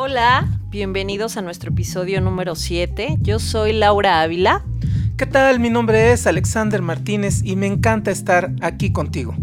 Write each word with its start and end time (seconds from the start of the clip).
Hola, 0.00 0.48
bienvenidos 0.70 1.36
a 1.38 1.42
nuestro 1.42 1.70
episodio 1.70 2.20
número 2.20 2.54
7. 2.54 3.16
Yo 3.20 3.40
soy 3.40 3.72
Laura 3.72 4.22
Ávila. 4.22 4.64
¿Qué 5.16 5.26
tal? 5.26 5.58
Mi 5.58 5.70
nombre 5.70 6.12
es 6.12 6.28
Alexander 6.28 6.80
Martínez 6.82 7.40
y 7.42 7.56
me 7.56 7.66
encanta 7.66 8.12
estar 8.12 8.52
aquí 8.60 8.92
contigo. 8.92 9.34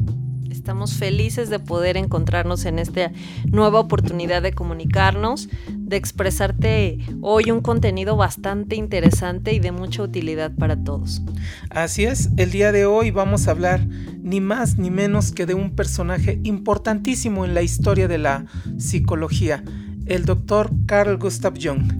Estamos 0.49 0.93
felices 0.93 1.49
de 1.49 1.59
poder 1.59 1.97
encontrarnos 1.97 2.63
en 2.63 2.79
esta 2.79 3.11
nueva 3.51 3.81
oportunidad 3.81 4.41
de 4.41 4.53
comunicarnos, 4.53 5.49
de 5.67 5.97
expresarte 5.97 6.99
hoy 7.19 7.51
un 7.51 7.59
contenido 7.59 8.15
bastante 8.15 8.77
interesante 8.77 9.51
y 9.51 9.59
de 9.59 9.73
mucha 9.73 10.03
utilidad 10.03 10.53
para 10.55 10.81
todos. 10.81 11.21
Así 11.69 12.05
es, 12.05 12.29
el 12.37 12.51
día 12.51 12.71
de 12.71 12.85
hoy 12.85 13.11
vamos 13.11 13.49
a 13.49 13.51
hablar 13.51 13.85
ni 14.23 14.39
más 14.39 14.77
ni 14.77 14.89
menos 14.89 15.33
que 15.33 15.45
de 15.45 15.53
un 15.53 15.75
personaje 15.75 16.39
importantísimo 16.45 17.43
en 17.43 17.53
la 17.53 17.61
historia 17.61 18.07
de 18.07 18.19
la 18.19 18.45
psicología, 18.77 19.61
el 20.05 20.25
doctor 20.25 20.71
Carl 20.85 21.17
Gustav 21.17 21.53
Jung. 21.61 21.91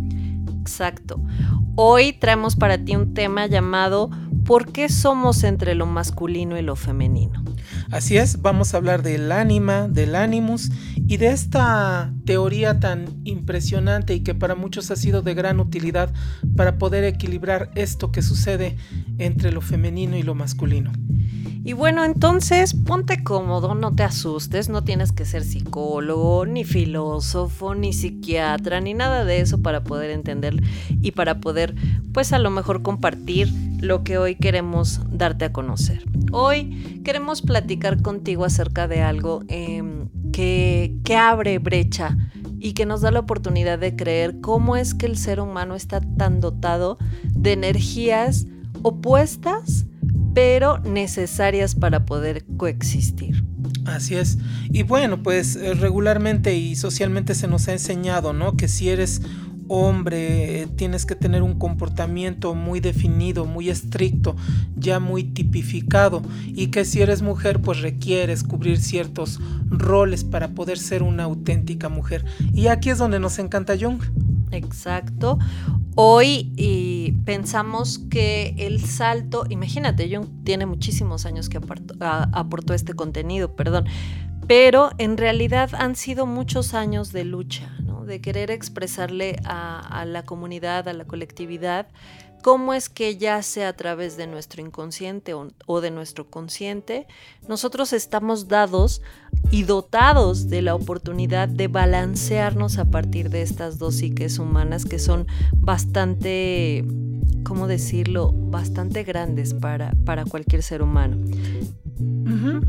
Exacto. 0.62 1.22
Hoy 1.76 2.13
traemos 2.13 2.55
para 2.55 2.77
ti 2.77 2.96
un 2.96 3.13
tema 3.13 3.48
llamado 3.48 4.09
¿Por 4.46 4.72
qué 4.72 4.90
somos 4.90 5.44
entre 5.44 5.73
lo 5.73 5.88
masculino 5.88 6.55
y 6.58 6.62
lo 6.62 6.76
femenino? 6.76 7.44
Así 7.90 8.18
es, 8.18 8.44
vamos 8.44 8.73
a 8.73 8.77
hablar 8.77 9.02
del 9.02 9.32
ánima, 9.32 9.88
del 9.88 10.16
ánimus 10.16 10.70
y 10.96 11.18
de 11.18 11.30
esta 11.30 12.13
teoría 12.26 12.80
tan 12.80 13.08
impresionante 13.23 14.13
y 14.13 14.20
que 14.20 14.35
para 14.35 14.54
muchos 14.54 14.91
ha 14.91 14.96
sido 14.96 15.24
de 15.24 15.34
gran 15.34 15.60
utilidad 15.60 16.13
para 16.55 16.77
poder 16.77 17.05
equilibrar 17.05 17.72
esto 17.74 18.12
que 18.12 18.22
sucede 18.22 18.77
entre 19.18 19.52
lo 19.52 19.62
femenino 19.62 20.16
y 20.16 20.22
lo 20.22 20.35
masculino. 20.35 20.91
Y 21.66 21.74
bueno, 21.74 22.05
entonces 22.05 22.76
ponte 22.76 23.24
cómodo, 23.24 23.74
no 23.74 23.92
te 23.96 24.04
asustes, 24.04 24.70
no 24.70 24.84
tienes 24.84 25.12
que 25.12 25.26
ser 25.26 25.44
psicólogo, 25.44 26.46
ni 26.46 26.64
filósofo, 26.64 27.74
ni 27.74 27.91
psiquiatra, 27.91 28.82
ni 28.82 28.94
nada 28.94 29.26
de 29.26 29.41
eso 29.41 29.63
para 29.63 29.84
poder 29.84 30.12
entender 30.12 30.62
y 31.02 31.13
para 31.13 31.41
poder, 31.41 31.74
pues 32.13 32.34
a 32.34 32.38
lo 32.38 32.52
mejor 32.52 32.84
compartir 32.84 33.52
lo 33.80 34.04
que 34.04 34.20
hoy 34.20 34.36
queremos 34.36 35.02
darte 35.10 35.46
a 35.46 35.54
conocer. 35.54 36.04
Hoy 36.32 37.02
queremos 37.04 37.41
platicar 37.41 37.99
contigo 38.04 38.46
acerca 38.46 38.88
de 38.88 39.02
algo 39.02 39.43
em, 39.48 40.10
que, 40.32 40.93
que 41.04 41.16
abre 41.16 41.58
brecha 41.58 42.16
y 42.60 42.74
que 42.74 42.86
nos 42.86 43.02
da 43.02 43.10
la 43.10 43.21
oportunidad 43.21 43.80
de 43.80 43.96
creer 43.96 44.40
cómo 44.40 44.76
es 44.76 44.93
que 44.93 45.08
el 45.08 45.18
ser 45.18 45.40
humano 45.40 45.74
está 45.74 45.99
tan 45.99 46.41
dotado 46.41 46.99
de 47.24 47.54
energías 47.54 48.46
opuestas 48.84 49.88
pero 50.36 50.78
necesarias 50.80 51.74
para 51.74 52.05
poder 52.05 52.46
coexistir. 52.58 53.44
Así 53.86 54.16
es. 54.16 54.38
Y 54.70 54.84
bueno, 54.84 55.24
pues 55.24 55.55
eh, 55.55 55.74
regularmente 55.74 56.55
y 56.55 56.76
socialmente 56.76 57.34
se 57.34 57.48
nos 57.48 57.68
ha 57.68 57.72
enseñado, 57.72 58.34
¿no? 58.34 58.58
Que 58.58 58.68
si 58.68 58.90
eres 58.90 59.22
hombre 59.68 60.62
eh, 60.62 60.68
tienes 60.68 61.05
que 61.05 61.16
tener 61.16 61.42
un 61.42 61.58
comportamiento 61.58 62.54
muy 62.54 62.80
definido, 62.82 63.46
muy 63.46 63.70
estricto, 63.70 64.36
ya 64.75 65.00
muy 65.00 65.24
tipificado 65.24 66.22
y 66.46 66.68
que 66.68 66.86
si 66.86 67.02
eres 67.02 67.22
mujer 67.22 67.62
pues 67.62 67.81
requieres 67.81 68.44
cubrir 68.44 68.78
ciertos 68.78 69.40
roles 69.70 70.24
para 70.24 70.50
poder 70.50 70.78
ser 70.78 71.02
una 71.02 71.24
auténtica 71.24 71.90
mujer. 71.90 72.25
Y 72.53 72.68
aquí 72.68 72.90
es 72.90 72.97
donde 72.97 73.20
nos 73.20 73.40
encanta 73.40 73.75
Jung. 73.80 74.02
Exacto. 74.52 75.40
Hoy 75.97 76.51
y 76.57 77.13
pensamos 77.24 78.00
que 78.00 78.53
el 78.57 78.84
salto, 78.84 79.46
imagínate, 79.50 80.13
Jung 80.13 80.44
tiene 80.44 80.66
muchísimos 80.66 81.25
años 81.25 81.47
que 81.47 81.57
aportó, 81.57 82.74
este 82.74 82.94
contenido, 82.94 83.56
perdón, 83.56 83.85
pero 84.46 84.90
en 84.97 85.16
realidad 85.16 85.69
han 85.74 85.96
sido 85.96 86.25
muchos 86.25 86.74
años 86.74 87.13
de 87.13 87.24
lucha, 87.24 87.74
de 88.06 88.19
querer 88.19 88.52
expresarle 88.52 89.38
a 89.46 90.03
la 90.06 90.24
comunidad, 90.24 90.90
a 90.90 90.94
la 90.94 91.06
colectividad, 91.06 91.88
cómo 92.46 92.75
es 92.75 92.90
que 92.90 93.18
ya 93.18 93.42
sea 93.42 93.70
a 93.70 93.74
través 93.74 94.18
de 94.18 94.28
nuestro 94.28 94.62
inconsciente 94.62 95.34
o, 95.34 95.81
de 95.81 95.90
nuestro 95.90 96.30
consciente, 96.30 97.08
nosotros 97.47 97.92
estamos 97.92 98.47
dados 98.47 99.02
y 99.50 99.64
dotados 99.64 100.47
de 100.47 100.62
la 100.62 100.75
oportunidad 100.75 101.47
de 101.47 101.68
balancearnos 101.68 102.78
a 102.78 102.86
partir 102.86 103.31
de 103.31 103.42
estas 103.42 103.80
dos 103.80 103.96
psiques 103.96 104.38
humanas 104.38 104.86
que 104.86 105.00
son 105.00 105.25
bastante, 105.56 106.86
¿cómo 107.44 107.68
decirlo?, 107.68 108.31
bastante 108.34 109.03
grandes 109.03 109.53
para, 109.53 109.94
para 110.06 110.25
cualquier 110.25 110.63
ser 110.63 110.81
humano. 110.81 111.18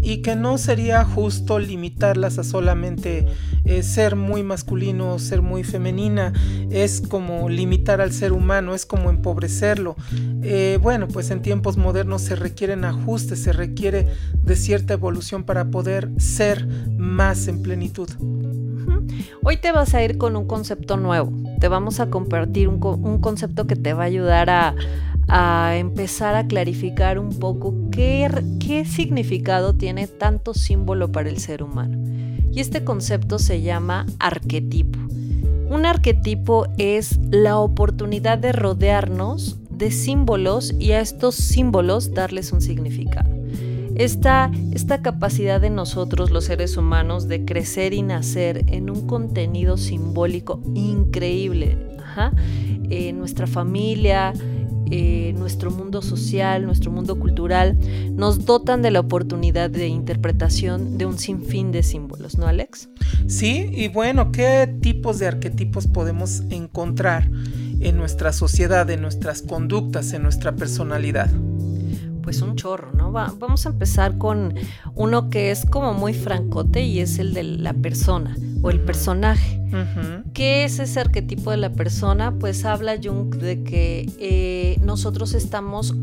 Y 0.00 0.22
que 0.22 0.36
no 0.36 0.58
sería 0.58 1.04
justo 1.04 1.58
limitarlas 1.58 2.38
a 2.38 2.44
solamente 2.44 3.26
eh, 3.64 3.82
ser 3.82 4.14
muy 4.14 4.42
masculino, 4.42 5.18
ser 5.18 5.42
muy 5.42 5.64
femenina. 5.64 6.32
Es 6.70 7.00
como 7.00 7.48
limitar 7.48 8.00
al 8.00 8.12
ser 8.12 8.32
humano, 8.32 8.74
es 8.74 8.86
como 8.86 9.10
empobrecerlo. 9.10 9.96
Eh, 10.42 10.78
bueno, 10.80 11.08
pues 11.08 11.30
en 11.30 11.42
tiempos 11.42 11.76
modernos 11.76 12.22
se 12.22 12.36
requieren 12.36 12.84
ajustes, 12.84 13.42
se 13.42 13.52
requiere 13.52 14.08
de 14.34 14.56
cierta 14.56 14.94
evolución 14.94 15.42
para 15.42 15.70
poder 15.70 16.10
ser 16.18 16.66
más 16.96 17.48
en 17.48 17.62
plenitud. 17.62 18.08
Hoy 19.42 19.56
te 19.56 19.72
vas 19.72 19.94
a 19.94 20.04
ir 20.04 20.18
con 20.18 20.36
un 20.36 20.46
concepto 20.46 20.96
nuevo. 20.96 21.32
Vamos 21.68 22.00
a 22.00 22.10
compartir 22.10 22.68
un, 22.68 22.78
concepto 23.20 23.66
que 23.66 23.76
te 23.76 23.92
va 23.92 24.04
a 24.04 24.06
ayudar 24.06 24.50
a, 24.50 24.74
empezar 25.76 26.34
a 26.36 26.46
clarificar 26.46 27.18
un 27.18 27.30
poco 27.30 27.74
qué 27.90 28.84
significado 28.86 29.74
tiene 29.74 30.06
tanto 30.06 30.54
símbolo 30.54 31.10
para 31.10 31.28
el 31.28 31.38
ser 31.38 31.62
humano. 31.62 31.98
Y 32.52 32.60
este 32.60 32.84
concepto 32.84 33.38
se 33.38 33.60
llama 33.60 34.06
arquetipo. 34.18 34.98
Un 35.68 35.84
arquetipo 35.84 36.66
es 36.78 37.18
la 37.30 37.58
oportunidad 37.58 38.38
de 38.38 38.52
rodearnos 38.52 39.58
de 39.68 39.90
símbolos 39.90 40.72
y 40.78 40.92
a 40.92 41.00
estos 41.00 41.34
símbolos 41.34 42.14
darles 42.14 42.52
un 42.52 42.60
significado. 42.60 43.35
Esta, 43.96 44.50
esta 44.72 45.00
capacidad 45.00 45.58
de 45.58 45.70
nosotros, 45.70 46.30
los 46.30 46.44
seres 46.44 46.76
humanos, 46.76 47.28
de 47.28 47.46
crecer 47.46 47.94
y 47.94 48.02
nacer 48.02 48.64
en 48.68 48.90
un 48.90 49.06
contenido 49.06 49.76
simbólico 49.76 50.60
increíble. 50.74 51.78
en 52.88 53.18
nuestra 53.18 53.46
familia, 53.46 54.32
eh, 54.90 55.34
nuestro 55.36 55.70
mundo 55.70 56.00
social, 56.00 56.64
nuestro 56.64 56.90
mundo 56.90 57.18
cultural, 57.18 57.76
nos 58.12 58.44
dotan 58.44 58.82
de 58.82 58.90
la 58.90 59.00
oportunidad 59.00 59.68
de 59.68 59.88
interpretación 59.88 60.96
de 60.96 61.06
un 61.06 61.18
sinfín 61.18 61.72
de 61.72 61.82
símbolos, 61.82 62.38
¿no, 62.38 62.46
Alex? 62.46 62.88
Sí, 63.26 63.68
y 63.72 63.88
bueno, 63.88 64.30
¿qué 64.30 64.72
tipos 64.80 65.18
de 65.18 65.26
arquetipos 65.26 65.88
podemos 65.88 66.42
encontrar 66.50 67.28
en 67.80 67.96
nuestra 67.96 68.32
sociedad, 68.32 68.88
en 68.88 69.02
nuestras 69.02 69.42
conductas, 69.42 70.12
en 70.12 70.22
nuestra 70.22 70.54
personalidad? 70.54 71.30
Pues 72.26 72.42
un 72.42 72.56
chorro, 72.56 72.90
¿no? 72.90 73.12
vamos 73.12 73.66
a 73.66 73.68
empezar 73.68 74.18
con 74.18 74.52
uno 74.96 75.30
que 75.30 75.52
es 75.52 75.64
como 75.64 75.94
muy 75.94 76.12
francote 76.12 76.82
y 76.82 76.98
es 76.98 77.20
el 77.20 77.32
de 77.34 77.44
la 77.44 77.72
persona 77.72 78.36
o 78.62 78.70
el 78.70 78.80
personaje. 78.80 79.62
¿Qué 80.34 80.64
es 80.64 80.80
ese 80.80 80.98
arquetipo 80.98 81.52
de 81.52 81.58
la 81.58 81.70
persona? 81.70 82.36
Pues 82.36 82.64
habla 82.64 82.96
Jung 83.00 83.32
de 83.36 83.62
que 83.62 84.10
eh, 84.18 84.76
nosotros 84.82 85.34
estamos 85.34 85.94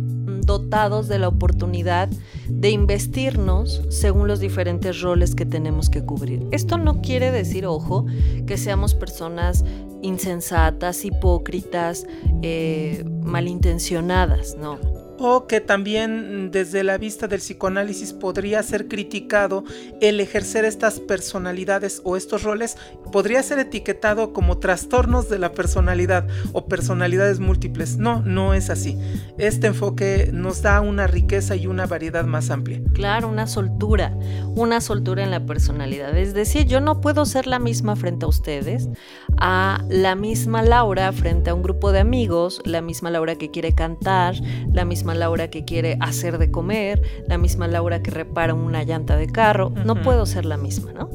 dotados 0.46 1.10
de 1.10 1.20
la 1.20 1.28
oportunidad 1.28 2.08
de 2.48 2.70
investirnos 2.70 3.82
según 3.90 4.30
los 4.30 4.40
diferentes 4.40 5.02
roles 5.02 5.36
que 5.36 5.46
tenemos 5.46 5.90
que 5.90 6.06
cubrir. 6.06 6.48
Esto 6.52 6.78
no 6.78 7.02
quiere 7.02 7.34
decir, 7.34 7.66
ojo, 7.66 8.06
que 8.48 8.56
seamos 8.56 8.94
personas 8.94 9.66
insensatas, 10.02 11.04
hipócritas, 11.04 12.08
eh, 12.44 13.04
malintencionadas, 13.26 14.56
no 14.58 15.03
o 15.20 15.48
que 15.48 15.62
también 15.62 16.52
desde 16.52 16.84
la 16.84 16.98
vista 16.98 17.28
del 17.28 17.40
psicoanálisis 17.40 18.14
podría 18.14 18.64
ser 18.64 18.88
criticado 18.88 19.64
el 20.02 20.20
ejercer 20.20 20.66
estas 20.66 21.00
personalidades 21.00 22.02
o 22.04 22.18
estos 22.18 22.44
roles, 22.44 22.78
podría 23.12 23.44
ser 23.44 23.60
etiquetado 23.60 24.34
como 24.34 24.58
trastornos 24.58 25.30
de 25.30 25.40
la 25.40 25.52
personalidad 25.52 26.28
o 26.52 26.66
personalidades 26.68 27.40
múltiples. 27.40 27.98
No, 27.98 28.22
no 28.22 28.54
es 28.54 28.70
así. 28.70 28.98
Este 29.38 29.68
enfoque 29.68 30.30
nos 30.34 30.62
da 30.62 30.82
una 30.82 31.08
riqueza 31.08 31.56
y 31.56 31.68
una 31.68 31.86
variedad 31.86 32.26
más 32.26 32.50
amplia. 32.50 32.82
Claro, 32.94 33.28
una 33.28 33.48
soltura, 33.48 34.18
una 34.56 34.82
soltura 34.82 35.24
en 35.24 35.32
la 35.32 35.46
personalidad. 35.46 36.18
Es 36.18 36.34
decir, 36.34 36.66
yo 36.66 36.82
no 36.82 37.02
puedo 37.02 37.26
ser 37.26 37.48
la 37.48 37.60
misma 37.60 37.96
frente 37.96 38.26
a 38.26 38.30
ustedes, 38.30 38.90
a 39.38 39.84
la 39.90 40.16
misma 40.16 40.64
Laura 40.64 41.12
frente 41.12 41.50
a 41.50 41.54
un 41.54 41.64
grupo 41.64 41.92
de 41.92 42.00
amigos, 42.00 42.62
la 42.66 42.82
misma 42.82 43.12
Laura 43.12 43.36
que 43.36 43.52
quiere 43.52 43.74
cantar, 43.74 44.36
la 44.72 44.86
misma 44.86 45.03
Laura 45.14 45.50
que 45.50 45.66
quiere 45.66 45.98
hacer 46.00 46.38
de 46.38 46.50
comer, 46.50 47.02
la 47.28 47.38
misma 47.38 47.68
Laura 47.68 48.02
que 48.02 48.12
repara 48.12 48.54
una 48.54 48.84
llanta 48.84 49.18
de 49.18 49.28
carro. 49.28 49.72
No 49.86 50.02
puedo 50.02 50.26
ser 50.26 50.46
la 50.46 50.58
misma, 50.58 50.94
¿no? 50.94 51.10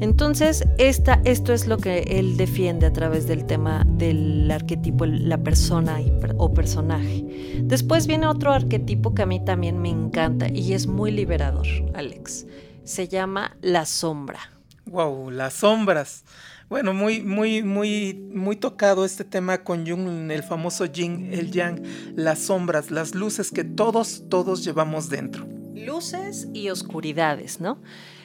Entonces, 0.00 0.64
esta, 0.78 1.20
esto 1.24 1.52
es 1.52 1.66
lo 1.66 1.78
que 1.78 2.00
él 2.18 2.36
defiende 2.36 2.86
a 2.86 2.92
través 2.92 3.26
del 3.26 3.46
tema 3.46 3.84
del 3.86 4.50
arquetipo, 4.50 5.06
la 5.06 5.38
persona 5.38 5.98
o 6.36 6.52
personaje. 6.52 7.24
Después 7.62 8.06
viene 8.06 8.26
otro 8.26 8.52
arquetipo 8.52 9.14
que 9.14 9.22
a 9.22 9.26
mí 9.26 9.44
también 9.44 9.80
me 9.80 9.90
encanta 9.90 10.48
y 10.48 10.74
es 10.74 10.86
muy 10.86 11.10
liberador, 11.10 11.66
Alex. 11.94 12.46
Se 12.84 13.08
llama 13.08 13.56
la 13.62 13.86
sombra. 13.86 14.40
Wow, 14.86 15.30
las 15.30 15.54
sombras. 15.54 16.24
Bueno, 16.74 16.92
muy, 16.92 17.22
muy, 17.22 17.62
muy, 17.62 18.14
muy 18.14 18.56
tocado 18.56 19.04
este 19.04 19.22
tema 19.22 19.62
con 19.62 19.86
Jung, 19.86 20.28
el 20.28 20.42
famoso 20.42 20.86
Yin, 20.86 21.32
el 21.32 21.52
Yang, 21.52 21.80
las 22.16 22.40
sombras, 22.40 22.90
las 22.90 23.14
luces 23.14 23.52
que 23.52 23.62
todos, 23.62 24.24
todos 24.28 24.64
llevamos 24.64 25.08
dentro. 25.08 25.46
Luces 25.72 26.48
y 26.52 26.70
oscuridades, 26.70 27.60
¿no? 27.60 27.80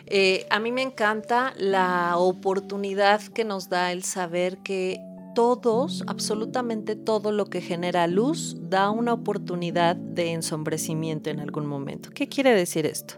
Eh, 0.08 0.48
a 0.50 0.60
mí 0.60 0.72
me 0.72 0.82
encanta 0.82 1.54
la 1.58 2.18
oportunidad 2.18 3.22
que 3.22 3.44
nos 3.44 3.70
da 3.70 3.92
el 3.92 4.04
saber 4.04 4.58
que 4.64 4.98
todos, 5.40 6.04
absolutamente 6.06 6.98
todo 6.98 7.32
lo 7.32 7.46
que 7.46 7.62
genera 7.62 8.08
luz, 8.08 8.58
da 8.60 8.90
una 8.90 9.14
oportunidad 9.14 9.96
de 9.96 10.34
ensombrecimiento 10.34 11.30
en 11.30 11.40
algún 11.40 11.66
momento. 11.66 12.10
¿Qué 12.14 12.28
quiere 12.28 12.54
decir 12.54 12.86
esto? 12.86 13.14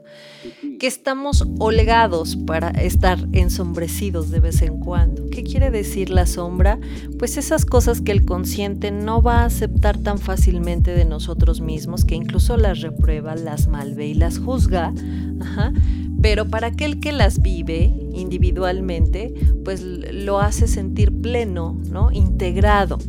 Que 0.80 0.86
estamos 0.86 1.44
holgados 1.58 2.36
para 2.36 2.70
estar 2.70 3.18
ensombrecidos 3.32 4.30
de 4.30 4.40
vez 4.40 4.62
en 4.62 4.80
cuando. 4.80 5.32
¿Qué 5.32 5.42
quiere 5.42 5.72
decir 5.72 6.12
la 6.12 6.28
sombra? 6.28 6.80
Pues 7.18 7.38
esas 7.38 7.66
cosas 7.66 8.02
que 8.02 8.12
el 8.12 8.24
consciente 8.24 8.92
no 8.92 9.24
va 9.24 9.40
a 9.40 9.46
aceptar 9.46 9.98
tan 9.98 10.20
fácilmente 10.20 10.94
de 10.94 11.06
nosotros 11.06 11.60
mismos, 11.60 12.06
que 12.06 12.14
incluso 12.14 12.56
las 12.56 12.82
reprueba, 12.82 13.34
las 13.34 13.68
malve 13.68 14.06
y 14.06 14.14
las 14.14 14.38
juzga. 14.38 14.94
Ajá 15.42 15.74
pero 16.22 16.48
para 16.48 16.68
aquel 16.68 17.00
que 17.00 17.12
las 17.12 17.42
vive 17.42 17.94
individualmente, 18.14 19.34
pues 19.64 19.82
lo 19.82 20.40
hace 20.40 20.68
sentir 20.68 21.12
pleno, 21.22 21.80
¿no? 21.90 22.12
Integrado. 22.12 23.00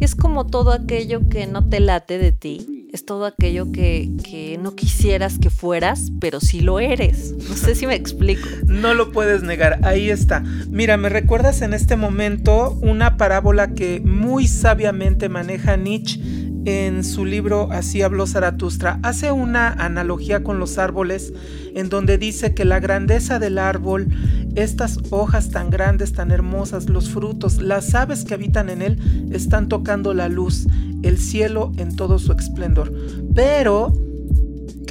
Es 0.00 0.14
como 0.14 0.46
todo 0.46 0.72
aquello 0.72 1.28
que 1.28 1.46
no 1.46 1.68
te 1.68 1.80
late 1.80 2.18
de 2.18 2.32
ti, 2.32 2.88
es 2.92 3.04
todo 3.04 3.26
aquello 3.26 3.70
que, 3.70 4.10
que, 4.24 4.58
no 4.60 4.74
quisieras 4.74 5.38
que 5.38 5.50
fueras, 5.50 6.10
pero 6.20 6.40
sí 6.40 6.60
lo 6.60 6.80
eres. 6.80 7.34
No 7.48 7.54
sé 7.54 7.74
si 7.74 7.86
me 7.86 7.94
explico. 7.94 8.48
No 8.66 8.94
lo 8.94 9.12
puedes 9.12 9.42
negar, 9.42 9.80
ahí 9.82 10.10
está. 10.10 10.40
Mira, 10.68 10.96
me 10.96 11.08
recuerdas 11.08 11.60
en 11.60 11.74
este 11.74 11.96
momento 11.96 12.78
una 12.80 13.16
parábola 13.16 13.74
que 13.74 14.00
muy 14.00 14.46
sabiamente 14.46 15.28
maneja 15.28 15.76
Nietzsche 15.76 16.20
en 16.64 17.04
su 17.04 17.24
libro 17.24 17.68
Así 17.70 18.02
habló 18.02 18.26
Zaratustra, 18.26 19.00
hace 19.02 19.32
una 19.32 19.72
analogía 19.72 20.42
con 20.42 20.58
los 20.58 20.78
árboles 20.78 21.32
en 21.74 21.88
donde 21.88 22.18
dice 22.18 22.54
que 22.54 22.64
la 22.64 22.80
grandeza 22.80 23.38
del 23.38 23.58
árbol, 23.58 24.08
estas 24.56 24.98
hojas 25.10 25.50
tan 25.50 25.70
grandes, 25.70 26.12
tan 26.12 26.30
hermosas, 26.30 26.88
los 26.88 27.10
frutos, 27.10 27.62
las 27.62 27.94
aves 27.94 28.24
que 28.24 28.34
habitan 28.34 28.68
en 28.68 28.82
él, 28.82 29.30
están 29.32 29.68
tocando 29.68 30.14
la 30.14 30.28
luz, 30.28 30.66
el 31.02 31.18
cielo 31.18 31.72
en 31.76 31.96
todo 31.96 32.18
su 32.18 32.32
esplendor. 32.32 32.92
Pero 33.34 33.92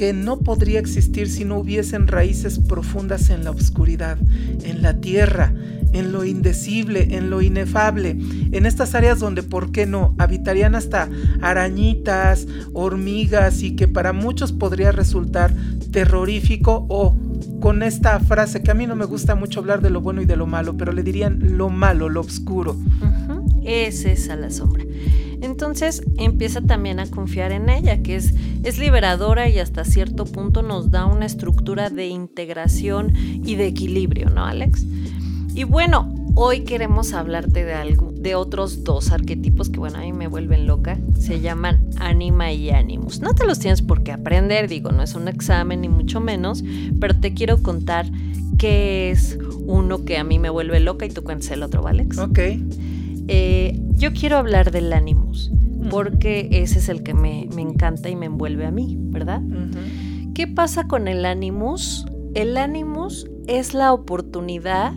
que 0.00 0.14
no 0.14 0.38
podría 0.38 0.80
existir 0.80 1.28
si 1.28 1.44
no 1.44 1.58
hubiesen 1.58 2.06
raíces 2.06 2.58
profundas 2.58 3.28
en 3.28 3.44
la 3.44 3.50
oscuridad, 3.50 4.16
en 4.64 4.80
la 4.80 4.98
tierra, 4.98 5.52
en 5.92 6.10
lo 6.10 6.24
indecible, 6.24 7.18
en 7.18 7.28
lo 7.28 7.42
inefable, 7.42 8.16
en 8.50 8.64
estas 8.64 8.94
áreas 8.94 9.18
donde, 9.18 9.42
¿por 9.42 9.72
qué 9.72 9.84
no?, 9.84 10.14
habitarían 10.16 10.74
hasta 10.74 11.10
arañitas, 11.42 12.46
hormigas 12.72 13.62
y 13.62 13.76
que 13.76 13.88
para 13.88 14.14
muchos 14.14 14.52
podría 14.52 14.90
resultar 14.90 15.52
terrorífico 15.92 16.86
o 16.88 17.14
con 17.60 17.82
esta 17.82 18.18
frase 18.20 18.62
que 18.62 18.70
a 18.70 18.74
mí 18.74 18.86
no 18.86 18.96
me 18.96 19.04
gusta 19.04 19.34
mucho 19.34 19.60
hablar 19.60 19.82
de 19.82 19.90
lo 19.90 20.00
bueno 20.00 20.22
y 20.22 20.24
de 20.24 20.36
lo 20.36 20.46
malo, 20.46 20.78
pero 20.78 20.92
le 20.92 21.02
dirían 21.02 21.58
lo 21.58 21.68
malo, 21.68 22.08
lo 22.08 22.22
oscuro. 22.22 22.74
Es 23.62 24.06
esa 24.06 24.34
la 24.34 24.48
sombra. 24.48 24.82
Entonces 25.40 26.02
empieza 26.18 26.60
también 26.60 27.00
a 27.00 27.06
confiar 27.06 27.52
en 27.52 27.68
ella, 27.68 28.02
que 28.02 28.16
es, 28.16 28.32
liberadora 28.78 29.48
y 29.48 29.58
hasta 29.58 29.84
cierto 29.84 30.24
punto 30.24 30.62
nos 30.62 30.90
da 30.90 31.06
una 31.06 31.26
estructura 31.26 31.90
de 31.90 32.06
integración 32.08 33.12
y 33.14 33.56
de 33.56 33.66
equilibrio, 33.66 34.30
¿no, 34.30 34.44
Alex? 34.44 34.86
Y 35.54 35.64
bueno, 35.64 36.14
hoy 36.34 36.60
queremos 36.60 37.12
hablarte 37.12 37.64
de 37.64 37.74
algo, 37.74 38.12
de 38.14 38.34
otros 38.34 38.84
dos 38.84 39.10
arquetipos 39.10 39.68
que 39.68 39.78
bueno, 39.78 39.98
a 39.98 40.02
mí 40.02 40.12
me 40.12 40.28
vuelven 40.28 40.66
loca. 40.66 40.98
Se 41.18 41.40
llaman 41.40 41.90
anima 41.98 42.52
y 42.52 42.70
animus. 42.70 43.20
No 43.20 43.34
te 43.34 43.44
los 43.46 43.58
tienes 43.58 43.82
por 43.82 44.02
qué 44.02 44.12
aprender, 44.12 44.68
digo, 44.68 44.92
no 44.92 45.02
es 45.02 45.14
un 45.14 45.28
examen 45.28 45.80
ni 45.80 45.88
mucho 45.88 46.20
menos, 46.20 46.62
pero 47.00 47.18
te 47.18 47.34
quiero 47.34 47.62
contar 47.62 48.06
qué 48.58 49.10
es 49.10 49.38
uno 49.66 50.04
que 50.04 50.18
a 50.18 50.24
mí 50.24 50.38
me 50.38 50.50
vuelve 50.50 50.80
loca 50.80 51.06
y 51.06 51.10
tú 51.10 51.24
cuentas 51.24 51.50
el 51.50 51.62
otro, 51.62 51.82
¿vale? 51.82 52.06
Ok. 52.18 52.38
Eh, 53.32 53.78
yo 53.92 54.12
quiero 54.12 54.38
hablar 54.38 54.72
del 54.72 54.92
animus, 54.92 55.52
porque 55.88 56.48
ese 56.50 56.80
es 56.80 56.88
el 56.88 57.04
que 57.04 57.14
me, 57.14 57.42
encanta 57.42 58.08
y 58.08 58.16
me 58.16 58.26
envuelve 58.26 58.66
a 58.66 58.72
mí, 58.72 58.96
¿verdad? 58.98 59.40
¿Qué 60.34 60.48
pasa 60.48 60.88
con 60.88 61.06
el 61.06 61.24
animus? 61.24 62.06
El 62.34 62.56
animus 62.56 63.30
es 63.46 63.72
la 63.72 63.92
oportunidad 63.92 64.94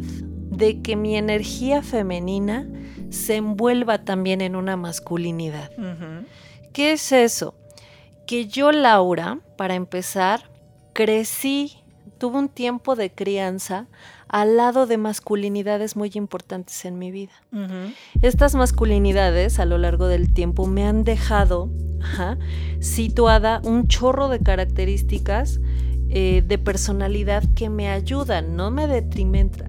de 0.49 0.81
que 0.81 0.95
mi 0.95 1.15
energía 1.15 1.83
femenina 1.83 2.67
se 3.11 3.35
envuelva 3.35 4.03
también 4.03 4.41
en 4.41 4.55
una 4.55 4.77
masculinidad. 4.77 5.69
¿Qué 6.73 6.93
es 6.93 7.11
eso? 7.11 7.53
Que 8.25 8.47
yo, 8.47 8.71
Laura, 8.71 9.41
para 9.57 9.75
empezar, 9.75 10.49
crecí, 10.93 11.83
tuve 12.17 12.39
un 12.39 12.49
tiempo 12.49 12.95
de 12.95 13.11
crianza 13.11 13.85
al 14.27 14.57
lado 14.57 14.85
de 14.85 14.97
masculinidades 14.97 15.95
muy 15.95 16.11
importantes 16.15 16.85
en 16.85 16.97
mi 16.99 17.11
vida. 17.11 17.33
Estas 18.21 18.55
masculinidades 18.55 19.59
a 19.59 19.65
lo 19.65 19.77
largo 19.77 20.07
del 20.07 20.33
tiempo 20.33 20.65
me 20.65 20.85
han 20.85 21.03
dejado 21.03 21.69
situada 22.79 23.61
un 23.63 23.87
chorro 23.87 24.27
de 24.27 24.39
características 24.39 25.59
eh, 26.09 26.43
de 26.45 26.57
personalidad 26.57 27.43
que 27.55 27.69
me 27.69 27.89
ayudan, 27.89 28.55
no 28.55 28.69
me 28.69 28.87
detrimentan, 28.87 29.67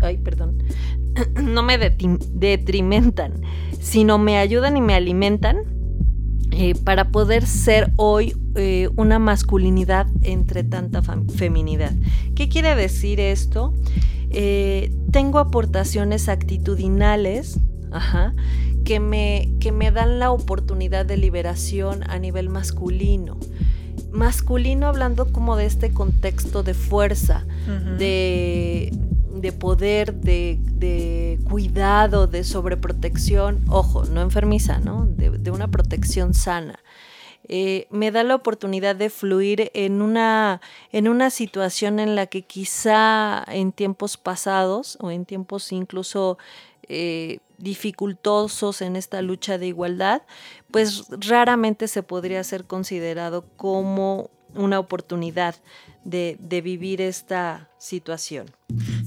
ay, 0.00 0.16
perdón, 0.18 0.62
no 1.42 1.62
me 1.62 1.76
detrimentan, 1.78 3.42
sino 3.78 4.16
me 4.16 4.38
ayudan 4.38 4.76
y 4.76 4.80
me 4.80 4.94
alimentan 4.94 5.58
eh, 6.52 6.74
para 6.84 7.10
poder 7.10 7.46
ser 7.46 7.92
hoy 7.96 8.34
eh, 8.54 8.88
una 8.96 9.18
masculinidad 9.18 10.06
entre 10.22 10.64
tanta 10.64 11.02
feminidad. 11.02 11.92
¿Qué 12.34 12.48
quiere 12.48 12.74
decir 12.74 13.20
esto? 13.20 13.74
Eh, 14.30 14.92
tengo 15.10 15.38
aportaciones 15.38 16.28
actitudinales 16.28 17.58
que, 18.84 19.00
me, 19.00 19.52
que 19.60 19.72
me 19.72 19.90
dan 19.90 20.18
la 20.18 20.30
oportunidad 20.30 21.06
de 21.06 21.16
liberación 21.16 22.04
a 22.08 22.18
nivel 22.18 22.48
masculino 22.48 23.36
masculino 24.12 24.86
hablando 24.86 25.32
como 25.32 25.56
de 25.56 25.66
este 25.66 25.92
contexto 25.92 26.62
de 26.62 26.74
fuerza, 26.74 27.46
de, 27.98 28.92
de 29.40 29.52
poder, 29.52 30.14
de, 30.14 31.38
cuidado, 31.48 32.26
de 32.26 32.44
sobreprotección, 32.44 33.64
ojo, 33.68 34.04
no 34.04 34.20
enfermiza, 34.20 34.78
¿no? 34.78 35.06
De, 35.06 35.50
una 35.50 35.68
protección 35.68 36.34
sana. 36.34 36.78
Eh, 37.48 37.86
me 37.90 38.10
da 38.10 38.22
la 38.22 38.34
oportunidad 38.34 38.94
de 38.94 39.10
fluir 39.10 39.70
en 39.74 40.02
una, 40.02 40.60
en 40.92 41.08
una 41.08 41.30
situación 41.30 41.98
en 41.98 42.14
la 42.14 42.26
que 42.26 42.42
quizá 42.42 43.44
en 43.48 43.72
tiempos 43.72 44.16
pasados 44.16 44.98
o 45.00 45.10
en 45.10 45.24
tiempos 45.24 45.72
incluso 45.72 46.38
eh, 46.88 47.38
dificultosos 47.58 48.82
en 48.82 48.96
esta 48.96 49.22
lucha 49.22 49.58
de 49.58 49.66
igualdad, 49.66 50.22
pues 50.70 51.06
raramente 51.10 51.88
se 51.88 52.02
podría 52.02 52.42
ser 52.44 52.64
considerado 52.64 53.44
como 53.56 54.30
una 54.54 54.78
oportunidad 54.78 55.54
de, 56.04 56.60
vivir 56.62 57.00
esta 57.00 57.68
situación. 57.78 58.46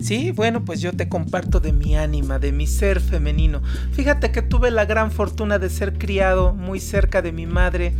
Sí, 0.01 0.31
bueno, 0.31 0.65
pues 0.65 0.81
yo 0.81 0.93
te 0.93 1.09
comparto 1.09 1.59
de 1.59 1.73
mi 1.73 1.95
ánima, 1.95 2.39
de 2.39 2.51
mi 2.51 2.67
ser 2.67 2.99
femenino. 2.99 3.61
Fíjate 3.93 4.31
que 4.31 4.41
tuve 4.41 4.71
la 4.71 4.85
gran 4.85 5.11
fortuna 5.11 5.59
de 5.59 5.69
ser 5.69 5.97
criado 5.97 6.53
muy 6.53 6.79
cerca 6.79 7.21
de 7.21 7.31
mi 7.31 7.45
madre 7.45 7.93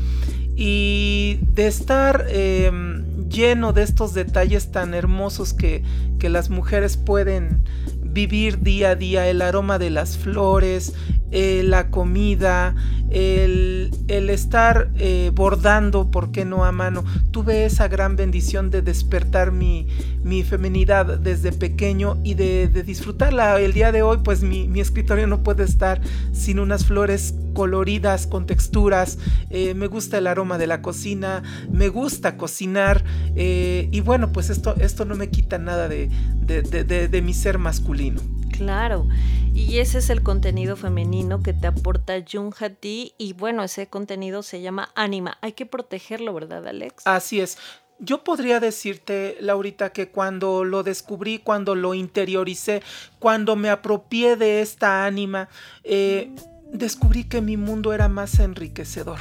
y 0.55 1.39
de 1.41 1.67
estar 1.67 2.25
em, 2.29 3.27
lleno 3.29 3.73
de 3.73 3.83
estos 3.83 4.13
detalles 4.13 4.71
tan 4.71 4.93
hermosos 4.93 5.53
que, 5.53 5.83
que 6.19 6.29
las 6.29 6.49
mujeres 6.49 6.97
pueden 6.97 7.63
vivir 8.01 8.59
día 8.59 8.91
a 8.91 8.95
día, 8.95 9.27
el 9.27 9.41
aroma 9.41 9.79
de 9.79 9.89
las 9.89 10.17
flores, 10.17 10.93
eh, 11.35 11.63
la 11.63 11.89
comida, 11.89 12.75
el, 13.09 13.89
estar 14.07 14.91
eh, 14.97 15.31
bordando, 15.33 16.11
¿por 16.11 16.31
qué 16.31 16.45
no 16.45 16.63
a 16.63 16.71
mano? 16.71 17.03
Tuve 17.31 17.65
esa 17.65 17.87
gran 17.87 18.15
bendición 18.15 18.69
de 18.69 18.83
despertar 18.83 19.51
mi, 19.51 19.87
mi 20.23 20.43
desde 20.43 21.51
pequeño 21.51 22.19
y 22.23 22.35
de, 22.35 22.67
disfrutarla. 22.67 23.59
El 23.59 23.73
día 23.73 23.91
de 23.91 24.03
hoy, 24.03 24.19
pues 24.23 24.43
mi, 24.43 24.79
escritorio 24.79 25.25
no 25.25 25.41
puede 25.41 25.63
estar 25.63 26.01
sin 26.33 26.59
unas 26.59 26.85
flores 26.85 27.33
coloridas, 27.53 28.27
con 28.27 28.45
texturas. 28.45 29.17
Eh, 29.49 29.73
me 29.73 29.87
gusta 29.87 30.19
el 30.19 30.27
aroma 30.27 30.59
de 30.59 30.67
la 30.67 30.83
cocina, 30.83 31.41
me 31.71 31.89
gusta 31.89 32.37
cocinar. 32.37 33.03
y 33.35 33.99
bueno, 34.01 34.31
pues 34.31 34.51
esto, 34.51 34.75
esto 34.79 35.03
no 35.05 35.15
me 35.15 35.31
quita 35.31 35.57
nada 35.57 35.89
de, 35.89 36.09
de 36.45 37.21
mi 37.23 37.33
ser 37.33 37.57
masculino. 37.57 38.21
Claro, 38.53 39.07
y 39.53 39.79
ese 39.79 39.97
es 39.97 40.09
el 40.09 40.21
contenido 40.21 40.75
femenino 40.75 41.41
que 41.41 41.53
te 41.53 41.67
aporta 41.67 42.13
Jung 42.29 42.53
ti 42.79 43.13
y 43.17 43.33
bueno, 43.33 43.63
ese 43.63 43.87
contenido 43.87 44.43
se 44.43 44.61
llama 44.61 44.89
Anima. 44.95 45.37
Hay 45.41 45.53
que 45.53 45.65
protegerlo, 45.65 46.33
¿verdad, 46.33 46.67
Alex? 46.67 47.05
Así 47.05 47.39
es. 47.39 47.57
yo 47.99 48.23
podría 48.23 48.59
decirte, 48.59 49.37
Laurita, 49.39 49.91
que 49.91 50.09
cuando 50.09 50.63
lo 50.63 50.83
descubrí, 50.83 51.39
cuando 51.39 51.73
lo 51.73 51.93
interioricé, 51.93 52.83
cuando 53.19 53.55
me 53.55 53.69
apropié 53.69 54.35
de 54.35 54.61
esta 54.61 55.05
ánima, 55.05 55.49
eh, 55.83 56.31
descubrí 56.71 57.23
que 57.23 57.41
mi 57.41 57.57
mundo 57.57 57.93
era 57.93 58.09
más 58.09 58.39
enriquecedor. 58.39 59.19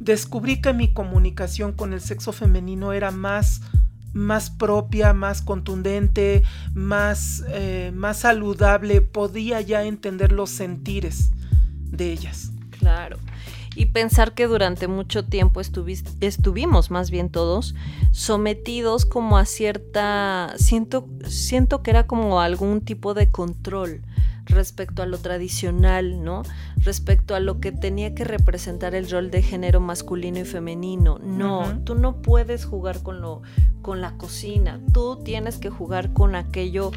Descubrí 0.00 0.60
que 0.60 0.72
mi 0.72 0.92
comunicación 0.92 1.72
con 1.72 1.92
el 1.92 2.00
sexo 2.00 2.32
femenino 2.32 2.92
era 2.92 3.10
más 3.10 3.60
más 4.12 4.50
propia, 4.50 5.12
más 5.12 5.42
contundente, 5.42 6.42
más, 6.74 7.44
eh, 7.48 7.92
más 7.94 8.20
saludable, 8.20 9.00
podía 9.00 9.60
ya 9.60 9.84
entender 9.84 10.32
los 10.32 10.50
sentires 10.50 11.30
de 11.90 12.12
ellas. 12.12 12.52
Claro 12.70 13.18
y 13.76 13.86
pensar 13.86 14.32
que 14.32 14.46
durante 14.46 14.88
mucho 14.88 15.26
tiempo 15.26 15.60
estuvimos, 15.60 16.90
más 16.90 17.10
bien 17.10 17.28
todos, 17.28 17.74
sometidos 18.10 19.04
como 19.04 19.36
a 19.36 19.44
cierta, 19.44 20.54
siento, 20.56 21.06
siento 21.26 21.82
que 21.82 21.90
era 21.90 22.06
como 22.06 22.40
algún 22.40 22.80
tipo 22.80 23.12
de 23.12 23.30
control 23.30 24.00
respecto 24.46 25.02
a 25.02 25.06
lo 25.06 25.18
tradicional, 25.18 26.22
¿no? 26.22 26.42
Respecto 26.76 27.34
a 27.34 27.40
lo 27.40 27.60
que 27.60 27.72
tenía 27.72 28.14
que 28.14 28.24
representar 28.24 28.94
el 28.94 29.10
rol 29.10 29.30
de 29.30 29.42
género 29.42 29.80
masculino 29.80 30.38
y 30.38 30.44
femenino. 30.44 31.18
No, 31.22 31.80
tú 31.84 31.94
no 31.94 32.22
puedes 32.22 32.64
jugar 32.64 33.02
con 33.02 33.20
lo 33.20 33.42
con 33.82 34.00
la 34.00 34.16
cocina, 34.16 34.80
tú 34.92 35.20
tienes 35.22 35.58
que 35.58 35.70
jugar 35.70 36.12
con 36.12 36.34
aquello 36.34 36.90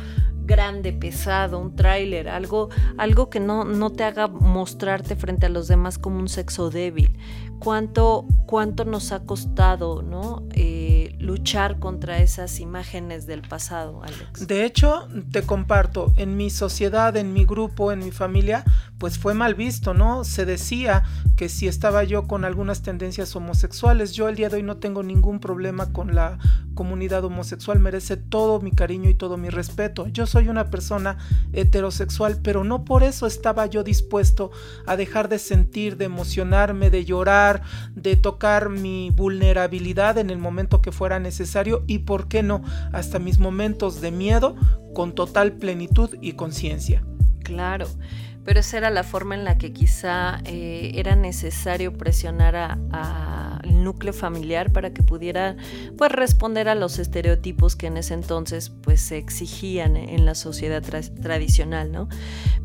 grande, 0.50 0.92
pesado, 0.92 1.60
un 1.60 1.76
tráiler, 1.76 2.28
algo, 2.28 2.70
algo 2.98 3.30
que 3.30 3.40
no, 3.40 3.64
no 3.64 3.92
te 3.92 4.04
haga 4.04 4.28
mostrarte 4.28 5.16
frente 5.16 5.46
a 5.46 5.50
los 5.50 5.68
demás 5.68 6.00
como 6.00 6.18
un 6.18 6.28
sexo 6.28 6.72
débil. 6.72 7.20
¿Cuánto, 7.60 8.26
cuánto 8.46 8.86
nos 8.86 9.12
ha 9.12 9.26
costado 9.26 10.02
¿no? 10.02 10.48
Eh, 10.54 11.16
luchar 11.20 11.80
contra 11.80 12.20
esas 12.20 12.60
imágenes 12.60 13.28
del 13.28 13.42
pasado, 13.42 14.02
Alex? 14.04 14.48
De 14.48 14.66
hecho, 14.66 15.08
te 15.32 15.44
comparto, 15.44 16.14
en 16.16 16.38
mi 16.38 16.50
sociedad, 16.50 17.16
en 17.18 17.34
mi 17.34 17.46
grupo, 17.46 17.92
en 17.92 18.00
mi 18.00 18.12
familia, 18.12 18.64
pues 18.98 19.18
fue 19.18 19.34
mal 19.34 19.56
visto, 19.56 19.94
¿no? 19.94 20.24
Se 20.24 20.46
decía 20.46 21.04
que 21.36 21.50
si 21.50 21.68
estaba 21.68 22.04
yo 22.04 22.28
con 22.28 22.46
algunas 22.46 22.82
tendencias 22.82 23.36
homosexuales, 23.36 24.14
yo 24.14 24.30
el 24.30 24.36
día 24.36 24.50
de 24.50 24.58
hoy 24.58 24.64
no 24.64 24.78
tengo 24.78 25.04
ningún 25.04 25.40
problema 25.40 25.92
con 25.92 26.16
la 26.16 26.38
comunidad 26.74 27.24
homosexual, 27.26 27.80
merece 27.80 28.18
todo 28.18 28.62
mi 28.62 28.72
cariño 28.72 29.10
y 29.10 29.14
todo 29.14 29.38
mi 29.38 29.50
respeto. 29.50 30.08
Yo 30.08 30.26
soy 30.26 30.48
una 30.50 30.70
persona 30.70 31.18
heterosexual, 31.54 32.40
pero 32.42 32.64
no 32.64 32.86
por 32.86 33.04
eso 33.04 33.26
estaba 33.26 33.66
yo 33.66 33.84
dispuesto 33.84 34.52
a 34.86 34.96
dejar 34.96 35.30
de 35.30 35.40
sentir, 35.40 35.98
de 35.98 36.06
emocionarme, 36.06 36.90
de 36.90 37.06
llorar, 37.06 37.49
de 37.96 38.16
tocar 38.16 38.70
mi 38.70 39.12
vulnerabilidad 39.12 40.18
en 40.18 40.30
el 40.30 40.38
momento 40.38 40.82
que 40.82 40.92
fuera 40.92 41.20
necesario 41.20 41.84
y, 41.88 42.00
¿por 42.00 42.28
qué 42.28 42.44
no?, 42.44 42.64
hasta 42.94 43.20
mis 43.20 43.40
momentos 43.40 44.02
de 44.02 44.12
miedo 44.12 44.56
con 44.94 45.14
total 45.14 45.54
plenitud 45.54 46.16
y 46.22 46.34
conciencia. 46.34 47.04
Claro 47.44 47.88
pero 48.50 48.62
esa 48.62 48.78
era 48.78 48.90
la 48.90 49.04
forma 49.04 49.36
en 49.36 49.44
la 49.44 49.60
que 49.60 49.72
quizá 49.74 50.42
eh, 50.46 50.94
era 50.96 51.16
necesario 51.16 51.94
presionar 51.94 52.56
al 52.56 53.84
núcleo 53.84 54.12
familiar 54.12 54.72
para 54.72 54.92
que 54.92 55.04
pudiera 55.04 55.56
pues 56.00 56.12
responder 56.12 56.68
a 56.68 56.74
los 56.74 56.98
estereotipos 56.98 57.76
que 57.76 57.86
en 57.86 57.98
ese 57.98 58.16
entonces 58.16 58.72
pues 58.72 59.02
se 59.02 59.20
exigían 59.20 59.96
en 59.96 60.26
la 60.26 60.34
sociedad 60.34 60.82
tradicional, 60.82 61.92
¿no? 61.92 62.10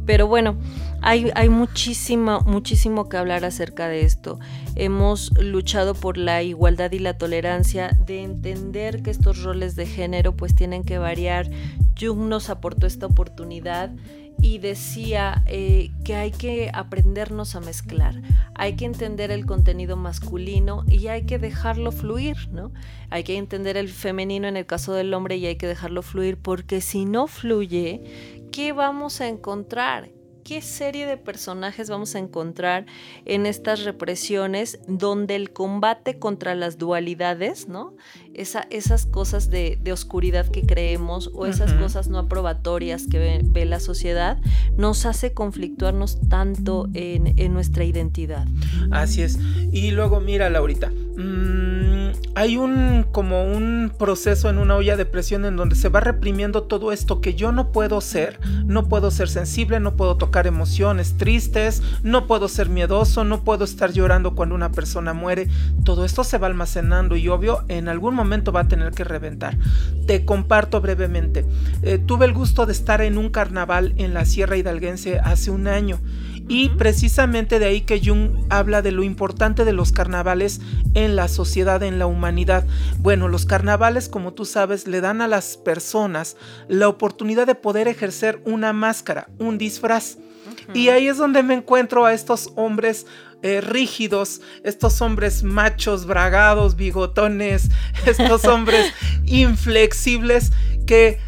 Pero 0.07 0.27
bueno, 0.27 0.57
hay, 1.03 1.31
hay 1.35 1.51
muchísimo, 1.51 2.41
muchísimo 2.47 3.11
que 3.11 3.19
hablar 3.19 3.45
acerca 3.45 3.87
de 3.87 4.07
esto. 4.07 4.39
Hemos 4.77 5.33
luchado 5.39 5.93
por 5.93 6.17
la 6.17 6.43
igualdad 6.43 6.93
y 6.93 6.99
la 6.99 7.19
tolerancia, 7.19 7.91
de 8.07 8.23
entender 8.23 9.03
que 9.03 9.11
estos 9.11 9.43
roles 9.43 9.77
de 9.77 9.85
género 9.85 10.35
pues 10.35 10.55
tienen 10.55 10.83
que 10.83 10.97
variar. 10.97 11.51
Jung 12.01 12.31
nos 12.31 12.49
aportó 12.49 12.87
esta 12.87 13.05
oportunidad 13.05 13.91
y 14.41 14.59
decía 14.59 15.43
eh, 15.47 15.91
que 16.05 16.15
hay 16.15 16.31
que 16.31 16.71
aprendernos 16.73 17.57
a 17.57 17.61
mezclar, 17.61 18.21
hay 18.55 18.77
que 18.77 18.85
entender 18.85 19.31
el 19.31 19.47
contenido 19.47 19.97
masculino 19.97 20.85
y 20.87 21.09
hay 21.09 21.23
que 21.23 21.39
dejarlo 21.39 21.93
fluir, 21.93 22.49
¿no? 22.51 22.73
Hay 23.11 23.25
que 23.25 23.37
entender 23.37 23.77
el 23.77 23.89
femenino 23.89 24.47
en 24.49 24.57
el 24.57 24.67
caso 24.67 24.93
del 24.93 25.15
hombre 25.15 25.37
y 25.37 25.47
hay 25.47 25.57
que 25.57 25.67
dejarlo 25.67 26.03
fluir 26.03 26.37
porque 26.37 26.81
si 26.81 27.05
no 27.05 27.27
fluye, 27.27 28.03
¿qué 28.53 28.73
vamos 28.73 29.21
a 29.21 29.29
encontrar? 29.29 30.14
Qué 30.45 30.61
serie 30.61 31.07
de 31.07 31.17
personajes 31.17 31.89
vamos 31.89 32.15
a 32.15 32.19
encontrar 32.19 32.87
en 33.25 33.47
estas 33.47 33.85
represiones 33.85 34.79
donde 34.87 35.35
el 35.35 35.51
combate 35.53 36.19
contra 36.19 36.55
las 36.55 36.79
dualidades, 36.79 37.67
¿no? 37.69 37.95
esas 38.35 39.07
cosas 39.07 39.49
de, 39.51 39.79
oscuridad 39.93 40.47
que 40.49 40.63
creemos 40.63 41.31
o 41.35 41.47
esas 41.47 41.73
cosas 41.75 42.09
no 42.09 42.19
aprobatorias 42.19 43.07
que 43.07 43.41
ve, 43.45 43.65
la 43.65 43.81
sociedad, 43.81 44.39
nos 44.77 45.07
hace 45.07 45.33
conflictuarnos 45.33 46.19
tanto 46.29 46.89
en, 46.95 47.55
nuestra 47.55 47.85
identidad. 47.85 48.47
Así 48.91 49.23
es. 49.23 49.39
Y 49.73 49.93
luego, 49.93 50.21
mira, 50.21 50.51
Laurita, 50.51 50.91
mmm, 50.91 51.74
hay 52.35 52.57
un 52.57 53.07
como 53.13 53.45
un 53.45 53.93
proceso 53.97 54.51
en 54.51 54.59
una 54.59 54.75
olla 54.75 54.97
de 54.97 55.07
presión 55.07 55.45
en 55.45 55.57
donde 55.57 55.77
se 55.77 55.89
va 55.89 56.01
reprimiendo 56.01 56.65
todo 56.65 56.91
esto 56.91 57.21
que 57.21 57.35
yo 57.35 57.53
no 57.53 57.71
puedo 57.71 58.01
ser, 58.01 58.41
no 58.67 58.89
puedo 58.89 59.11
ser 59.11 59.29
sensible, 59.29 59.79
no 59.79 59.97
puedo 59.97 60.17
tocar 60.17 60.47
emociones 60.47 61.17
tristes, 61.17 61.83
no 62.03 62.27
puedo 62.27 62.49
ser 62.49 62.69
miedoso, 62.69 63.25
no 63.25 63.45
puedo 63.45 63.65
estar 63.65 63.93
llorando 63.93 64.35
cuando 64.35 64.55
una 64.55 64.73
persona 64.73 65.13
muere. 65.13 65.49
Todo 65.85 66.05
esto 66.05 66.25
se 66.25 66.39
va 66.39 66.49
almacenando 66.49 67.17
y 67.17 67.29
obvio 67.29 67.65
en 67.69 67.89
algún 67.89 68.15
momento 68.15 68.51
va 68.51 68.61
a 68.61 68.69
tener 68.69 68.93
que 68.93 69.05
reventar. 69.05 69.57
Te 70.07 70.25
comparto 70.25 70.81
brevemente. 70.81 71.47
Eh, 71.83 71.99
tuve 71.99 72.27
el 72.27 72.33
gusto 72.33 72.67
de 72.67 72.73
estar 72.73 73.01
en 73.01 73.17
un 73.17 73.31
carnaval 73.31 73.95
en 73.97 74.13
la 74.13 74.25
Sierra 74.25 74.57
Hidalguense 74.57 75.21
hace 75.21 75.51
un 75.51 75.69
año 75.69 76.01
y 76.49 76.69
precisamente 76.71 77.59
de 77.59 77.67
ahí 77.67 77.81
que 77.81 78.01
Jung 78.05 78.47
habla 78.51 78.83
de 78.83 78.93
lo 78.93 79.03
importante 79.03 79.65
de 79.65 79.73
los 79.73 79.93
carnavales 79.93 80.61
en 80.95 81.17
la 81.17 81.29
sociedad, 81.29 81.83
en 81.83 81.99
la 81.99 82.07
humanidad. 82.07 82.67
Bueno, 82.99 83.29
los 83.29 83.47
carnavales, 83.47 84.09
como 84.09 84.35
tú 84.35 84.45
sabes, 84.45 84.87
le 84.87 85.01
dan 85.01 85.21
a 85.21 85.29
las 85.29 85.57
personas 85.57 86.37
la 86.69 86.89
oportunidad 86.89 87.47
de 87.47 87.55
poder 87.55 87.89
ejercer 87.89 88.43
una 88.45 88.73
máscara, 88.73 89.29
un 89.39 89.57
disfraz. 89.59 90.19
Y 90.75 90.89
ahí 90.89 91.09
es 91.09 91.17
donde 91.17 91.43
me 91.43 91.55
encuentro 91.55 92.05
a 92.05 92.13
estos 92.13 92.53
hombres 92.57 93.07
eh, 93.43 93.61
rígidos, 93.61 94.41
estos 94.63 95.01
hombres 95.01 95.43
machos, 95.43 96.07
bragados, 96.07 96.77
bigotones, 96.77 97.71
estos 98.07 98.45
hombres 98.45 98.93
inflexibles 99.25 100.53
que 100.87 101.19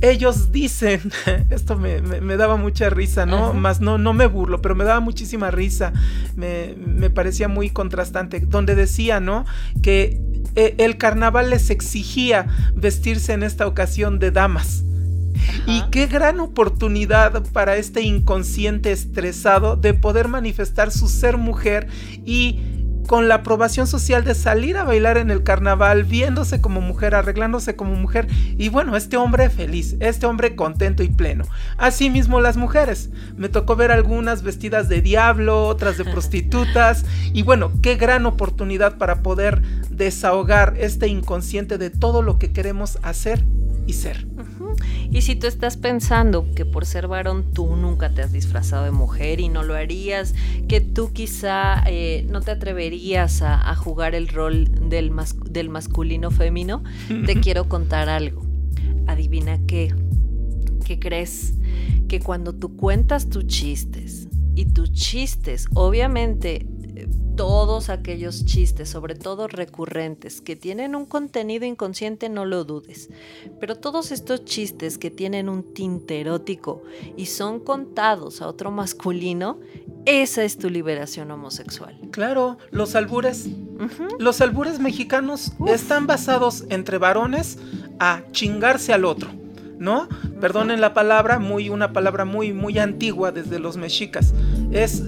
ellos 0.00 0.52
dicen, 0.52 1.12
esto 1.50 1.76
me, 1.76 2.00
daba 2.36 2.56
mucha 2.56 2.90
risa, 2.90 3.26
¿no? 3.26 3.52
Más 3.52 3.80
no, 3.80 3.98
no 3.98 4.12
me 4.12 4.26
burlo, 4.26 4.62
pero 4.62 4.74
me 4.74 4.84
daba 4.84 5.00
muchísima 5.00 5.50
risa, 5.50 5.92
me, 6.36 7.10
parecía 7.10 7.48
muy 7.48 7.70
contrastante, 7.70 8.40
donde 8.40 8.74
decía, 8.74 9.20
¿no? 9.20 9.44
Que 9.82 10.20
eh, 10.56 10.74
el 10.78 10.96
carnaval 10.96 11.50
les 11.50 11.70
exigía 11.70 12.46
vestirse 12.74 13.32
en 13.32 13.42
esta 13.42 13.66
ocasión 13.66 14.18
de 14.18 14.30
damas. 14.30 14.84
Y 15.66 15.82
qué 15.90 16.06
gran 16.06 16.38
oportunidad 16.38 17.42
para 17.52 17.76
este 17.76 18.02
inconsciente 18.02 18.92
estresado 18.92 19.76
de 19.76 19.94
poder 19.94 20.28
manifestar 20.28 20.90
su 20.90 21.08
ser 21.08 21.38
mujer 21.38 21.88
y 22.24 22.60
con 23.10 23.26
la 23.26 23.34
aprobación 23.34 23.88
social 23.88 24.22
de 24.22 24.36
salir 24.36 24.76
a 24.76 24.84
bailar 24.84 25.18
en 25.18 25.32
el 25.32 25.42
carnaval, 25.42 26.04
viéndose 26.04 26.60
como 26.60 26.80
mujer, 26.80 27.16
arreglándose 27.16 27.74
como 27.74 27.96
mujer, 27.96 28.28
y 28.56 28.68
bueno, 28.68 28.96
este 28.96 29.16
hombre 29.16 29.50
feliz, 29.50 29.96
este 29.98 30.26
hombre 30.26 30.54
contento 30.54 31.02
y 31.02 31.08
pleno. 31.08 31.44
Asimismo 31.76 32.40
las 32.40 32.56
mujeres, 32.56 33.10
me 33.36 33.48
tocó 33.48 33.74
ver 33.74 33.90
algunas 33.90 34.44
vestidas 34.44 34.88
de 34.88 35.02
diablo, 35.02 35.66
otras 35.66 35.98
de 35.98 36.04
prostitutas, 36.12 37.04
y 37.32 37.42
bueno, 37.42 37.72
qué 37.82 37.96
gran 37.96 38.26
oportunidad 38.26 38.96
para 38.96 39.24
poder 39.24 39.60
desahogar 39.90 40.74
este 40.78 41.08
inconsciente 41.08 41.78
de 41.78 41.90
todo 41.90 42.22
lo 42.22 42.38
que 42.38 42.52
queremos 42.52 43.00
hacer 43.02 43.44
y 43.88 43.94
ser. 43.94 44.24
Y 45.10 45.22
si 45.22 45.34
tú 45.34 45.46
estás 45.46 45.76
pensando 45.76 46.46
que 46.54 46.64
por 46.64 46.86
ser 46.86 47.08
varón 47.08 47.52
tú 47.52 47.74
nunca 47.76 48.10
te 48.10 48.22
has 48.22 48.32
disfrazado 48.32 48.84
de 48.84 48.90
mujer 48.90 49.40
y 49.40 49.48
no 49.48 49.62
lo 49.62 49.74
harías, 49.74 50.34
que 50.68 50.80
tú 50.80 51.12
quizá 51.12 51.82
eh, 51.86 52.26
no 52.28 52.40
te 52.40 52.52
atreverías 52.52 53.42
a, 53.42 53.74
jugar 53.74 54.14
el 54.14 54.28
rol 54.28 54.68
del, 54.88 55.12
del 55.46 55.68
masculino 55.68 56.30
femino, 56.30 56.82
te 57.26 57.40
quiero 57.40 57.68
contar 57.68 58.08
algo. 58.08 58.42
Adivina 59.06 59.58
qué. 59.66 59.94
¿Qué 60.84 60.98
crees? 60.98 61.54
Que 62.08 62.20
cuando 62.20 62.52
tú 62.52 62.76
cuentas 62.76 63.28
tus 63.28 63.46
chistes 63.46 64.28
y 64.54 64.66
tus 64.66 64.92
chistes, 64.92 65.66
obviamente 65.74 66.66
todos 67.40 67.88
aquellos 67.88 68.44
chistes, 68.44 68.90
sobre 68.90 69.14
todo 69.14 69.48
recurrentes, 69.48 70.42
que 70.42 70.56
tienen 70.56 70.94
un 70.94 71.06
contenido 71.06 71.64
inconsciente, 71.64 72.28
no 72.28 72.44
lo 72.44 72.64
dudes. 72.64 73.08
Pero 73.58 73.76
todos 73.76 74.12
estos 74.12 74.44
chistes 74.44 74.98
que 74.98 75.10
tienen 75.10 75.48
un 75.48 75.72
tinte 75.72 76.20
erótico 76.20 76.82
y 77.16 77.24
son 77.24 77.58
contados 77.58 78.42
a 78.42 78.46
otro 78.46 78.70
masculino, 78.70 79.58
esa 80.04 80.44
es 80.44 80.58
tu 80.58 80.68
liberación 80.68 81.30
homosexual. 81.30 81.98
Claro, 82.10 82.58
los 82.72 82.94
albures. 82.94 83.48
Los 84.18 84.42
albures 84.42 84.78
mexicanos 84.78 85.52
están 85.66 86.06
basados 86.06 86.66
entre 86.68 86.98
varones 86.98 87.56
a 87.98 88.22
chingarse 88.32 88.92
al 88.92 89.06
otro. 89.06 89.30
¿no? 89.78 90.10
Perdonen 90.42 90.82
la 90.82 90.92
palabra, 90.92 91.38
muy 91.38 91.70
una 91.70 91.94
palabra 91.94 92.26
muy 92.26 92.52
muy 92.52 92.78
antigua 92.78 93.32
desde 93.32 93.58
los 93.58 93.78
mexicas. 93.78 94.34
Es 94.72 95.04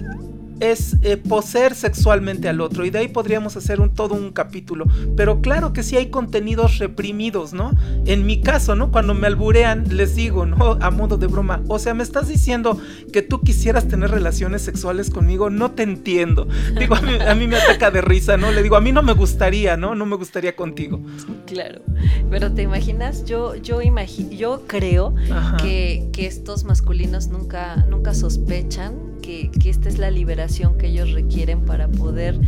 es 0.62 0.96
eh, 1.02 1.16
poseer 1.16 1.74
sexualmente 1.74 2.48
al 2.48 2.60
otro 2.60 2.84
y 2.84 2.90
de 2.90 3.00
ahí 3.00 3.08
podríamos 3.08 3.56
hacer 3.56 3.80
un, 3.80 3.90
todo 3.90 4.14
un 4.14 4.30
capítulo. 4.30 4.86
Pero 5.16 5.40
claro 5.40 5.72
que 5.72 5.82
sí 5.82 5.96
hay 5.96 6.06
contenidos 6.06 6.78
reprimidos, 6.78 7.52
¿no? 7.52 7.72
En 8.06 8.24
mi 8.26 8.40
caso, 8.40 8.76
¿no? 8.76 8.92
Cuando 8.92 9.12
me 9.12 9.26
alburean, 9.26 9.96
les 9.96 10.14
digo, 10.14 10.46
¿no? 10.46 10.78
A 10.80 10.92
modo 10.92 11.16
de 11.16 11.26
broma, 11.26 11.62
o 11.66 11.80
sea, 11.80 11.94
me 11.94 12.04
estás 12.04 12.28
diciendo 12.28 12.80
que 13.12 13.22
tú 13.22 13.40
quisieras 13.40 13.88
tener 13.88 14.12
relaciones 14.12 14.62
sexuales 14.62 15.10
conmigo, 15.10 15.50
no 15.50 15.72
te 15.72 15.82
entiendo. 15.82 16.46
Digo, 16.78 16.94
a 16.94 17.34
mí, 17.34 17.48
me 17.48 17.56
ataca 17.56 17.90
de 17.90 18.00
risa, 18.00 18.36
¿no? 18.36 18.52
Le 18.52 18.62
digo, 18.62 18.76
a 18.76 18.80
mí 18.80 18.92
no 18.92 19.02
me 19.02 19.12
gustaría, 19.12 19.76
¿no? 19.76 19.94
No 19.94 20.06
me 20.06 20.16
gustaría 20.16 20.54
contigo. 20.54 21.00
Claro, 21.46 21.82
pero 22.30 22.52
te 22.52 22.62
imaginas, 22.62 23.24
yo, 23.24 23.56
yo, 23.56 23.82
imagino, 23.82 24.30
yo 24.30 24.62
creo 24.66 25.14
que, 25.60 26.08
que 26.12 26.26
estos 26.26 26.64
masculinos 26.64 27.28
nunca, 27.28 27.84
nunca 27.88 28.14
sospechan 28.14 29.11
que, 29.22 29.50
esta 29.64 29.88
es 29.88 29.98
la 29.98 30.10
liberación 30.10 30.76
que 30.76 30.88
ellos 30.88 31.12
requieren 31.12 31.64
para 31.64 31.88
poder 31.88 32.38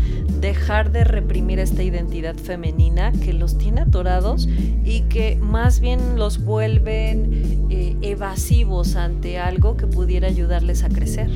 dejar 0.41 0.93
de 0.93 1.05
reprimir 1.05 1.59
esta 1.59 1.83
identidad 1.83 2.37
femenina 2.37 3.13
que 3.13 3.33
los 3.33 3.57
tiene 3.57 3.83
atorados 3.83 4.47
y 4.85 5.03
que 5.03 5.37
más 5.41 5.81
bien 5.81 6.19
los 6.19 6.45
vuelven 6.45 7.67
eh, 7.71 7.97
evasivos 8.03 8.97
ante 8.97 9.39
algo 9.39 9.77
que 9.77 9.87
pudiera 9.87 10.29
ayudarles 10.29 10.83
a 10.85 10.91
crecer. 10.91 11.31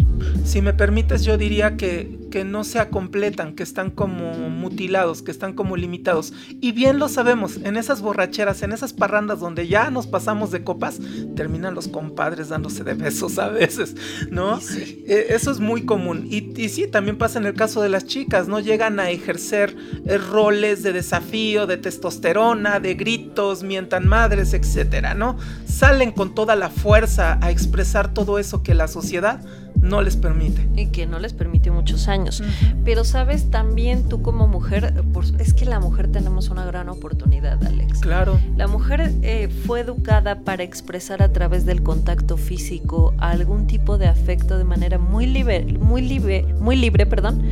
Si 0.45 0.61
me 0.61 0.75
permites, 0.75 1.25
yo 1.25 1.39
diría 1.39 1.77
que, 1.77 2.19
que 2.31 2.45
no 2.45 2.65
se 2.65 2.79
acompletan, 2.79 3.55
que 3.55 3.63
están 3.63 3.91
como 3.91 4.33
mutilados, 4.51 5.23
que 5.23 5.31
están 5.31 5.53
como 5.55 5.77
limitados. 5.77 6.33
Y 6.61 6.73
bien 6.73 6.99
lo 6.99 7.09
sabemos, 7.09 7.57
en 7.57 7.77
esas 7.77 8.01
borracheras, 8.01 8.63
en 8.63 8.73
esas 8.73 8.93
parrandas 8.93 9.41
donde 9.41 9.69
ya 9.69 9.91
nos 9.91 10.07
pasamos 10.07 10.51
de 10.51 10.65
copas, 10.65 11.01
terminan 11.37 11.75
los 11.75 11.89
compadres 11.89 12.49
dándose 12.49 12.85
de 12.85 12.95
besos 12.95 13.39
a 13.39 13.49
veces, 13.49 13.95
¿no? 14.31 14.59
Eh, 14.77 15.27
eso 15.31 15.51
es 15.51 15.61
muy 15.61 15.83
común. 15.83 16.27
Y, 16.31 16.61
y, 16.61 16.69
sí, 16.69 16.87
también 16.87 17.19
pasa 17.19 17.39
en 17.39 17.47
el 17.47 17.55
caso 17.55 17.83
de 17.83 17.89
las 17.89 18.05
chicas, 18.05 18.49
¿no? 18.49 18.61
Llegan 18.61 19.01
a 19.01 19.11
ejercer 19.11 19.77
eh, 20.07 20.19
roles 20.19 20.83
de 20.83 20.93
desafío, 20.93 21.67
de 21.67 21.77
testosterona, 21.77 22.81
de 22.81 22.95
gritos, 22.95 23.63
mientan 23.63 24.07
madres, 24.07 24.55
etcétera, 24.55 25.15
¿no? 25.15 25.37
Salen 25.67 26.13
con 26.13 26.35
toda 26.35 26.57
la 26.57 26.71
fuerza 26.71 27.39
a 27.41 27.51
expresar 27.51 28.13
todo 28.13 28.39
eso 28.39 28.63
que 28.63 28.75
la 28.75 28.89
sociedad 28.89 29.41
no 29.81 30.03
les 30.03 30.17
permite. 30.17 30.69
Y 30.77 30.87
que 30.87 31.07
no 31.07 31.19
les 31.19 31.33
permite 31.33 31.71
muchos 31.71 32.09
años. 32.09 32.43
Pero 32.85 33.05
sabes, 33.05 33.51
también 33.51 34.09
tú 34.09 34.23
como 34.23 34.47
mujer, 34.49 34.95
es 35.39 35.55
que 35.55 35.65
la 35.65 35.81
mujer 35.81 36.11
tenemos 36.11 36.49
una 36.51 36.65
gran 36.65 36.89
oportunidad, 36.89 37.63
Alex. 37.65 38.01
Claro. 38.01 38.39
La 38.57 38.67
mujer 38.67 39.13
eh, 39.23 39.49
fue 39.67 39.81
educada 39.81 40.41
para 40.41 40.63
expresar 40.63 41.23
a 41.23 41.33
través 41.33 41.67
del 41.67 41.83
contacto 41.83 42.37
físico 42.37 43.15
algún 43.19 43.67
tipo 43.67 43.99
de 43.99 44.07
afecto 44.07 44.59
de 44.59 44.65
manera 44.65 44.99
muy 44.99 45.27
libre, 45.27 45.65
muy 45.65 46.03
libre, 46.03 46.45
muy 46.61 46.77
libre, 46.77 47.07
perdón. 47.07 47.43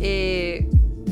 Eh, 0.00 0.68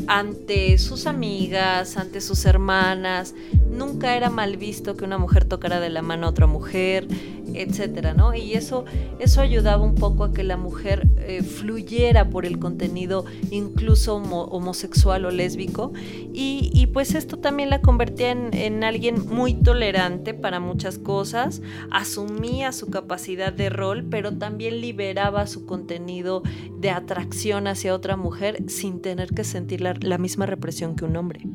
ante 0.07 0.79
sus 0.79 1.07
amigas, 1.07 1.97
ante 1.97 2.21
sus 2.21 2.45
hermanas, 2.45 3.35
nunca 3.71 4.17
era 4.17 4.31
mal 4.31 4.57
visto 4.57 4.97
que 4.97 5.05
una 5.05 5.19
mujer 5.19 5.45
tocara 5.45 5.81
de 5.81 5.91
la 5.91 6.03
mano 6.03 6.27
a 6.27 6.31
otra 6.31 6.47
mujer, 6.47 7.07
etcétera, 7.55 8.15
¿no? 8.15 8.35
Y 8.35 8.55
eso, 8.55 8.85
eso 9.19 9.41
ayudaba 9.41 9.83
un 9.83 9.95
poco 9.95 10.25
a 10.25 10.33
que 10.33 10.43
la 10.43 10.57
mujer 10.57 11.07
eh, 11.19 11.43
fluyera 11.43 12.31
por 12.31 12.47
el 12.47 12.59
contenido 12.59 13.25
incluso 13.51 14.17
homosexual 14.17 15.25
o 15.25 15.31
lésbico 15.31 15.93
y, 16.33 16.89
pues 16.93 17.15
esto 17.15 17.39
también 17.39 17.71
la 17.71 17.81
convertía 17.81 18.31
en, 18.31 18.55
en, 18.55 18.85
alguien 18.85 19.27
muy 19.27 19.55
tolerante 19.55 20.35
para 20.35 20.61
muchas 20.61 20.99
cosas, 20.99 21.61
asumía 21.91 22.73
su 22.73 22.89
capacidad 22.89 23.53
de 23.53 23.69
rol, 23.69 24.05
pero 24.09 24.37
también 24.37 24.81
liberaba 24.81 25.47
su 25.47 25.67
contenido 25.67 26.43
de 26.79 26.91
atracción 26.91 27.67
hacia 27.67 27.95
otra 27.95 28.17
mujer 28.17 28.63
sin 28.69 29.01
tener 29.01 29.31
que 29.31 29.43
sentir 29.43 29.81
la 29.81 29.94
misma 30.19 30.47
represión 30.47 30.97
que 30.97 31.05
un 31.05 31.17
hombre. 31.17 31.47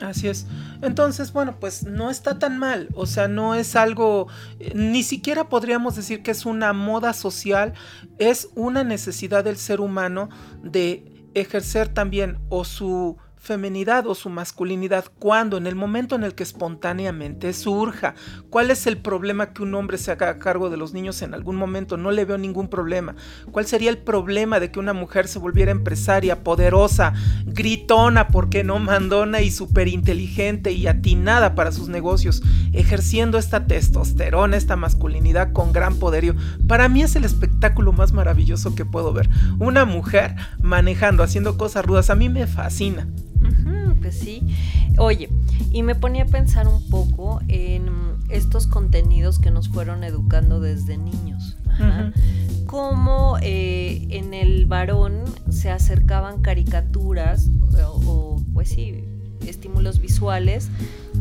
Así 0.00 0.28
es. 0.28 0.46
Entonces, 0.82 1.32
bueno, 1.32 1.56
pues 1.60 1.84
no 1.84 2.10
está 2.10 2.38
tan 2.38 2.58
mal. 2.58 2.88
O 2.94 3.06
sea, 3.06 3.28
no 3.28 3.54
es 3.54 3.76
algo, 3.76 4.28
ni 4.74 5.02
siquiera 5.02 5.48
podríamos 5.48 5.96
decir 5.96 6.22
que 6.22 6.32
es 6.32 6.46
una 6.46 6.72
moda 6.72 7.12
social, 7.12 7.74
es 8.18 8.48
una 8.54 8.84
necesidad 8.84 9.44
del 9.44 9.56
ser 9.56 9.80
humano 9.80 10.28
de 10.62 11.28
ejercer 11.34 11.88
también 11.88 12.38
o 12.48 12.64
su 12.64 13.16
femenidad 13.44 14.06
o 14.06 14.14
su 14.14 14.30
masculinidad 14.30 15.04
cuando 15.18 15.58
en 15.58 15.66
el 15.66 15.76
momento 15.76 16.16
en 16.16 16.24
el 16.24 16.34
que 16.34 16.42
espontáneamente 16.42 17.52
surja. 17.52 18.14
¿Cuál 18.50 18.70
es 18.70 18.86
el 18.86 18.96
problema 18.96 19.52
que 19.52 19.62
un 19.62 19.74
hombre 19.74 19.98
se 19.98 20.10
haga 20.10 20.38
cargo 20.38 20.70
de 20.70 20.78
los 20.78 20.94
niños 20.94 21.20
en 21.22 21.34
algún 21.34 21.56
momento? 21.56 21.96
No 21.96 22.10
le 22.10 22.24
veo 22.24 22.38
ningún 22.38 22.68
problema. 22.68 23.14
¿Cuál 23.52 23.66
sería 23.66 23.90
el 23.90 23.98
problema 23.98 24.60
de 24.60 24.70
que 24.70 24.80
una 24.80 24.94
mujer 24.94 25.28
se 25.28 25.38
volviera 25.38 25.70
empresaria, 25.70 26.42
poderosa, 26.42 27.12
gritona, 27.44 28.28
porque 28.28 28.64
no 28.64 28.78
mandona 28.78 29.42
y 29.42 29.50
súper 29.50 29.88
inteligente 29.88 30.72
y 30.72 30.86
atinada 30.86 31.54
para 31.54 31.70
sus 31.70 31.88
negocios, 31.88 32.42
ejerciendo 32.72 33.36
esta 33.36 33.66
testosterona, 33.66 34.56
esta 34.56 34.76
masculinidad 34.76 35.52
con 35.52 35.72
gran 35.72 35.96
poderío? 35.96 36.34
Para 36.66 36.88
mí 36.88 37.02
es 37.02 37.14
el 37.14 37.24
espectáculo 37.24 37.92
más 37.92 38.12
maravilloso 38.12 38.74
que 38.74 38.86
puedo 38.86 39.12
ver. 39.12 39.28
Una 39.58 39.84
mujer 39.84 40.34
manejando, 40.62 41.22
haciendo 41.22 41.58
cosas 41.58 41.84
rudas, 41.84 42.08
a 42.08 42.14
mí 42.14 42.30
me 42.30 42.46
fascina 42.46 43.06
pues 44.00 44.18
sí. 44.18 44.54
Oye, 44.98 45.28
y 45.70 45.82
me 45.82 45.94
ponía 45.94 46.24
a 46.24 46.26
pensar 46.26 46.68
un 46.68 46.88
poco 46.88 47.40
en 47.48 47.88
estos 48.28 48.66
contenidos 48.66 49.38
que 49.38 49.50
nos 49.50 49.68
fueron 49.68 50.04
educando 50.04 50.60
desde 50.60 50.96
niños. 50.96 51.56
Cómo 52.66 53.36
eh, 53.42 54.06
en 54.10 54.34
el 54.34 54.66
varón 54.66 55.24
se 55.50 55.70
acercaban 55.70 56.42
caricaturas 56.42 57.50
o, 58.06 58.42
pues 58.52 58.68
sí, 58.68 59.04
estímulos 59.46 60.00
visuales 60.00 60.70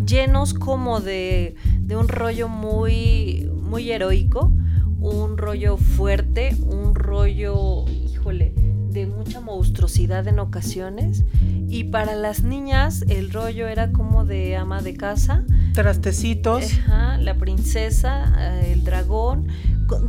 llenos 0.05 0.53
como 0.53 0.99
de, 0.99 1.55
de 1.79 1.95
un 1.95 2.07
rollo 2.07 2.47
muy, 2.47 3.49
muy 3.61 3.91
heroico, 3.91 4.51
un 4.99 5.37
rollo 5.37 5.77
fuerte, 5.77 6.55
un 6.65 6.95
rollo, 6.95 7.85
híjole, 7.89 8.53
de 8.93 9.07
mucha 9.07 9.41
monstruosidad 9.41 10.27
en 10.27 10.39
ocasiones 10.39 11.23
y 11.67 11.85
para 11.85 12.15
las 12.15 12.43
niñas 12.43 13.03
el 13.09 13.31
rollo 13.31 13.67
era 13.67 13.91
como 13.91 14.25
de 14.25 14.55
ama 14.55 14.81
de 14.81 14.95
casa. 14.95 15.43
Trastecitos. 15.73 16.79
la 16.87 17.35
princesa, 17.35 18.33
eh, 18.37 18.73
el 18.73 18.83
dragón, 18.83 19.47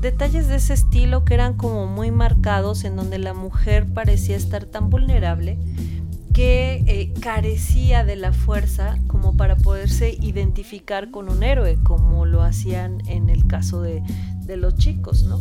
detalles 0.00 0.48
de 0.48 0.56
ese 0.56 0.74
estilo 0.74 1.24
que 1.24 1.34
eran 1.34 1.54
como 1.54 1.86
muy 1.86 2.10
marcados 2.10 2.84
en 2.84 2.96
donde 2.96 3.18
la 3.18 3.34
mujer 3.34 3.86
parecía 3.86 4.36
estar 4.36 4.64
tan 4.66 4.90
vulnerable 4.90 5.58
que 6.34 6.82
eh, 6.86 7.14
carecía 7.20 8.04
de 8.04 8.16
la 8.16 8.32
fuerza 8.32 8.98
como 9.06 9.36
para 9.36 9.56
poderse 9.56 10.18
identificar 10.20 11.10
con 11.10 11.28
un 11.28 11.42
héroe, 11.42 11.78
como 11.82 12.26
lo 12.26 12.42
hacían 12.42 13.02
en 13.06 13.30
el 13.30 13.46
caso 13.46 13.80
de, 13.80 14.02
de 14.44 14.56
los 14.56 14.74
chicos, 14.76 15.22
¿no? 15.24 15.40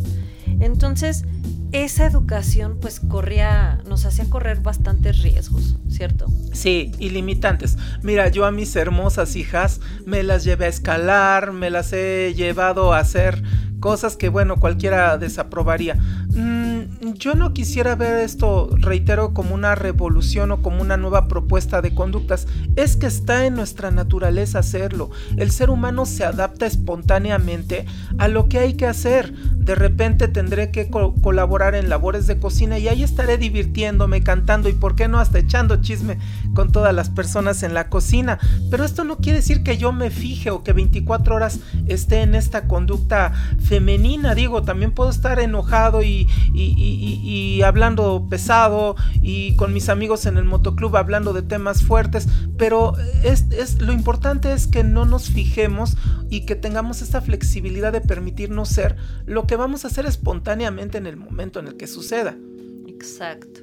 Entonces, 0.60 1.24
esa 1.72 2.06
educación 2.06 2.78
pues 2.80 3.00
corría, 3.00 3.80
nos 3.88 4.06
hacía 4.06 4.26
correr 4.30 4.60
bastantes 4.60 5.22
riesgos, 5.22 5.76
¿cierto? 5.88 6.26
Sí, 6.52 6.92
ilimitantes. 7.00 7.76
Mira, 8.02 8.28
yo 8.28 8.44
a 8.46 8.52
mis 8.52 8.76
hermosas 8.76 9.34
hijas 9.34 9.80
me 10.06 10.22
las 10.22 10.44
llevé 10.44 10.66
a 10.66 10.68
escalar, 10.68 11.52
me 11.52 11.70
las 11.70 11.92
he 11.92 12.32
llevado 12.36 12.92
a 12.92 12.98
hacer 12.98 13.42
cosas 13.80 14.16
que, 14.16 14.28
bueno, 14.28 14.60
cualquiera 14.60 15.18
desaprobaría. 15.18 15.98
Mm, 16.34 17.12
yo 17.14 17.34
no 17.34 17.52
quisiera 17.52 17.94
ver 17.94 18.18
esto, 18.18 18.68
reitero, 18.76 19.32
como 19.32 19.54
una 19.54 19.74
revolución 19.76 20.50
o 20.50 20.62
como 20.62 20.82
una 20.82 20.96
nueva 20.96 21.28
propuesta 21.28 21.80
de 21.80 21.94
conductas. 21.94 22.48
Es 22.74 22.96
que 22.96 23.06
está 23.06 23.46
en 23.46 23.54
nuestra 23.54 23.90
naturaleza 23.90 24.58
hacerlo. 24.58 25.10
El 25.36 25.52
ser 25.52 25.70
humano 25.70 26.06
se 26.06 26.24
adapta 26.24 26.66
espontáneamente 26.66 27.86
a 28.18 28.28
lo 28.28 28.48
que 28.48 28.58
hay 28.58 28.74
que 28.74 28.86
hacer. 28.86 29.32
de 29.64 29.74
repente 29.74 30.28
tendré 30.28 30.70
que 30.70 30.90
colaborar 30.90 31.74
en 31.74 31.88
labores 31.88 32.26
de 32.26 32.38
cocina 32.38 32.78
y 32.78 32.88
ahí 32.88 33.02
estaré 33.02 33.38
divirtiéndome, 33.38 34.22
cantando 34.22 34.68
y 34.68 34.74
por 34.74 34.94
qué 34.94 35.08
no 35.08 35.18
hasta 35.18 35.38
echando 35.38 35.80
chisme 35.80 36.18
con 36.54 36.70
todas 36.70 36.94
las 36.94 37.08
personas 37.08 37.62
en 37.62 37.72
la 37.72 37.88
cocina. 37.88 38.38
Pero 38.70 38.84
esto 38.84 39.04
no 39.04 39.16
quiere 39.16 39.38
decir 39.38 39.62
que 39.62 39.78
yo 39.78 39.90
me 39.90 40.10
fije 40.10 40.50
o 40.50 40.62
que 40.62 40.74
24 40.74 41.34
horas 41.34 41.60
esté 41.86 42.20
en 42.20 42.34
esta 42.34 42.68
conducta 42.68 43.32
femenina. 43.62 44.34
Digo, 44.34 44.62
también 44.62 44.92
puedo 44.92 45.08
estar 45.08 45.38
enojado 45.38 46.02
y, 46.02 46.23
y 46.52 47.62
hablando 47.62 48.26
pesado 48.28 48.96
y 49.22 49.56
con 49.56 49.72
mis 49.72 49.88
amigos 49.88 50.26
en 50.26 50.36
el 50.36 50.44
motoclub 50.44 50.96
hablando 50.96 51.32
de 51.32 51.42
temas 51.42 51.82
fuertes, 51.82 52.28
pero 52.56 52.94
es, 53.22 53.80
lo 53.80 53.92
importante 53.92 54.52
es 54.52 54.66
que 54.66 54.84
no 54.84 55.04
nos 55.04 55.30
fijemos 55.30 55.96
y 56.30 56.46
que 56.46 56.54
tengamos 56.54 57.02
esta 57.02 57.20
flexibilidad 57.20 57.92
de 57.92 58.00
permitirnos 58.00 58.68
ser 58.68 58.96
lo 59.26 59.46
que 59.46 59.56
vamos 59.56 59.84
a 59.84 59.88
hacer 59.88 60.06
espontáneamente 60.06 60.98
en 60.98 61.06
el 61.06 61.16
momento 61.16 61.60
en 61.60 61.68
el 61.68 61.76
que 61.76 61.86
suceda. 61.86 62.36
Exacto. 62.86 63.60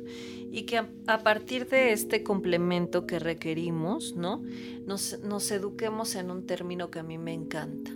Y 0.51 0.63
que 0.63 0.77
a, 1.07 1.19
partir 1.23 1.67
de 1.69 1.93
este 1.93 2.23
complemento 2.23 3.05
que 3.05 3.19
requerimos, 3.19 4.15
¿no? 4.15 4.43
Nos 4.85 5.51
eduquemos 5.51 6.15
en 6.15 6.29
un 6.29 6.45
término 6.45 6.91
que 6.91 6.99
a 6.99 7.03
mí 7.03 7.17
me 7.17 7.33
encanta. 7.33 7.91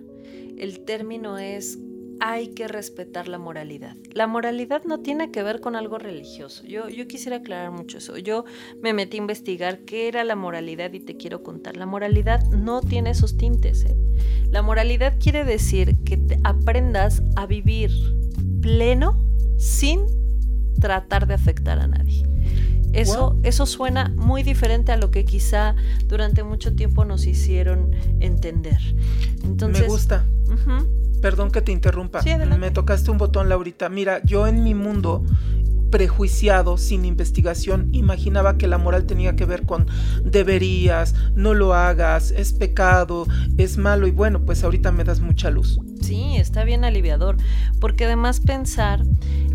El 0.57 0.85
término 0.85 1.37
es 1.37 1.77
hay 2.19 2.49
que 2.49 2.67
respetar 2.67 3.27
la 3.27 3.37
moralidad. 3.37 3.95
La 4.13 4.27
moralidad 4.27 4.83
no 4.85 4.99
tiene 4.99 5.31
que 5.31 5.43
ver 5.43 5.59
con 5.59 5.75
algo 5.75 5.97
religioso. 5.97 6.63
Yo, 6.65 6.89
yo 6.89 7.07
quisiera 7.07 7.37
aclarar 7.37 7.71
mucho 7.71 7.97
eso. 7.97 8.17
Yo 8.17 8.45
me 8.81 8.93
metí 8.93 9.17
a 9.17 9.21
investigar 9.21 9.79
qué 9.79 10.07
era 10.07 10.23
la 10.23 10.35
moralidad 10.35 10.93
y 10.93 10.99
te 10.99 11.17
quiero 11.17 11.43
contar. 11.43 11.77
La 11.77 11.85
moralidad 11.85 12.43
no 12.49 12.81
tiene 12.81 13.11
esos 13.11 13.37
tintes. 13.37 13.85
¿eh? 13.85 13.95
La 14.49 14.61
moralidad 14.61 15.15
quiere 15.19 15.43
decir 15.43 15.97
que 16.03 16.17
te 16.17 16.39
aprendas 16.43 17.21
a 17.35 17.45
vivir 17.45 17.91
pleno 18.61 19.19
sin 19.57 20.05
tratar 20.79 21.27
de 21.27 21.33
afectar 21.33 21.79
a 21.79 21.87
nadie. 21.87 22.25
Eso, 22.93 23.37
eso 23.43 23.65
suena 23.65 24.13
muy 24.15 24.41
diferente 24.41 24.93
a 24.93 24.97
lo 24.97 25.11
que 25.11 25.25
quizá 25.25 25.75
durante 26.07 26.43
mucho 26.43 26.75
tiempo 26.75 27.03
nos 27.03 27.25
hicieron 27.25 27.91
entender. 28.21 28.79
Entonces, 29.43 29.81
Me 29.81 29.87
gusta. 29.89 30.25
Perdón 31.21 31.51
que 31.51 31.61
te 31.61 31.71
interrumpa. 31.71 32.21
Me 32.59 32.71
tocaste 32.71 33.11
un 33.11 33.17
botón, 33.17 33.49
Laurita. 33.49 33.89
Mira, 33.89 34.21
yo 34.23 34.47
en 34.47 34.63
mi 34.63 34.73
mundo 34.73 35.23
prejuiciado, 35.89 36.77
sin 36.77 37.05
investigación, 37.05 37.89
imaginaba 37.93 38.57
que 38.57 38.67
la 38.67 38.77
moral 38.77 39.05
tenía 39.05 39.35
que 39.35 39.45
ver 39.45 39.65
con 39.65 39.87
deberías, 40.23 41.15
no 41.35 41.53
lo 41.53 41.73
hagas, 41.73 42.31
es 42.31 42.51
pecado, 42.51 43.25
es 43.57 43.77
malo 43.77 44.05
y 44.07 44.11
bueno, 44.11 44.43
pues 44.43 44.63
ahorita 44.63 44.91
me 44.91 45.03
das 45.03 45.21
mucha 45.21 45.49
luz. 45.49 45.79
Sí, 46.01 46.35
está 46.35 46.63
bien 46.65 46.83
aliviador, 46.83 47.37
porque 47.79 48.05
además 48.05 48.41
pensar 48.41 49.05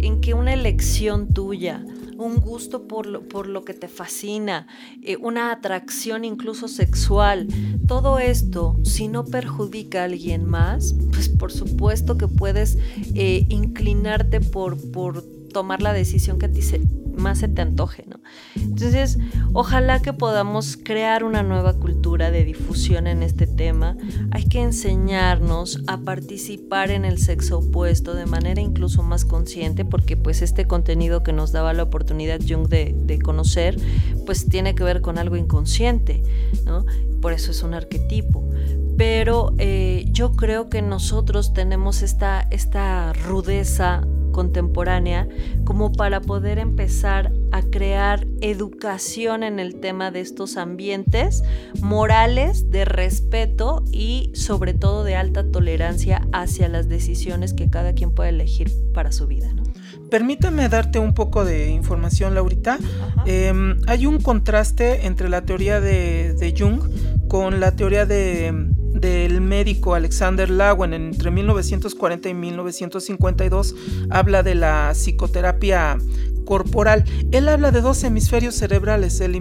en 0.00 0.20
que 0.20 0.32
una 0.32 0.54
elección 0.54 1.28
tuya, 1.28 1.84
un 2.20 2.36
gusto 2.40 2.86
por 2.86 3.06
lo, 3.06 3.28
por 3.28 3.46
lo 3.46 3.64
que 3.64 3.74
te 3.74 3.88
fascina, 3.88 4.66
eh, 5.02 5.16
una 5.16 5.52
atracción 5.52 6.24
incluso 6.24 6.68
sexual. 6.68 7.48
Todo 7.86 8.18
esto, 8.18 8.78
si 8.84 9.08
no 9.08 9.24
perjudica 9.24 10.02
a 10.02 10.04
alguien 10.04 10.44
más, 10.44 10.94
pues 11.12 11.28
por 11.28 11.52
supuesto 11.52 12.16
que 12.16 12.28
puedes 12.28 12.78
eh, 13.14 13.46
inclinarte 13.48 14.40
por, 14.40 14.90
por 14.92 15.24
tomar 15.50 15.82
la 15.82 15.92
decisión 15.92 16.38
que 16.38 16.46
a 16.46 16.50
ti 16.50 16.62
se, 16.62 16.80
más 17.16 17.38
se 17.38 17.48
te 17.48 17.62
antoje, 17.62 18.04
¿no? 18.08 18.20
Entonces, 18.56 19.18
ojalá 19.52 20.00
que 20.02 20.12
podamos 20.12 20.76
crear 20.76 21.24
una 21.24 21.42
nueva 21.42 21.74
cultura 21.74 22.30
de 22.30 22.44
difusión 22.44 23.06
en 23.06 23.22
este 23.22 23.46
tema. 23.46 23.96
Hay 24.30 24.44
que 24.48 24.60
enseñarnos 24.60 25.82
a 25.86 25.98
participar 25.98 26.90
en 26.90 27.04
el 27.04 27.18
sexo 27.18 27.58
opuesto 27.58 28.14
de 28.14 28.26
manera 28.26 28.60
incluso 28.60 29.02
más 29.02 29.24
consciente, 29.24 29.84
porque 29.84 30.16
pues 30.16 30.42
este 30.42 30.66
contenido 30.66 31.22
que 31.22 31.32
nos 31.32 31.52
daba 31.52 31.72
la 31.72 31.84
oportunidad 31.84 32.40
Jung 32.46 32.68
de, 32.68 33.18
conocer, 33.22 33.76
pues 34.24 34.46
tiene 34.48 34.74
que 34.74 34.82
ver 34.82 35.02
con 35.02 35.18
algo 35.18 35.36
inconsciente, 35.36 36.22
¿no? 36.64 36.86
Por 37.20 37.32
eso 37.32 37.50
es 37.50 37.62
un 37.62 37.74
arquetipo 37.74 38.48
pero 38.96 39.54
eh, 39.56 40.04
yo 40.10 40.32
creo 40.32 40.68
que 40.68 40.82
nosotros 40.82 41.54
tenemos 41.54 42.02
esta, 42.02 42.46
esta 42.50 43.14
rudeza 43.14 44.06
contemporánea 44.32 45.28
como 45.64 45.92
para 45.92 46.20
poder 46.20 46.58
empezar 46.58 47.32
a 47.52 47.62
crear 47.62 48.26
educación 48.40 49.42
en 49.42 49.58
el 49.58 49.80
tema 49.80 50.10
de 50.10 50.20
estos 50.20 50.56
ambientes 50.56 51.42
morales 51.80 52.70
de 52.70 52.84
respeto 52.84 53.84
y 53.92 54.30
sobre 54.34 54.74
todo 54.74 55.04
de 55.04 55.16
alta 55.16 55.50
tolerancia 55.50 56.26
hacia 56.32 56.68
las 56.68 56.88
decisiones 56.88 57.54
que 57.54 57.68
cada 57.70 57.92
quien 57.92 58.12
puede 58.12 58.30
elegir 58.30 58.70
para 58.94 59.12
su 59.12 59.26
vida. 59.26 59.52
Permítame 60.10 60.68
darte 60.68 60.98
un 60.98 61.14
poco 61.14 61.44
de 61.44 61.70
información, 61.70 62.34
Laurita. 62.34 62.78
Em, 63.26 63.76
hay 63.86 64.06
un 64.06 64.20
contraste 64.20 65.06
entre 65.06 65.28
la 65.28 65.42
teoría 65.42 65.80
de, 65.80 66.34
de 66.34 66.54
Jung 66.56 66.80
con 67.28 67.60
la 67.60 67.76
teoría 67.76 68.06
de 68.06 68.70
del 69.00 69.40
médico 69.40 69.94
Alexander 69.94 70.50
Lawen 70.50 70.92
entre 70.92 71.30
1940 71.30 72.28
y 72.28 72.34
1952 72.34 73.74
habla 74.10 74.42
de 74.42 74.54
la 74.54 74.90
psicoterapia 74.92 75.96
corporal. 76.44 77.04
Él 77.30 77.48
habla 77.48 77.70
de 77.70 77.80
dos 77.80 78.02
hemisferios 78.02 78.56
cerebrales, 78.56 79.20
el, 79.20 79.36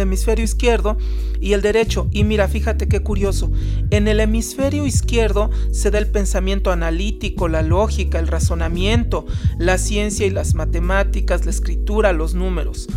hemisferio 0.00 0.44
izquierdo 0.44 0.96
y 1.42 1.52
el 1.52 1.60
derecho. 1.60 2.08
Y 2.10 2.24
mira, 2.24 2.48
fíjate 2.48 2.88
qué 2.88 3.00
curioso. 3.00 3.52
En 3.90 4.08
el 4.08 4.20
hemisferio 4.20 4.86
izquierdo 4.86 5.50
se 5.72 5.90
da 5.90 5.98
el 5.98 6.06
pensamiento 6.06 6.72
analítico, 6.72 7.48
la 7.48 7.60
lógica, 7.60 8.18
el 8.18 8.28
razonamiento, 8.28 9.26
la 9.58 9.76
ciencia 9.76 10.24
y 10.24 10.30
las 10.30 10.54
matemáticas, 10.54 11.44
la 11.44 11.50
escritura, 11.50 12.14
los 12.14 12.34
números. 12.34 12.88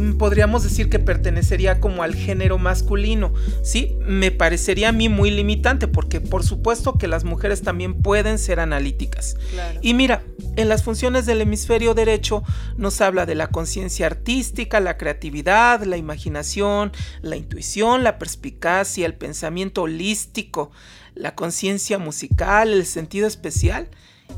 Mm, 0.00 0.16
podríamos 0.16 0.62
decir 0.62 0.88
que 0.88 0.98
pertenecería 0.98 1.78
como 1.78 2.02
al 2.02 2.14
género 2.14 2.56
masculino. 2.56 3.34
Sí, 3.62 3.98
me 4.00 4.30
parecería 4.30 4.88
a 4.88 4.92
mí 4.92 5.10
muy 5.10 5.30
limitante 5.30 5.88
porque 5.88 6.22
por 6.22 6.42
supuesto 6.42 6.96
que 6.96 7.06
las 7.06 7.24
mujeres 7.24 7.60
también 7.60 8.00
pueden 8.00 8.38
ser 8.38 8.60
analíticas. 8.60 9.36
Y 9.82 9.92
mira, 9.92 10.22
en 10.56 10.70
las 10.70 10.82
funciones 10.82 11.26
del 11.26 11.42
hemisferio 11.42 11.92
derecho 11.92 12.42
nos 12.78 13.02
habla 13.02 13.26
de 13.26 13.34
la 13.34 13.48
conciencia 13.48 14.06
artística, 14.06 14.80
la 14.80 14.96
creatividad, 14.96 15.82
la 15.82 15.98
imaginación, 15.98 16.92
la 17.20 17.36
intuición, 17.36 18.02
la 18.02 18.18
perspicacia, 18.18 19.04
el 19.04 19.14
pensamiento 19.14 19.82
holístico, 19.82 20.70
la 21.14 21.34
conciencia 21.34 21.98
musical, 21.98 22.72
el 22.72 22.86
sentido 22.86 23.26
especial 23.26 23.88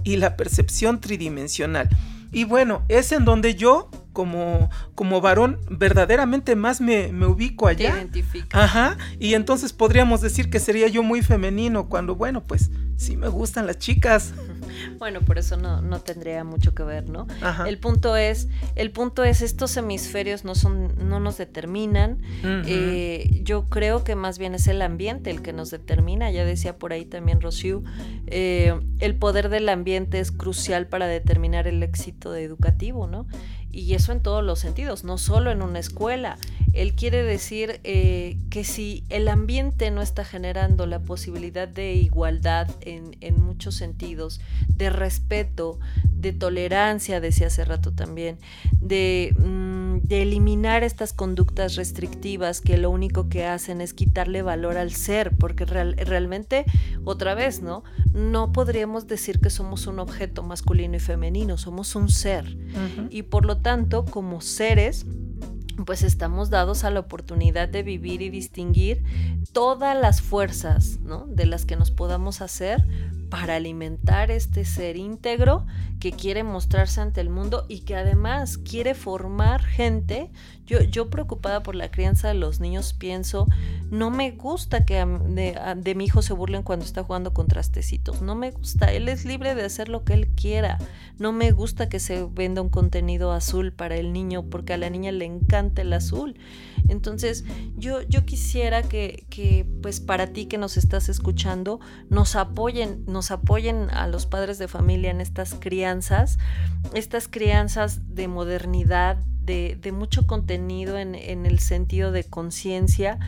y 0.02 0.16
la 0.16 0.36
percepción 0.36 1.00
tridimensional. 1.00 1.88
Y 2.32 2.44
bueno, 2.44 2.82
es 2.88 3.12
en 3.12 3.24
donde 3.24 3.54
yo 3.54 3.90
como, 4.12 4.70
como 4.94 5.20
varón 5.20 5.58
verdaderamente 5.70 6.56
más 6.56 6.80
me, 6.80 7.10
ubico 7.26 7.66
allá. 7.66 7.96
identifica. 7.96 8.62
Ajá. 8.62 8.96
Y 9.18 9.34
entonces 9.34 9.72
podríamos 9.72 10.20
decir 10.20 10.50
que 10.50 10.60
sería 10.60 10.88
yo 10.88 11.02
muy 11.02 11.22
femenino 11.22 11.88
cuando, 11.88 12.14
bueno, 12.14 12.42
pues 12.42 12.70
sí 12.96 13.16
me 13.16 13.28
gustan 13.28 13.66
las 13.66 13.78
chicas. 13.78 14.32
Bueno, 14.98 15.20
por 15.20 15.38
eso 15.38 15.56
no, 15.56 16.00
tendría 16.00 16.44
mucho 16.44 16.74
que 16.74 16.82
ver, 16.82 17.08
¿no? 17.08 17.26
El 17.66 17.78
punto 17.78 18.16
es, 18.16 18.48
el 18.74 18.90
punto 18.90 19.22
es, 19.24 19.42
estos 19.42 19.76
hemisferios 19.76 20.44
no 20.44 20.54
son, 20.54 21.08
no 21.08 21.20
nos 21.20 21.38
determinan. 21.38 22.20
Eh, 22.42 23.40
yo 23.42 23.66
creo 23.66 24.04
que 24.04 24.16
más 24.16 24.38
bien 24.38 24.54
es 24.54 24.66
el 24.66 24.82
ambiente 24.82 25.30
el 25.30 25.42
que 25.42 25.52
nos 25.52 25.70
determina. 25.70 26.30
Ya 26.30 26.44
decía 26.44 26.78
por 26.78 26.92
ahí 26.92 27.04
también 27.04 27.40
Rocío, 27.40 27.82
eh, 28.26 28.74
el 28.98 29.14
poder 29.16 29.48
del 29.48 29.68
ambiente 29.68 30.20
es 30.20 30.32
crucial 30.32 30.86
para 30.86 31.06
determinar 31.06 31.66
el 31.66 31.82
éxito 31.82 32.34
educativo, 32.34 33.06
¿no? 33.06 33.26
Y 33.72 33.94
eso 33.94 34.12
en 34.12 34.20
todos 34.20 34.44
los 34.44 34.58
sentidos, 34.58 35.02
no 35.02 35.18
solo 35.18 35.50
en 35.50 35.62
una 35.62 35.78
escuela. 35.78 36.36
Él 36.72 36.94
quiere 36.94 37.22
decir 37.22 37.80
eh, 37.84 38.38
que 38.50 38.64
si 38.64 39.04
el 39.10 39.28
ambiente 39.28 39.90
no 39.90 40.00
está 40.00 40.24
generando 40.24 40.86
la 40.86 41.00
posibilidad 41.00 41.68
de 41.68 41.94
igualdad 41.94 42.70
en, 42.80 43.12
muchos 43.42 43.74
sentidos, 43.74 44.40
de 44.68 44.88
respeto, 44.88 45.78
de 46.12 46.32
tolerancia, 46.32 47.20
decía 47.20 47.48
hace 47.48 47.64
rato 47.64 47.92
también, 47.92 48.38
de, 48.80 49.34
mm, 49.38 50.12
eliminar 50.12 50.82
estas 50.82 51.12
conductas 51.12 51.76
restrictivas 51.76 52.60
que 52.60 52.76
lo 52.76 52.90
único 52.90 53.28
que 53.28 53.46
hacen 53.46 53.80
es 53.80 53.94
quitarle 53.94 54.42
valor 54.42 54.76
al 54.76 54.92
ser, 54.92 55.34
porque 55.36 55.64
realmente, 55.64 56.64
otra 57.04 57.34
vez, 57.34 57.62
¿no? 57.62 57.82
No 58.12 58.52
podríamos 58.52 59.06
decir 59.06 59.40
que 59.40 59.50
somos 59.50 59.86
un 59.86 59.98
objeto 59.98 60.42
masculino 60.42 60.96
y 60.96 61.00
femenino, 61.00 61.56
somos 61.56 61.96
un 61.96 62.10
ser. 62.10 62.56
Y 63.10 63.22
por 63.22 63.46
lo 63.46 63.58
tanto, 63.62 64.04
como 64.04 64.40
seres, 64.40 65.06
pues 65.86 66.02
estamos 66.02 66.50
dados 66.50 66.84
a 66.84 66.90
la 66.90 67.00
oportunidad 67.00 67.68
de 67.68 67.82
vivir 67.82 68.22
y 68.22 68.30
distinguir 68.30 69.02
todas 69.52 69.98
las 69.98 70.20
fuerzas 70.20 70.98
¿no? 71.00 71.26
de 71.26 71.46
las 71.46 71.64
que 71.64 71.76
nos 71.76 71.90
podamos 71.90 72.40
hacer 72.40 72.84
para 73.32 73.56
alimentar 73.56 74.30
este 74.30 74.66
ser 74.66 74.98
íntegro 74.98 75.64
que 76.00 76.12
quiere 76.12 76.44
mostrarse 76.44 77.00
ante 77.00 77.22
el 77.22 77.30
mundo 77.30 77.64
y 77.66 77.80
que 77.80 77.96
además 77.96 78.58
quiere 78.58 78.92
formar 78.94 79.62
gente. 79.62 80.30
Yo, 80.66 80.82
yo 80.82 81.08
preocupada 81.08 81.62
por 81.62 81.74
la 81.74 81.90
crianza 81.90 82.28
de 82.28 82.34
los 82.34 82.60
niños 82.60 82.92
pienso, 82.92 83.46
no 83.90 84.10
me 84.10 84.32
gusta 84.32 84.84
que 84.84 84.96
de, 84.96 85.58
de, 85.76 85.94
mi 85.94 86.04
hijo 86.04 86.20
se 86.20 86.34
burlen 86.34 86.62
cuando 86.62 86.84
está 86.84 87.04
jugando 87.04 87.32
con 87.32 87.46
trastecitos, 87.46 88.22
no 88.22 88.34
me 88.34 88.52
gusta, 88.52 88.92
él 88.92 89.08
es 89.08 89.24
libre 89.24 89.54
de 89.54 89.64
hacer 89.64 89.88
lo 89.88 90.04
que 90.04 90.14
él 90.14 90.28
quiera, 90.28 90.78
no 91.18 91.32
me 91.32 91.52
gusta 91.52 91.88
que 91.88 92.00
se 92.00 92.24
venda 92.24 92.62
un 92.62 92.68
contenido 92.68 93.32
azul 93.32 93.72
para 93.72 93.96
el 93.96 94.12
niño 94.12 94.44
porque 94.44 94.72
a 94.72 94.78
la 94.78 94.88
niña 94.88 95.12
le 95.12 95.24
encanta 95.24 95.82
el 95.82 95.92
azul. 95.92 96.36
Entonces 96.88 97.44
yo, 97.76 98.02
yo 98.02 98.24
quisiera 98.24 98.82
que, 98.82 99.26
que 99.30 99.66
pues 99.82 100.00
para 100.00 100.28
ti 100.28 100.46
que 100.46 100.58
nos 100.58 100.76
estás 100.76 101.08
escuchando 101.08 101.80
nos 102.08 102.34
apoyen, 102.34 103.04
nos 103.06 103.21
apoyen 103.30 103.90
a 103.90 104.06
los 104.06 104.26
padres 104.26 104.58
de 104.58 104.68
familia 104.68 105.10
en 105.10 105.20
estas 105.20 105.54
crianzas, 105.54 106.38
estas 106.94 107.28
crianzas 107.28 108.14
de 108.14 108.28
modernidad, 108.28 109.18
de, 109.42 109.92
mucho 109.92 110.26
contenido 110.26 110.98
en, 110.98 111.14
el 111.14 111.58
sentido 111.58 112.12
de 112.12 112.24
conciencia 112.24 113.18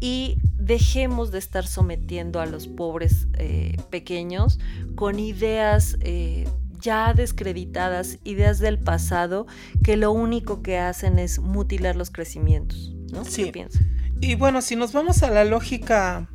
y 0.00 0.38
dejemos 0.58 1.30
de 1.30 1.38
estar 1.38 1.66
sometiendo 1.66 2.40
a 2.40 2.46
los 2.46 2.68
pobres 2.68 3.28
eh, 3.34 3.76
pequeños 3.90 4.58
con 4.94 5.18
ideas 5.18 5.96
eh, 6.00 6.46
ya 6.80 7.14
descreditadas, 7.14 8.18
ideas 8.24 8.58
del 8.58 8.78
pasado 8.78 9.46
que 9.82 9.96
lo 9.96 10.12
único 10.12 10.62
que 10.62 10.78
hacen 10.78 11.18
es 11.18 11.38
mutilar 11.38 11.96
los 11.96 12.10
crecimientos. 12.10 12.94
¿no? 13.12 13.24
Sí. 13.24 13.50
¿Qué 13.50 13.66
Y 14.20 14.34
bueno, 14.34 14.62
si 14.62 14.76
nos 14.76 14.92
vamos 14.92 15.22
a 15.22 15.30
la 15.30 15.44
lógica 15.44 16.28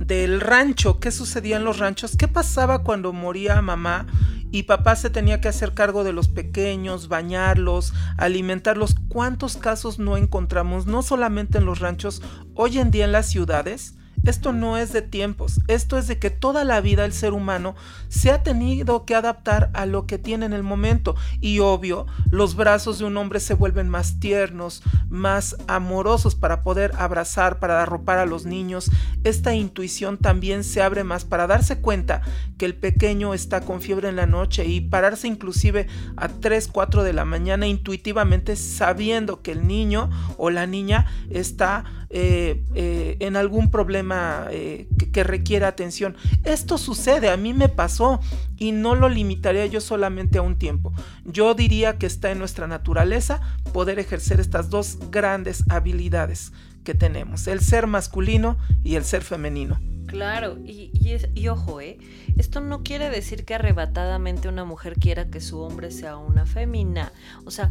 del 0.00 0.40
rancho, 0.40 0.98
qué 0.98 1.10
sucedía 1.10 1.58
en 1.58 1.64
los 1.64 1.78
ranchos, 1.78 2.16
qué 2.16 2.26
pasaba 2.26 2.82
cuando 2.82 3.12
moría 3.12 3.60
mamá 3.60 4.06
y 4.50 4.64
papá 4.64 4.96
se 4.96 5.10
tenía 5.10 5.40
que 5.40 5.48
hacer 5.48 5.74
cargo 5.74 6.02
de 6.02 6.12
los 6.12 6.28
pequeños, 6.28 7.08
bañarlos, 7.08 7.92
alimentarlos. 8.16 8.96
¿Cuántos 9.08 9.56
casos 9.56 9.98
no 9.98 10.16
encontramos, 10.16 10.86
no 10.86 11.02
solamente 11.02 11.58
en 11.58 11.66
los 11.66 11.78
ranchos, 11.78 12.22
hoy 12.54 12.78
en 12.78 12.90
día 12.90 13.04
en 13.04 13.12
las 13.12 13.26
ciudades? 13.28 13.94
Esto 14.24 14.52
no 14.52 14.76
es 14.76 14.92
de 14.92 15.02
tiempos, 15.02 15.60
esto 15.66 15.96
es 15.96 16.06
de 16.06 16.18
que 16.18 16.30
toda 16.30 16.64
la 16.64 16.80
vida 16.80 17.04
el 17.04 17.12
ser 17.12 17.32
humano 17.32 17.74
se 18.08 18.30
ha 18.30 18.42
tenido 18.42 19.06
que 19.06 19.14
adaptar 19.14 19.70
a 19.72 19.86
lo 19.86 20.06
que 20.06 20.18
tiene 20.18 20.46
en 20.46 20.52
el 20.52 20.62
momento 20.62 21.16
y 21.40 21.60
obvio, 21.60 22.06
los 22.30 22.54
brazos 22.54 22.98
de 22.98 23.06
un 23.06 23.16
hombre 23.16 23.40
se 23.40 23.54
vuelven 23.54 23.88
más 23.88 24.20
tiernos, 24.20 24.82
más 25.08 25.56
amorosos 25.68 26.34
para 26.34 26.62
poder 26.62 26.92
abrazar, 26.98 27.58
para 27.58 27.82
arropar 27.82 28.18
a 28.18 28.26
los 28.26 28.44
niños. 28.44 28.90
Esta 29.24 29.54
intuición 29.54 30.18
también 30.18 30.64
se 30.64 30.82
abre 30.82 31.04
más 31.04 31.24
para 31.24 31.46
darse 31.46 31.80
cuenta 31.80 32.22
que 32.58 32.66
el 32.66 32.74
pequeño 32.74 33.34
está 33.34 33.62
con 33.62 33.80
fiebre 33.80 34.08
en 34.08 34.16
la 34.16 34.26
noche 34.26 34.64
y 34.66 34.80
pararse 34.80 35.28
inclusive 35.28 35.86
a 36.16 36.28
3, 36.28 36.68
4 36.68 37.02
de 37.02 37.12
la 37.12 37.24
mañana 37.24 37.66
intuitivamente 37.66 38.56
sabiendo 38.56 39.42
que 39.42 39.52
el 39.52 39.66
niño 39.66 40.10
o 40.36 40.50
la 40.50 40.66
niña 40.66 41.06
está 41.30 41.84
eh, 42.12 42.64
eh, 42.74 43.18
en 43.20 43.36
algún 43.36 43.70
problema 43.70 44.48
eh, 44.50 44.88
que, 45.12 45.22
requiera 45.22 45.68
atención. 45.68 46.16
Esto 46.42 46.76
sucede, 46.76 47.30
a 47.30 47.36
mí 47.36 47.54
me 47.54 47.68
pasó 47.68 48.18
y 48.56 48.72
no 48.72 48.96
lo 48.96 49.08
limitaría 49.08 49.64
yo 49.66 49.80
solamente 49.80 50.38
a 50.38 50.42
un 50.42 50.56
tiempo. 50.56 50.92
Yo 51.24 51.54
diría 51.54 51.98
que 51.98 52.06
está 52.06 52.32
en 52.32 52.40
nuestra 52.40 52.66
naturaleza 52.66 53.40
poder 53.72 54.00
ejercer 54.00 54.40
estas 54.40 54.70
dos 54.70 54.98
grandes 55.12 55.62
habilidades 55.68 56.52
que 56.82 56.94
tenemos, 56.94 57.46
el 57.46 57.60
ser 57.60 57.86
masculino 57.86 58.58
y 58.82 58.96
el 58.96 59.04
ser 59.04 59.22
femenino. 59.22 59.78
Claro, 60.08 60.58
y, 60.64 60.90
y, 61.36 61.46
ojo, 61.46 61.80
¿eh? 61.80 61.98
esto 62.36 62.60
no 62.60 62.82
quiere 62.82 63.10
decir 63.10 63.44
que 63.44 63.54
arrebatadamente 63.54 64.48
una 64.48 64.64
mujer 64.64 64.94
quiera 64.94 65.30
que 65.30 65.40
su 65.40 65.60
hombre 65.60 65.92
sea 65.92 66.16
una 66.16 66.46
fémina. 66.46 67.12
O 67.44 67.52
sea, 67.52 67.70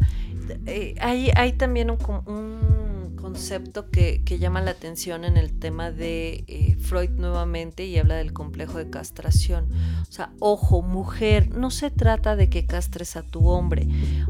hay, 1.02 1.30
hay, 1.36 1.52
también 1.52 1.90
un, 1.90 1.98
un 2.24 2.89
concepto 3.20 3.90
que, 3.90 4.22
llama 4.38 4.60
la 4.60 4.70
atención 4.70 5.24
en 5.24 5.36
el 5.36 5.58
tema 5.58 5.90
de 5.90 6.44
eh, 6.46 6.76
Freud 6.80 7.10
nuevamente 7.10 7.84
y 7.84 7.98
habla 7.98 8.16
del 8.16 8.32
complejo 8.32 8.78
de 8.78 8.88
castración. 8.88 9.68
O 10.02 10.12
sea, 10.12 10.30
ojo, 10.38 10.82
mujer, 10.82 11.54
no 11.54 11.70
se 11.70 11.90
trata 11.90 12.36
de 12.36 12.48
que 12.48 12.66
castres 12.66 13.16
a 13.16 13.22
tu 13.22 13.48
hombre, 13.48 13.86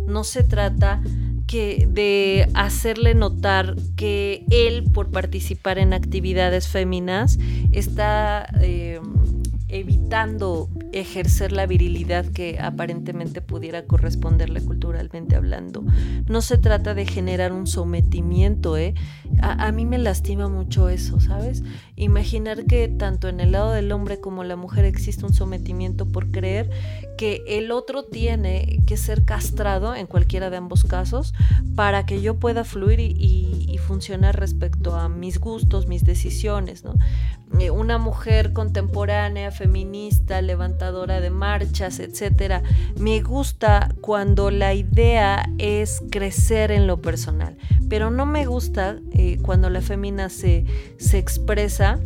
no 0.06 0.24
se 0.24 0.42
trata 0.42 1.02
que 1.46 1.88
de 1.90 2.48
hacerle 2.54 3.14
notar 3.14 3.76
que 3.96 4.44
él 4.50 4.84
por 4.84 5.10
participar 5.10 5.78
en 5.78 5.92
actividades 5.92 6.68
féminas 6.68 7.38
está 7.72 8.46
eh, 8.60 9.00
evitando 9.68 10.68
ejercer 10.92 11.52
la 11.52 11.66
virilidad 11.66 12.26
que 12.26 12.58
aparentemente 12.60 13.40
pudiera 13.40 13.86
corresponderle 13.86 14.60
culturalmente 14.60 15.36
hablando. 15.36 15.84
No 16.26 16.42
se 16.42 16.58
trata 16.58 16.94
de 16.94 17.06
generar 17.06 17.52
un 17.52 17.66
sometimiento, 17.66 18.76
¿eh? 18.76 18.94
A, 19.42 19.70
mí 19.72 19.86
me 19.86 19.98
lastima 19.98 20.48
mucho 20.48 20.88
eso, 20.88 21.20
¿sabes? 21.20 21.62
Imaginar 21.96 22.64
que 22.64 22.88
tanto 22.88 23.28
en 23.28 23.40
el 23.40 23.52
lado 23.52 23.72
del 23.72 23.92
hombre 23.92 24.20
como 24.20 24.44
la 24.44 24.56
mujer 24.56 24.84
existe 24.84 25.24
un 25.24 25.32
sometimiento 25.32 26.06
por 26.06 26.30
creer 26.30 26.70
que 27.20 27.44
el 27.46 27.70
otro 27.70 28.04
tiene 28.04 28.80
que 28.86 28.96
ser 28.96 29.26
castrado 29.26 29.94
en 29.94 30.06
cualquiera 30.06 30.48
de 30.48 30.56
ambos 30.56 30.84
casos 30.84 31.34
para 31.74 32.06
que 32.06 32.22
yo 32.22 32.38
pueda 32.38 32.64
fluir 32.64 32.98
y, 32.98 33.76
funcionar 33.86 34.38
respecto 34.38 34.94
a 34.94 35.08
mis 35.08 35.40
gustos, 35.40 35.86
mis 35.86 36.04
decisiones, 36.04 36.84
¿no? 36.84 36.94
Eh, 37.58 37.70
una 37.70 37.98
mujer 37.98 38.52
contemporánea, 38.52 39.50
feminista, 39.50 40.40
levantadora 40.40 41.20
de 41.20 41.28
marchas, 41.28 41.98
etcétera. 41.98 42.62
Me 42.96 43.20
gusta 43.20 43.94
cuando 44.00 44.50
la 44.50 44.72
idea 44.72 45.44
es 45.58 46.02
crecer 46.10 46.70
en 46.70 46.86
lo 46.86 47.02
personal, 47.02 47.58
pero 47.88 48.10
no 48.10 48.24
me 48.24 48.46
gusta 48.46 48.96
eh, 49.12 49.38
cuando 49.42 49.68
la 49.68 49.82
femina 49.82 50.30
se 50.30 50.64
expresa 51.12 51.98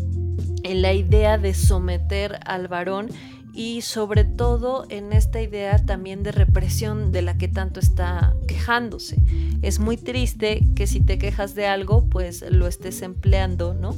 en 0.64 0.82
la 0.82 0.92
idea 0.92 1.38
de 1.38 1.54
someter 1.54 2.40
al 2.46 2.66
varón 2.66 3.10
y 3.54 3.82
sobre 3.82 4.24
todo 4.24 4.84
en 4.88 5.12
esta 5.12 5.40
idea 5.40 5.78
también 5.78 6.24
de 6.24 6.32
represión 6.32 7.12
de 7.12 7.22
la 7.22 7.38
que 7.38 7.46
tanto 7.46 7.78
está 7.78 8.34
quejándose. 8.48 9.18
Es 9.62 9.78
muy 9.78 9.96
triste 9.96 10.66
que 10.74 10.88
si 10.88 11.00
te 11.00 11.18
quejas 11.18 11.54
de 11.54 11.66
algo, 11.66 12.08
pues 12.10 12.44
lo 12.50 12.66
estés 12.66 13.00
empleando, 13.02 13.74
¿no? 13.74 13.94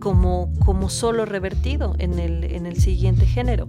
Como, 0.00 0.52
como 0.64 0.88
solo 0.88 1.26
revertido 1.26 1.94
en 1.98 2.18
el, 2.18 2.44
en 2.44 2.64
el 2.66 2.80
siguiente 2.80 3.26
género. 3.26 3.68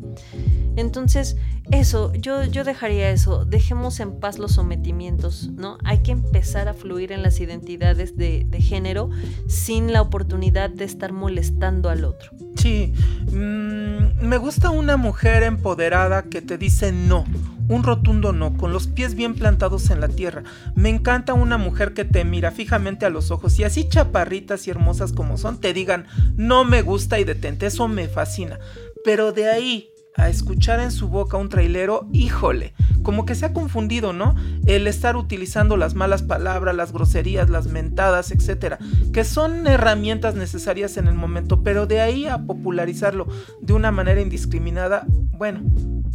Entonces, 0.78 1.38
eso, 1.71 2.13
yo, 2.13 2.43
yo 2.43 2.63
dejaría 2.63 3.10
eso, 3.10 3.45
dejemos 3.45 4.00
en 4.00 4.19
paz 4.19 4.39
los 4.39 4.54
sometimientos, 4.54 5.50
¿no? 5.50 5.78
Hay 5.84 6.00
que 6.00 6.12
empezar 6.12 6.67
a 6.67 6.74
fluir 6.74 7.12
en 7.12 7.24
las 7.24 7.39
identidades 7.39 8.15
de, 8.15 8.45
de 8.48 8.62
género 8.62 9.10
sin 9.48 9.91
la 9.91 10.02
oportunidad 10.02 10.69
de 10.69 10.86
estar 10.86 11.12
molestando 11.12 11.89
al 11.89 12.06
otro. 12.06 12.32
Sí, 12.56 12.93
mm, 13.32 14.26
me 14.26 14.38
gusta 14.38 14.69
una 14.69 14.98
mujer 14.98 15.25
empoderada 15.26 16.24
que 16.24 16.42
te 16.42 16.58
dice 16.58 16.92
no. 16.92 17.26
Un 17.68 17.84
rotundo 17.84 18.32
no, 18.32 18.56
con 18.58 18.72
los 18.72 18.88
pies 18.88 19.16
bien 19.16 19.34
plantados 19.34 19.90
en 19.90 20.00
la 20.00 20.08
tierra. 20.08 20.44
Me 20.76 20.90
encanta 20.90 21.34
una 21.34 21.58
mujer 21.58 21.94
que 21.94 22.06
te 22.06 22.24
mira 22.24 22.52
fijamente 22.52 23.06
a 23.06 23.10
los 23.10 23.32
ojos 23.32 23.58
y 23.58 23.64
así 23.64 23.90
chaparritas 23.90 24.68
y 24.68 24.72
hermosas 24.72 25.14
como 25.14 25.38
son 25.38 25.60
te 25.60 25.74
digan 25.74 26.06
no 26.36 26.64
me 26.64 26.84
gusta 26.84 27.20
y 27.20 27.24
detente. 27.24 27.66
Eso 27.66 27.88
me 27.88 28.08
fascina. 28.08 28.60
Pero 29.04 29.32
de 29.32 29.50
ahí 29.50 29.94
a 30.15 30.30
escuchar 30.30 30.80
en 30.80 30.91
su 30.91 31.10
boca 31.10 31.38
un 31.38 31.49
trailero, 31.49 32.08
híjole, 32.13 32.73
como 33.04 33.25
que 33.25 33.36
se 33.36 33.45
ha 33.45 33.54
confundido, 33.54 34.13
¿no? 34.13 34.36
El 34.65 34.88
estar 34.88 35.15
utilizando 35.15 35.78
las 35.78 35.93
malas 35.93 36.23
palabras, 36.23 36.75
las 36.75 36.91
groserías, 36.91 37.49
las 37.49 37.67
mentadas, 37.67 38.32
etcétera, 38.32 38.80
que 39.13 39.23
son 39.23 39.67
herramientas 39.67 40.36
necesarias 40.36 40.97
en 40.97 41.08
el 41.08 41.15
momento, 41.15 41.63
pero 41.63 41.86
de 41.86 42.01
ahí 42.01 42.25
a 42.28 42.39
popularizarlo 42.39 43.28
de 43.62 43.73
una 43.73 43.91
manera 43.91 44.21
indiscriminada, 44.21 45.06
bueno, 45.08 45.62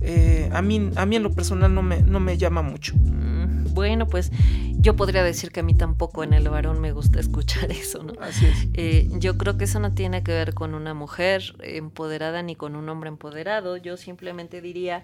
eh, 0.00 0.48
a, 0.52 0.62
mí, 0.62 0.90
a 0.96 1.06
mí 1.06 1.16
en 1.16 1.22
lo 1.22 1.32
personal 1.32 1.74
no 1.74 1.82
me, 1.82 2.02
no 2.02 2.20
me 2.20 2.38
llama 2.38 2.62
mucho. 2.62 2.94
Mm, 2.96 3.74
bueno, 3.74 4.06
pues 4.06 4.30
yo 4.76 4.96
podría 4.96 5.22
decir 5.22 5.50
que 5.50 5.60
a 5.60 5.62
mí 5.62 5.74
tampoco 5.74 6.24
en 6.24 6.32
el 6.32 6.48
varón 6.48 6.80
me 6.80 6.92
gusta 6.92 7.20
escuchar 7.20 7.70
eso, 7.70 8.02
¿no? 8.02 8.14
Así 8.20 8.46
es. 8.46 8.68
Eh, 8.74 9.08
yo 9.18 9.36
creo 9.38 9.56
que 9.58 9.64
eso 9.64 9.80
no 9.80 9.92
tiene 9.92 10.22
que 10.22 10.32
ver 10.32 10.54
con 10.54 10.74
una 10.74 10.94
mujer 10.94 11.54
empoderada 11.60 12.42
ni 12.42 12.56
con 12.56 12.76
un 12.76 12.88
hombre 12.88 13.08
empoderado. 13.08 13.76
Yo 13.76 13.96
simplemente 13.96 14.60
diría, 14.60 15.02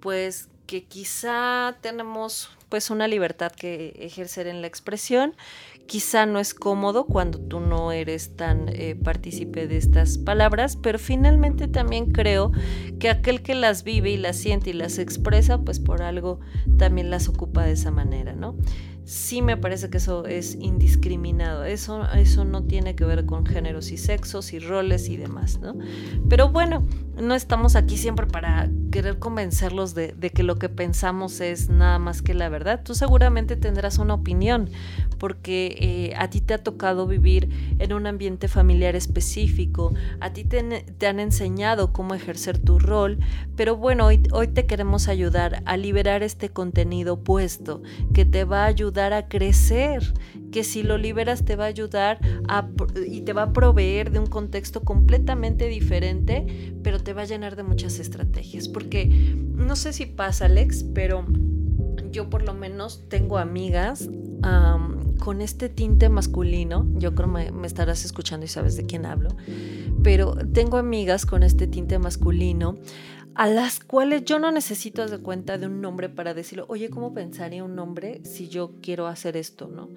pues, 0.00 0.48
que 0.66 0.84
quizá 0.84 1.76
tenemos 1.80 2.50
pues 2.68 2.90
una 2.90 3.06
libertad 3.06 3.52
que 3.52 3.94
ejercer 4.00 4.46
en 4.46 4.60
la 4.60 4.66
expresión. 4.66 5.34
Quizá 5.86 6.26
no 6.26 6.38
es 6.38 6.54
cómodo 6.54 7.04
cuando 7.06 7.38
tú 7.38 7.60
no 7.60 7.92
eres 7.92 8.36
tan 8.36 8.68
eh, 8.68 8.96
partícipe 8.96 9.66
de 9.66 9.76
estas 9.76 10.18
palabras, 10.18 10.76
pero 10.76 10.98
finalmente 10.98 11.68
también 11.68 12.10
creo 12.10 12.52
que 12.98 13.10
aquel 13.10 13.42
que 13.42 13.54
las 13.54 13.84
vive 13.84 14.10
y 14.10 14.16
las 14.16 14.36
siente 14.36 14.70
y 14.70 14.72
las 14.72 14.98
expresa, 14.98 15.58
pues 15.58 15.80
por 15.80 16.02
algo 16.02 16.40
también 16.78 17.10
las 17.10 17.28
ocupa 17.28 17.64
de 17.64 17.72
esa 17.72 17.90
manera, 17.90 18.34
¿no? 18.34 18.56
Sí 19.04 19.42
me 19.42 19.56
parece 19.56 19.90
que 19.90 19.98
eso 19.98 20.26
es 20.26 20.54
indiscriminado. 20.54 21.64
Eso, 21.64 22.04
eso 22.12 22.44
no 22.44 22.64
tiene 22.64 22.94
que 22.94 23.04
ver 23.04 23.26
con 23.26 23.44
géneros 23.44 23.90
y 23.90 23.96
sexos 23.96 24.52
y 24.52 24.58
roles 24.58 25.08
y 25.08 25.16
demás, 25.16 25.58
¿no? 25.60 25.74
Pero 26.28 26.48
bueno, 26.48 26.86
no 27.20 27.34
estamos 27.34 27.76
aquí 27.76 27.96
siempre 27.96 28.26
para 28.26 28.70
querer 28.90 29.18
convencerlos 29.18 29.94
de, 29.94 30.14
que 30.34 30.42
lo 30.42 30.56
que 30.56 30.68
pensamos 30.68 31.40
es 31.40 31.68
nada 31.68 31.98
más 31.98 32.22
que 32.22 32.34
la 32.34 32.48
verdad. 32.48 32.82
Tú 32.82 32.94
seguramente 32.94 33.56
tendrás 33.56 33.98
una 33.98 34.14
opinión 34.14 34.70
porque 35.18 35.76
eh, 35.78 36.14
a 36.16 36.28
ti 36.30 36.40
te 36.40 36.54
ha 36.54 36.58
tocado 36.58 37.06
vivir 37.06 37.76
en 37.78 37.92
un 37.92 38.06
ambiente 38.06 38.48
familiar 38.48 38.96
específico, 38.96 39.94
a 40.20 40.32
ti 40.32 40.44
te, 40.44 41.06
han 41.06 41.20
enseñado 41.20 41.92
cómo 41.92 42.14
ejercer 42.14 42.58
tu 42.58 42.78
rol, 42.78 43.18
pero 43.56 43.76
bueno, 43.76 44.06
hoy, 44.06 44.22
hoy 44.32 44.48
te 44.48 44.66
queremos 44.66 45.08
ayudar 45.08 45.62
a 45.66 45.76
liberar 45.76 46.22
este 46.22 46.50
contenido 46.50 47.22
puesto 47.22 47.82
que 48.12 48.24
te 48.24 48.44
va 48.44 48.64
a 48.64 48.66
ayudar 48.66 48.93
a 48.96 49.28
crecer, 49.28 50.14
que 50.52 50.64
si 50.64 50.82
lo 50.82 50.98
liberas 50.98 51.44
te 51.44 51.56
va 51.56 51.64
a 51.64 51.68
ayudar 51.68 52.18
y 53.06 53.22
te 53.22 53.32
va 53.32 53.42
a 53.42 53.52
proveer 53.52 54.10
de 54.10 54.18
un 54.20 54.26
contexto 54.26 54.82
completamente 54.82 55.66
diferente, 55.66 56.74
pero 56.82 57.00
te 57.00 57.12
va 57.12 57.22
a 57.22 57.24
llenar 57.24 57.56
de 57.56 57.64
muchas 57.64 57.98
estrategias. 57.98 58.68
Porque 58.68 59.06
no 59.06 59.76
sé 59.76 59.92
si 59.92 60.06
pasa, 60.06 60.46
Alex, 60.46 60.84
pero 60.94 61.26
yo 62.10 62.30
por 62.30 62.42
lo 62.42 62.54
menos 62.54 63.08
tengo 63.08 63.38
amigas 63.38 64.08
con 65.18 65.40
este 65.40 65.68
tinte 65.68 66.08
masculino. 66.08 66.86
Yo 66.96 67.14
creo 67.14 67.28
me, 67.28 67.50
me 67.50 67.66
estarás 67.66 68.04
escuchando 68.04 68.46
y 68.46 68.48
sabes 68.48 68.76
de 68.76 68.84
quién 68.84 69.06
hablo. 69.06 69.30
Pero 70.02 70.36
tengo 70.52 70.76
amigas 70.76 71.24
con 71.24 71.42
este 71.42 71.66
tinte 71.66 71.98
masculino 71.98 72.76
a 73.34 73.48
las 73.48 73.80
cuales 73.80 74.24
yo 74.24 74.38
no 74.38 74.52
necesito 74.52 75.02
hacer 75.02 75.20
cuenta 75.20 75.58
de 75.58 75.66
un 75.66 75.80
nombre 75.80 76.08
para 76.08 76.34
decirlo, 76.34 76.66
oye, 76.68 76.88
¿cómo 76.88 77.14
pensaría 77.14 77.64
un 77.64 77.74
nombre 77.74 78.20
si 78.24 78.48
yo 78.48 78.72
quiero 78.80 79.06
hacer 79.06 79.36
esto? 79.36 79.68
No, 79.68 79.90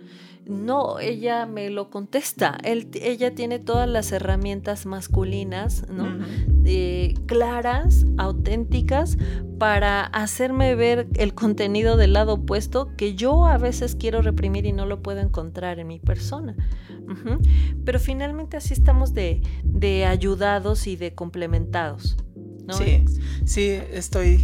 no 0.45 0.99
ella 0.99 1.45
me 1.45 1.69
lo 1.69 1.89
contesta. 1.89 2.57
ella 2.63 3.35
tiene 3.35 3.59
todas 3.59 3.87
las 3.87 4.11
herramientas 4.11 4.85
masculinas, 4.85 5.87
¿no? 5.89 6.17
claras, 7.27 8.05
auténticas, 8.17 9.17
para 9.57 10.03
hacerme 10.03 10.75
ver 10.75 11.07
el 11.15 11.33
contenido 11.33 11.97
del 11.97 12.13
lado 12.13 12.33
opuesto 12.33 12.95
que 12.95 13.15
yo 13.15 13.45
a 13.45 13.57
veces 13.57 13.95
quiero 13.95 14.21
reprimir 14.21 14.65
y 14.65 14.73
no 14.73 14.85
lo 14.85 15.01
puedo 15.01 15.19
encontrar 15.19 15.79
en 15.79 15.87
mi 15.87 15.99
persona. 15.99 16.55
Pero 17.85 17.99
finalmente 17.99 18.57
así 18.57 18.73
estamos 18.73 19.13
de, 19.13 19.41
de 19.63 20.05
ayudados 20.05 20.87
y 20.87 20.95
de 20.97 21.13
complementados. 21.13 22.17
Sí, 22.71 23.05
sí, 23.45 23.79
estoy, 23.91 24.41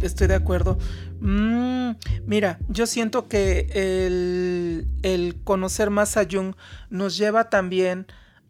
estoy 0.00 0.28
de 0.28 0.34
acuerdo. 0.34 0.78
Mm, 1.20 1.92
mira, 2.26 2.58
yo 2.68 2.86
siento 2.86 3.28
que 3.28 3.68
el, 3.74 4.86
el 5.02 5.36
conocer 5.44 5.90
más 5.90 6.16
a 6.16 6.26
Jung 6.30 6.54
nos 6.90 7.16
lleva 7.16 7.50
también 7.50 8.06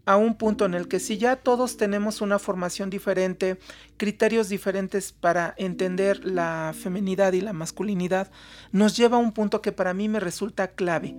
a 0.07 0.17
un 0.17 0.37
punto 0.37 0.65
en 0.65 0.75
el 0.75 0.87
que 0.87 1.01
si 1.01 1.19
ya 1.19 1.35
todos 1.35 1.77
tenemos 1.77 2.21
una 2.21 2.39
formación 2.39 2.91
diferente, 2.91 3.59
criterios 3.97 4.49
diferentes 4.49 5.12
para 5.12 5.53
entender 5.59 6.25
la 6.25 6.73
feminidad 6.81 7.33
y 7.33 7.41
la 7.41 7.53
masculinidad, 7.53 8.31
nos 8.71 8.97
lleva 8.97 9.17
a 9.17 9.21
un 9.21 9.33
punto 9.33 9.61
que 9.61 9.73
para 9.73 9.95
mí 9.95 10.09
me 10.09 10.21
resulta 10.21 10.69
clave. 10.69 11.17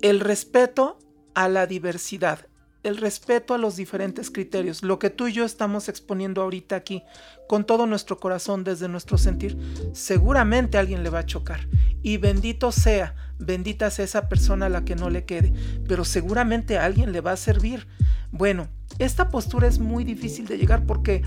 El 0.00 0.20
respeto 0.20 0.98
a 1.34 1.48
la 1.50 1.66
diversidad, 1.66 2.46
el 2.84 2.98
respeto 2.98 3.54
a 3.54 3.58
los 3.58 3.76
diferentes 3.76 4.30
criterios, 4.30 4.82
lo 4.82 4.98
que 4.98 5.10
tú 5.10 5.26
y 5.26 5.32
yo 5.32 5.44
estamos 5.44 5.88
exponiendo 5.88 6.42
ahorita 6.42 6.76
aquí, 6.76 7.02
con 7.48 7.64
todo 7.64 7.86
nuestro 7.86 8.18
corazón, 8.18 8.62
desde 8.62 8.88
nuestro 8.88 9.18
sentir, 9.18 9.58
seguramente 9.92 10.76
a 10.76 10.80
alguien 10.80 11.02
le 11.02 11.10
va 11.10 11.20
a 11.20 11.26
chocar. 11.26 11.66
Y 12.02 12.18
bendito 12.18 12.70
sea, 12.72 13.14
bendita 13.38 13.90
sea 13.90 14.04
esa 14.04 14.28
persona 14.28 14.66
a 14.66 14.68
la 14.68 14.84
que 14.84 14.94
no 14.94 15.10
le 15.10 15.24
quede, 15.24 15.52
pero 15.88 16.04
seguramente 16.04 16.78
a 16.78 16.84
alguien 16.84 17.12
le 17.12 17.20
va 17.20 17.32
a 17.32 17.36
servir. 17.36 17.88
Bueno, 18.30 18.68
esta 18.98 19.30
postura 19.30 19.66
es 19.66 19.78
muy 19.78 20.04
difícil 20.04 20.46
de 20.46 20.58
llegar 20.58 20.84
porque 20.86 21.22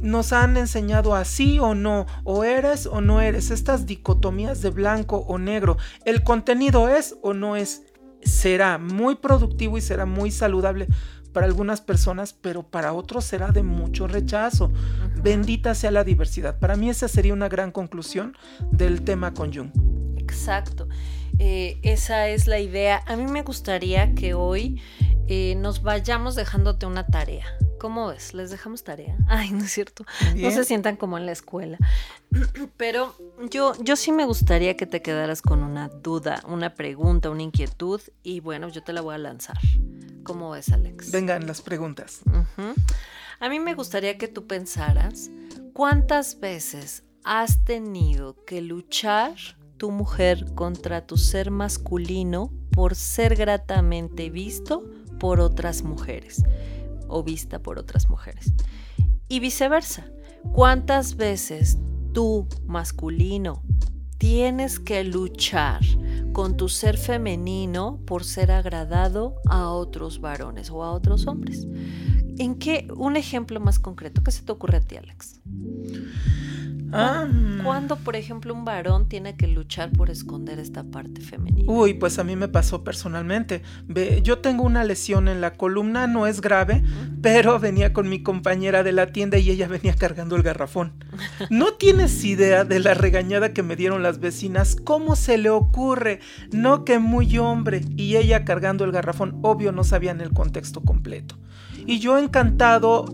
nos 0.00 0.32
han 0.32 0.56
enseñado 0.56 1.14
así 1.14 1.58
o 1.58 1.74
no, 1.74 2.06
o 2.24 2.44
eres 2.44 2.86
o 2.86 3.00
no 3.00 3.20
eres, 3.20 3.50
estas 3.50 3.86
dicotomías 3.86 4.60
de 4.60 4.70
blanco 4.70 5.18
o 5.28 5.38
negro. 5.38 5.78
El 6.04 6.22
contenido 6.22 6.88
es 6.88 7.16
o 7.22 7.32
no 7.32 7.56
es 7.56 7.82
será 8.22 8.78
muy 8.78 9.16
productivo 9.16 9.78
y 9.78 9.80
será 9.80 10.06
muy 10.06 10.30
saludable 10.30 10.88
para 11.32 11.46
algunas 11.46 11.82
personas, 11.82 12.32
pero 12.32 12.62
para 12.62 12.94
otros 12.94 13.24
será 13.24 13.48
de 13.48 13.62
mucho 13.62 14.08
rechazo. 14.08 14.72
Bendita 15.22 15.74
sea 15.74 15.90
la 15.90 16.02
diversidad. 16.02 16.58
Para 16.58 16.76
mí 16.76 16.88
esa 16.88 17.08
sería 17.08 17.34
una 17.34 17.48
gran 17.48 17.72
conclusión 17.72 18.36
del 18.70 19.02
tema 19.02 19.34
con 19.34 19.52
Jung. 19.52 19.70
Exacto. 20.16 20.88
Eh, 21.38 21.78
esa 21.82 22.28
es 22.28 22.46
la 22.46 22.58
idea. 22.58 23.02
A 23.06 23.16
mí 23.16 23.26
me 23.26 23.42
gustaría 23.42 24.14
que 24.14 24.32
hoy 24.32 24.80
eh, 25.28 25.54
nos 25.56 25.82
vayamos 25.82 26.34
dejándote 26.34 26.86
una 26.86 27.06
tarea. 27.06 27.46
¿Cómo 27.78 28.08
ves? 28.08 28.34
¿Les 28.34 28.50
dejamos 28.50 28.84
tarea? 28.84 29.16
Ay, 29.28 29.50
no 29.50 29.64
es 29.64 29.72
cierto. 29.72 30.04
No 30.34 30.50
se 30.50 30.64
sientan 30.64 30.96
como 30.96 31.18
en 31.18 31.26
la 31.26 31.32
escuela. 31.32 31.78
Pero 32.76 33.14
yo, 33.50 33.72
yo 33.82 33.96
sí 33.96 34.12
me 34.12 34.24
gustaría 34.24 34.76
que 34.76 34.86
te 34.86 35.02
quedaras 35.02 35.42
con 35.42 35.62
una 35.62 35.88
duda, 35.88 36.42
una 36.48 36.74
pregunta, 36.74 37.30
una 37.30 37.42
inquietud 37.42 38.00
y 38.22 38.40
bueno, 38.40 38.68
yo 38.68 38.82
te 38.82 38.92
la 38.92 39.00
voy 39.00 39.14
a 39.14 39.18
lanzar. 39.18 39.58
¿Cómo 40.22 40.50
ves, 40.50 40.70
Alex? 40.70 41.12
Vengan 41.12 41.46
las 41.46 41.62
preguntas. 41.62 42.22
A 43.38 43.48
mí 43.48 43.60
me 43.60 43.74
gustaría 43.74 44.18
que 44.18 44.28
tú 44.28 44.46
pensaras 44.46 45.30
cuántas 45.72 46.40
veces 46.40 47.04
has 47.22 47.64
tenido 47.64 48.44
que 48.44 48.60
luchar 48.60 49.34
tu 49.76 49.90
mujer 49.90 50.54
contra 50.54 51.06
tu 51.06 51.16
ser 51.16 51.50
masculino 51.50 52.50
por 52.72 52.94
ser 52.94 53.36
gratamente 53.36 54.30
visto 54.30 54.84
por 55.26 55.40
otras 55.40 55.82
mujeres 55.82 56.44
o 57.08 57.24
vista 57.24 57.58
por 57.58 57.80
otras 57.80 58.08
mujeres. 58.08 58.52
Y 59.26 59.40
viceversa, 59.40 60.06
¿cuántas 60.52 61.16
veces 61.16 61.78
tú, 62.12 62.46
masculino, 62.64 63.64
tienes 64.18 64.78
que 64.78 65.02
luchar 65.02 65.80
con 66.32 66.56
tu 66.56 66.68
ser 66.68 66.96
femenino 66.96 67.98
por 68.06 68.22
ser 68.22 68.52
agradado 68.52 69.34
a 69.48 69.68
otros 69.70 70.20
varones 70.20 70.70
o 70.70 70.84
a 70.84 70.92
otros 70.92 71.26
hombres? 71.26 71.66
¿En 72.38 72.54
qué? 72.54 72.86
Un 72.96 73.16
ejemplo 73.16 73.58
más 73.58 73.80
concreto, 73.80 74.22
¿qué 74.22 74.30
se 74.30 74.42
te 74.42 74.52
ocurre 74.52 74.76
a 74.76 74.80
ti, 74.80 74.96
Alex? 74.96 75.40
Ah. 76.92 77.26
¿Cuándo, 77.64 77.96
por 77.96 78.16
ejemplo, 78.16 78.54
un 78.54 78.64
varón 78.64 79.08
tiene 79.08 79.36
que 79.36 79.46
luchar 79.48 79.90
por 79.90 80.10
esconder 80.10 80.58
esta 80.58 80.84
parte 80.84 81.20
femenina? 81.20 81.70
Uy, 81.70 81.94
pues 81.94 82.18
a 82.18 82.24
mí 82.24 82.36
me 82.36 82.48
pasó 82.48 82.84
personalmente. 82.84 83.62
yo 84.22 84.38
tengo 84.38 84.64
una 84.64 84.84
lesión 84.84 85.28
en 85.28 85.40
la 85.40 85.54
columna, 85.54 86.06
no 86.06 86.26
es 86.26 86.40
grave, 86.40 86.82
pero 87.22 87.58
venía 87.58 87.92
con 87.92 88.08
mi 88.08 88.22
compañera 88.22 88.82
de 88.82 88.92
la 88.92 89.08
tienda 89.08 89.38
y 89.38 89.50
ella 89.50 89.68
venía 89.68 89.94
cargando 89.94 90.36
el 90.36 90.42
garrafón. 90.42 90.92
No 91.50 91.74
tienes 91.74 92.24
idea 92.24 92.64
de 92.64 92.80
la 92.80 92.94
regañada 92.94 93.52
que 93.52 93.62
me 93.62 93.76
dieron 93.76 94.02
las 94.02 94.20
vecinas. 94.20 94.76
¿Cómo 94.76 95.16
se 95.16 95.38
le 95.38 95.50
ocurre? 95.50 96.20
No 96.52 96.84
que 96.84 96.98
muy 96.98 97.38
hombre. 97.38 97.82
Y 97.96 98.16
ella 98.16 98.44
cargando 98.44 98.84
el 98.84 98.92
garrafón, 98.92 99.38
obvio 99.42 99.72
no 99.72 99.84
sabían 99.84 100.20
el 100.20 100.32
contexto 100.32 100.82
completo. 100.82 101.36
Y 101.86 101.98
yo 101.98 102.18
encantado, 102.18 103.06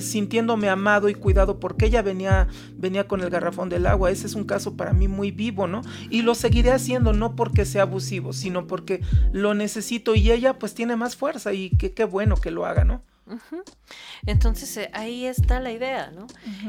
sintiéndome 0.00 0.68
amado 0.68 1.08
y 1.08 1.14
cuidado 1.14 1.60
porque 1.60 1.86
ella 1.86 2.02
venía, 2.02 2.48
venía 2.74 3.06
con 3.06 3.20
el 3.20 3.30
garrafón 3.30 3.68
del 3.68 3.86
agua. 3.86 4.10
Ese 4.10 4.26
es 4.26 4.34
un 4.34 4.44
caso 4.44 4.76
para 4.76 4.92
mí 4.92 5.08
muy 5.08 5.30
vivo, 5.30 5.66
¿no? 5.66 5.82
Y 6.10 6.22
lo 6.22 6.34
seguiré 6.34 6.72
haciendo 6.72 7.12
no 7.12 7.36
porque 7.36 7.64
sea 7.64 7.82
abusivo, 7.82 8.32
sino 8.32 8.66
porque 8.66 9.00
lo 9.32 9.54
necesito 9.54 10.14
y 10.14 10.30
ella 10.30 10.58
pues 10.58 10.74
tiene 10.74 10.96
más 10.96 11.16
fuerza 11.16 11.52
y 11.52 11.70
qué 11.70 12.04
bueno 12.04 12.36
que 12.36 12.50
lo 12.50 12.66
haga, 12.66 12.84
¿no? 12.84 13.02
Entonces 14.26 14.76
eh, 14.76 14.90
ahí 14.92 15.26
está 15.26 15.60
la 15.60 15.72
idea, 15.72 16.10
¿no? 16.10 16.26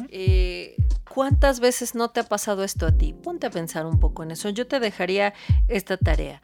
Eh, 0.10 0.76
¿Cuántas 1.10 1.60
veces 1.60 1.96
no 1.96 2.10
te 2.10 2.22
ha 2.22 2.24
pasado 2.24 2.64
esto 2.64 2.86
a 2.86 2.92
ti? 2.92 3.14
Ponte 3.14 3.48
a 3.48 3.52
pensar 3.52 3.86
un 3.86 4.00
poco 4.00 4.24
en 4.24 4.32
eso. 4.32 4.50
Yo 4.50 4.68
te 4.68 4.80
dejaría 4.80 5.34
esta 5.68 5.98
tarea. 5.98 6.42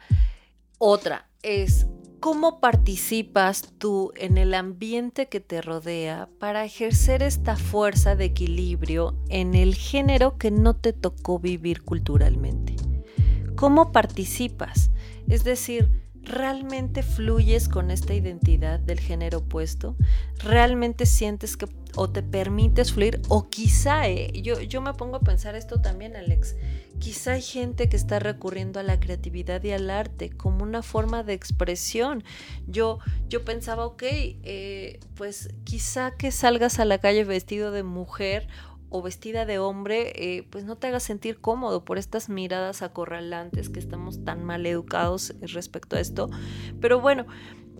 Otra 0.78 1.28
es 1.42 1.86
¿Cómo 2.20 2.58
participas 2.58 3.74
tú 3.78 4.12
en 4.16 4.38
el 4.38 4.54
ambiente 4.54 5.28
que 5.28 5.38
te 5.38 5.62
rodea 5.62 6.28
para 6.40 6.64
ejercer 6.64 7.22
esta 7.22 7.54
fuerza 7.54 8.16
de 8.16 8.24
equilibrio 8.24 9.16
en 9.28 9.54
el 9.54 9.76
género 9.76 10.36
que 10.36 10.50
no 10.50 10.74
te 10.74 10.92
tocó 10.92 11.38
vivir 11.38 11.82
culturalmente? 11.84 12.74
¿Cómo 13.54 13.92
participas? 13.92 14.90
Es 15.28 15.44
decir, 15.44 15.90
¿realmente 16.22 17.04
fluyes 17.04 17.68
con 17.68 17.92
esta 17.92 18.14
identidad 18.14 18.80
del 18.80 18.98
género 18.98 19.38
opuesto? 19.38 19.94
¿Realmente 20.38 21.06
sientes 21.06 21.56
que 21.56 21.66
o 21.94 22.10
te 22.10 22.24
permites 22.24 22.92
fluir? 22.92 23.22
O 23.28 23.48
quizá, 23.48 24.08
eh, 24.08 24.32
yo, 24.42 24.60
yo 24.60 24.80
me 24.80 24.92
pongo 24.92 25.18
a 25.18 25.20
pensar 25.20 25.54
esto 25.54 25.80
también, 25.80 26.16
Alex, 26.16 26.56
Quizá 26.98 27.32
hay 27.32 27.42
gente 27.42 27.88
que 27.88 27.96
está 27.96 28.18
recurriendo 28.18 28.80
a 28.80 28.82
la 28.82 28.98
creatividad 29.00 29.62
y 29.62 29.70
al 29.70 29.90
arte 29.90 30.30
como 30.30 30.64
una 30.64 30.82
forma 30.82 31.22
de 31.22 31.32
expresión. 31.32 32.24
Yo, 32.66 32.98
yo 33.28 33.44
pensaba, 33.44 33.86
ok, 33.86 34.02
eh, 34.02 35.00
pues 35.14 35.50
quizá 35.64 36.16
que 36.16 36.30
salgas 36.30 36.78
a 36.78 36.84
la 36.84 36.98
calle 36.98 37.24
vestido 37.24 37.70
de 37.70 37.82
mujer 37.82 38.48
o 38.90 39.02
vestida 39.02 39.44
de 39.44 39.58
hombre, 39.58 40.12
eh, 40.16 40.46
pues 40.50 40.64
no 40.64 40.76
te 40.76 40.86
hagas 40.86 41.02
sentir 41.02 41.40
cómodo 41.40 41.84
por 41.84 41.98
estas 41.98 42.28
miradas 42.28 42.82
acorralantes 42.82 43.68
que 43.68 43.78
estamos 43.78 44.24
tan 44.24 44.44
mal 44.44 44.64
educados 44.66 45.34
respecto 45.40 45.96
a 45.96 46.00
esto. 46.00 46.30
Pero 46.80 47.00
bueno, 47.00 47.26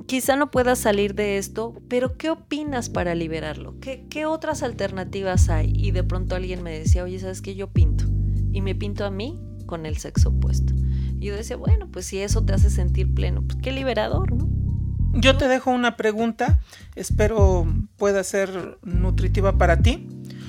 quizá 0.07 0.37
no 0.37 0.51
puedas 0.51 0.79
salir 0.79 1.15
de 1.15 1.39
esto, 1.39 1.75
pero 1.89 2.17
¿qué 2.19 2.31
opinas 2.31 2.91
para 2.91 3.15
liberarlo? 3.15 3.79
¿Qué, 3.81 4.07
¿Qué, 4.11 4.27
otras 4.27 4.63
alternativas 4.63 5.49
hay? 5.49 5.73
Y 5.75 5.93
de 5.93 6.05
pronto 6.05 6.37
alguien 6.37 6.63
me 6.63 6.79
decía, 6.79 7.05
oye, 7.05 7.19
¿sabes 7.19 7.41
qué? 7.43 7.55
Yo 7.55 7.69
pinto. 7.71 8.05
Y 8.59 8.61
me 8.61 8.75
pinto 8.75 9.05
a 9.05 9.11
mí 9.13 9.41
con 9.67 9.87
el 9.87 9.99
sexo 9.99 10.31
opuesto. 10.31 10.75
Y 11.21 11.27
yo 11.27 11.37
decía, 11.37 11.57
bueno, 11.57 11.89
pues 11.93 12.07
si 12.07 12.19
eso 12.19 12.45
te 12.45 12.55
hace 12.55 12.71
sentir 12.71 13.15
pleno, 13.15 13.43
pues 13.43 13.57
qué 13.63 13.71
liberador, 13.71 14.33
¿no? 14.33 14.49
Yo 15.15 15.37
te 15.37 15.47
dejo 15.47 15.71
una 15.71 15.97
pregunta, 15.97 16.59
espero 16.97 17.73
pueda 17.97 18.25
ser 18.25 18.81
nutritiva 18.83 19.59
para 19.59 19.81
ti. 19.81 20.09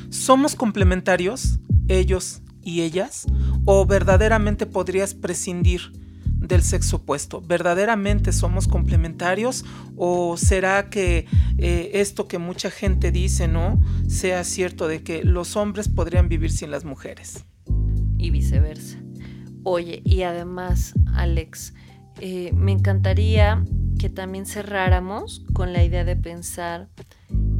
¿Somos 0.09 0.55
complementarios, 0.55 1.59
ellos 1.87 2.41
y 2.63 2.81
ellas? 2.81 3.27
¿O 3.65 3.85
verdaderamente 3.85 4.65
podrías 4.65 5.13
prescindir 5.13 5.91
del 6.23 6.63
sexo 6.63 6.95
opuesto? 6.95 7.41
¿Verdaderamente 7.41 8.33
somos 8.33 8.67
complementarios? 8.67 9.65
¿O 9.97 10.35
será 10.35 10.89
que 10.89 11.27
eh, 11.59 11.91
esto 11.93 12.27
que 12.27 12.39
mucha 12.39 12.71
gente 12.71 13.11
dice, 13.11 13.47
no, 13.47 13.79
sea 14.07 14.43
cierto 14.43 14.87
de 14.87 15.03
que 15.03 15.23
los 15.23 15.55
hombres 15.55 15.89
podrían 15.89 16.27
vivir 16.27 16.51
sin 16.51 16.71
las 16.71 16.85
mujeres? 16.85 17.45
Y 18.19 18.29
viceversa. 18.29 18.99
Oye, 19.63 20.01
y 20.05 20.21
además, 20.21 20.93
Alex, 21.13 21.73
eh, 22.21 22.51
me 22.53 22.71
encantaría 22.71 23.63
que 23.97 24.09
también 24.09 24.45
cerráramos 24.45 25.45
con 25.53 25.73
la 25.73 25.83
idea 25.83 26.05
de 26.05 26.15
pensar 26.15 26.89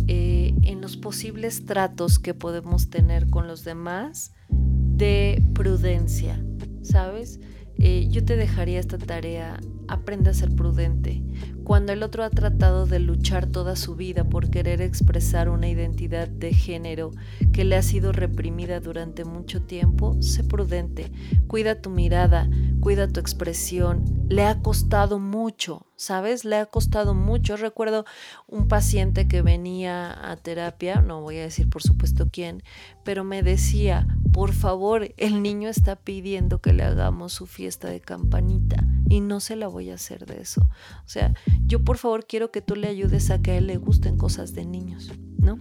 eh, 0.07 0.53
en 0.64 0.82
los 0.82 0.97
posibles 0.97 1.66
tratos 1.66 2.20
que 2.20 2.34
podemos 2.34 2.89
tener 2.89 3.30
con 3.30 3.47
los 3.47 3.64
demás 3.64 4.34
de 4.49 5.43
prudencia, 5.53 6.43
¿sabes? 6.82 7.39
Eh, 7.78 8.07
yo 8.10 8.26
te 8.26 8.36
dejaría 8.36 8.80
esta 8.80 8.97
tarea, 8.97 9.60
aprende 9.90 10.30
a 10.30 10.34
ser 10.34 10.56
prudente. 10.56 11.24
Cuando 11.64 11.94
el 11.94 12.02
otro 12.02 12.24
ha 12.24 12.30
tratado 12.30 12.86
de 12.86 13.00
luchar 13.00 13.46
toda 13.46 13.76
su 13.76 13.96
vida 13.96 14.24
por 14.24 14.50
querer 14.50 14.82
expresar 14.82 15.50
una 15.50 15.68
identidad 15.68 16.28
de 16.28 16.54
género 16.54 17.12
que 17.54 17.64
le 17.64 17.76
ha 17.76 17.84
sido 17.84 18.12
reprimida 18.12 18.80
durante 18.80 19.24
mucho 19.24 19.62
tiempo, 19.62 20.20
sé 20.22 20.44
prudente, 20.44 21.12
cuida 21.48 21.82
tu 21.82 21.90
mirada, 21.90 22.50
cuida 22.80 23.08
tu 23.08 23.20
expresión. 23.20 24.04
Le 24.30 24.46
ha 24.46 24.62
costado 24.62 25.20
mucho, 25.20 25.86
¿sabes? 25.96 26.44
Le 26.44 26.56
ha 26.56 26.66
costado 26.66 27.14
mucho. 27.14 27.56
Recuerdo 27.56 28.06
un 28.48 28.68
paciente 28.68 29.28
que 29.28 29.42
venía 29.42 30.32
a 30.32 30.38
terapia, 30.38 31.02
no 31.02 31.22
voy 31.22 31.38
a 31.38 31.44
decir 31.44 31.70
por 31.70 31.84
supuesto 31.84 32.30
quién, 32.32 32.64
pero 33.04 33.24
me 33.24 33.44
decía, 33.44 34.08
por 34.34 34.54
favor, 34.54 35.14
el 35.18 35.44
niño 35.44 35.70
está 35.70 35.96
pidiendo 35.96 36.62
que 36.62 36.74
le 36.74 36.84
hagamos 36.84 37.34
su 37.34 37.46
fiesta 37.46 37.90
de 37.90 38.02
campanita 38.02 38.88
y 39.10 39.22
no 39.22 39.39
se 39.39 39.55
la 39.55 39.68
voy 39.68 39.89
a 39.89 39.95
hacer 39.95 40.26
de 40.26 40.41
eso. 40.41 40.62
O 40.62 41.07
sea, 41.07 41.34
yo 41.66 41.84
por 41.84 41.97
favor 41.97 42.26
quiero 42.28 42.51
que 42.51 42.62
tú 42.62 42.76
le 42.76 42.88
ayudes 42.88 43.32
a 43.32 43.41
que 43.41 43.51
a 43.51 43.57
él 43.57 43.68
le 43.68 43.78
gusten 43.78 44.18
cosas 44.18 44.53
de 44.53 44.66
niños, 44.66 45.12
¿no? 45.38 45.60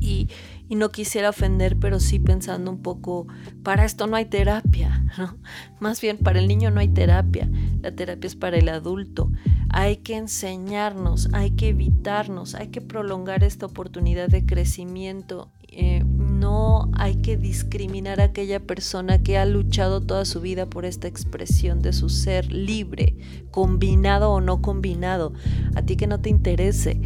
Y, 0.00 0.28
y, 0.68 0.76
no 0.76 0.90
quisiera 0.90 1.30
ofender, 1.30 1.76
pero 1.76 1.98
sí 1.98 2.20
pensando 2.20 2.70
un 2.70 2.80
poco, 2.80 3.26
para 3.64 3.84
esto 3.84 4.06
no 4.06 4.14
hay 4.14 4.26
terapia, 4.26 5.04
¿no? 5.18 5.36
Más 5.80 6.00
bien, 6.00 6.16
para 6.18 6.38
el 6.38 6.46
niño 6.46 6.70
no 6.70 6.80
hay 6.80 6.88
terapia, 6.88 7.50
la 7.82 7.90
terapia 7.90 8.28
es 8.28 8.36
para 8.36 8.56
el 8.56 8.68
adulto. 8.68 9.32
Hay 9.70 9.96
que 9.98 10.16
enseñarnos, 10.16 11.28
hay 11.32 11.50
que 11.52 11.68
evitarnos, 11.70 12.54
hay 12.54 12.68
que 12.68 12.80
prolongar 12.80 13.42
esta 13.42 13.66
oportunidad 13.66 14.28
de 14.28 14.46
crecimiento. 14.46 15.50
Eh, 15.76 16.04
no 16.04 16.88
hay 16.94 17.16
que 17.16 17.36
discriminar 17.36 18.20
a 18.20 18.24
aquella 18.24 18.60
persona 18.60 19.22
que 19.24 19.38
ha 19.38 19.44
luchado 19.44 20.00
toda 20.00 20.24
su 20.24 20.40
vida 20.40 20.66
por 20.66 20.84
esta 20.84 21.08
expresión 21.08 21.82
de 21.82 21.92
su 21.92 22.08
ser 22.10 22.52
libre, 22.52 23.16
combinado 23.50 24.30
o 24.30 24.40
no 24.40 24.62
combinado. 24.62 25.32
A 25.74 25.82
ti 25.82 25.96
que 25.96 26.06
no 26.06 26.20
te 26.20 26.30
interese 26.30 27.00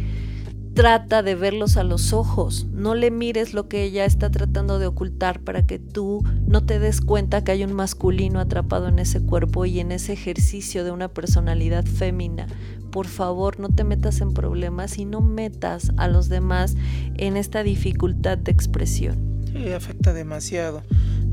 trata 0.73 1.23
de 1.23 1.35
verlos 1.35 1.77
a 1.77 1.83
los 1.83 2.13
ojos, 2.13 2.67
no 2.71 2.95
le 2.95 3.11
mires 3.11 3.53
lo 3.53 3.67
que 3.67 3.83
ella 3.83 4.05
está 4.05 4.29
tratando 4.29 4.79
de 4.79 4.87
ocultar 4.87 5.39
para 5.41 5.65
que 5.65 5.79
tú 5.79 6.23
no 6.47 6.65
te 6.65 6.79
des 6.79 7.01
cuenta 7.01 7.43
que 7.43 7.51
hay 7.51 7.63
un 7.63 7.73
masculino 7.73 8.39
atrapado 8.39 8.87
en 8.87 8.99
ese 8.99 9.21
cuerpo 9.21 9.65
y 9.65 9.79
en 9.79 9.91
ese 9.91 10.13
ejercicio 10.13 10.83
de 10.83 10.91
una 10.91 11.09
personalidad 11.09 11.85
fémina. 11.85 12.47
Por 12.91 13.07
favor, 13.07 13.59
no 13.59 13.69
te 13.69 13.83
metas 13.83 14.21
en 14.21 14.33
problemas 14.33 14.97
y 14.97 15.05
no 15.05 15.21
metas 15.21 15.91
a 15.97 16.07
los 16.07 16.29
demás 16.29 16.75
en 17.17 17.37
esta 17.37 17.63
dificultad 17.63 18.37
de 18.37 18.51
expresión. 18.51 19.43
Sí, 19.51 19.71
afecta 19.71 20.13
demasiado. 20.13 20.83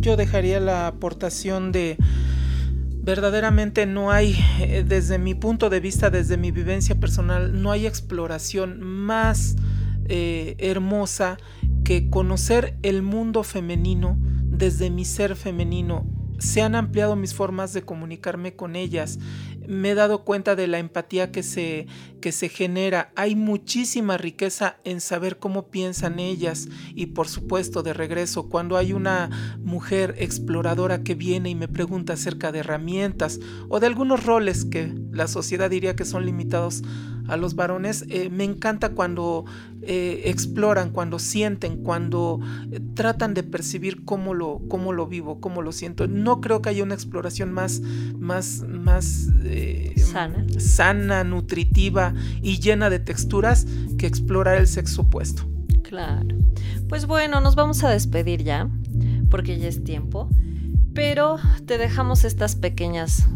Yo 0.00 0.16
dejaría 0.16 0.60
la 0.60 0.86
aportación 0.86 1.72
de 1.72 1.96
verdaderamente 3.06 3.86
no 3.86 4.10
hay, 4.10 4.36
eh, 4.58 4.84
desde 4.86 5.16
mi 5.16 5.34
punto 5.34 5.70
de 5.70 5.78
vista, 5.78 6.10
desde 6.10 6.36
mi 6.36 6.50
vivencia 6.50 6.96
personal, 6.96 7.62
no 7.62 7.70
hay 7.70 7.86
exploración 7.86 8.80
más 8.82 9.54
eh, 10.08 10.56
hermosa 10.58 11.38
que 11.84 12.10
conocer 12.10 12.76
el 12.82 13.02
mundo 13.02 13.44
femenino 13.44 14.18
desde 14.42 14.90
mi 14.90 15.04
ser 15.04 15.36
femenino. 15.36 16.15
Se 16.38 16.62
han 16.62 16.74
ampliado 16.74 17.16
mis 17.16 17.34
formas 17.34 17.72
de 17.72 17.82
comunicarme 17.82 18.54
con 18.54 18.76
ellas, 18.76 19.18
me 19.66 19.90
he 19.90 19.94
dado 19.94 20.24
cuenta 20.24 20.54
de 20.56 20.66
la 20.66 20.78
empatía 20.78 21.32
que 21.32 21.42
se, 21.42 21.86
que 22.20 22.32
se 22.32 22.48
genera. 22.48 23.12
Hay 23.16 23.34
muchísima 23.34 24.16
riqueza 24.16 24.76
en 24.84 25.00
saber 25.00 25.38
cómo 25.38 25.68
piensan 25.68 26.18
ellas 26.18 26.68
y 26.94 27.06
por 27.06 27.28
supuesto 27.28 27.82
de 27.82 27.92
regreso 27.92 28.48
cuando 28.48 28.76
hay 28.76 28.92
una 28.92 29.56
mujer 29.58 30.14
exploradora 30.18 31.02
que 31.02 31.14
viene 31.14 31.50
y 31.50 31.54
me 31.54 31.68
pregunta 31.68 32.14
acerca 32.14 32.52
de 32.52 32.60
herramientas 32.60 33.40
o 33.68 33.80
de 33.80 33.86
algunos 33.86 34.24
roles 34.24 34.64
que 34.64 34.94
la 35.10 35.28
sociedad 35.28 35.70
diría 35.70 35.96
que 35.96 36.04
son 36.04 36.26
limitados 36.26 36.82
a 37.28 37.36
los 37.36 37.54
varones, 37.54 38.04
eh, 38.08 38.30
me 38.30 38.44
encanta 38.44 38.90
cuando 38.90 39.44
eh, 39.82 40.22
exploran, 40.26 40.90
cuando 40.90 41.18
sienten, 41.18 41.82
cuando 41.82 42.40
eh, 42.70 42.80
tratan 42.94 43.34
de 43.34 43.42
percibir 43.42 44.04
cómo 44.04 44.34
lo, 44.34 44.60
cómo 44.68 44.92
lo 44.92 45.06
vivo, 45.06 45.40
cómo 45.40 45.62
lo 45.62 45.72
siento. 45.72 46.06
No 46.06 46.40
creo 46.40 46.62
que 46.62 46.70
haya 46.70 46.82
una 46.82 46.94
exploración 46.94 47.52
más, 47.52 47.80
más, 48.18 48.64
más 48.68 49.28
sana. 49.96 50.46
sana, 50.58 51.24
nutritiva 51.24 52.14
y 52.42 52.58
llena 52.58 52.90
de 52.90 52.98
texturas 52.98 53.66
que 53.98 54.06
explorar 54.06 54.58
el 54.58 54.66
sexo 54.66 55.02
opuesto. 55.02 55.46
Claro. 55.82 56.26
Pues 56.88 57.06
bueno, 57.06 57.40
nos 57.40 57.54
vamos 57.54 57.84
a 57.84 57.90
despedir 57.90 58.42
ya, 58.42 58.68
porque 59.30 59.58
ya 59.58 59.68
es 59.68 59.84
tiempo, 59.84 60.28
pero 60.94 61.36
te 61.66 61.78
dejamos 61.78 62.24
estas 62.24 62.56
pequeñas 62.56 63.28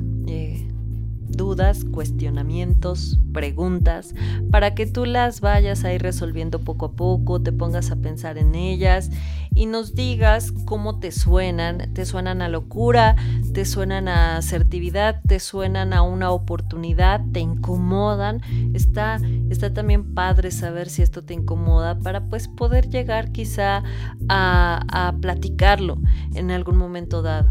dudas, 1.41 1.87
cuestionamientos, 1.87 3.19
preguntas, 3.33 4.15
para 4.51 4.75
que 4.75 4.85
tú 4.85 5.07
las 5.07 5.41
vayas 5.41 5.85
a 5.85 5.95
ir 5.95 6.03
resolviendo 6.03 6.59
poco 6.59 6.85
a 6.85 6.93
poco, 6.93 7.41
te 7.41 7.51
pongas 7.51 7.91
a 7.91 7.97
pensar 7.97 8.37
en 8.37 8.55
ellas 8.55 9.11
y 9.55 9.65
nos 9.65 9.95
digas 9.95 10.53
cómo 10.67 10.99
te 10.99 11.11
suenan. 11.11 11.95
¿Te 11.95 12.05
suenan 12.05 12.43
a 12.43 12.51
locura? 12.51 13.17
¿Te 13.55 13.65
suenan 13.65 14.07
a 14.07 14.37
asertividad? 14.37 15.23
¿Te 15.27 15.41
suenan 15.41 15.95
a 15.95 16.03
una 16.03 16.31
oportunidad? 16.31 17.23
¿Te 17.33 17.41
incomodan? 17.41 18.43
Está, 18.75 19.19
está 19.49 19.73
también 19.73 20.13
padre 20.13 20.51
saber 20.51 20.91
si 20.91 21.01
esto 21.01 21.25
te 21.25 21.33
incomoda 21.33 21.99
para 21.99 22.27
pues 22.27 22.49
poder 22.49 22.91
llegar 22.91 23.33
quizá 23.33 23.83
a, 24.29 25.09
a 25.09 25.17
platicarlo 25.17 25.97
en 26.35 26.51
algún 26.51 26.77
momento 26.77 27.23
dado. 27.23 27.51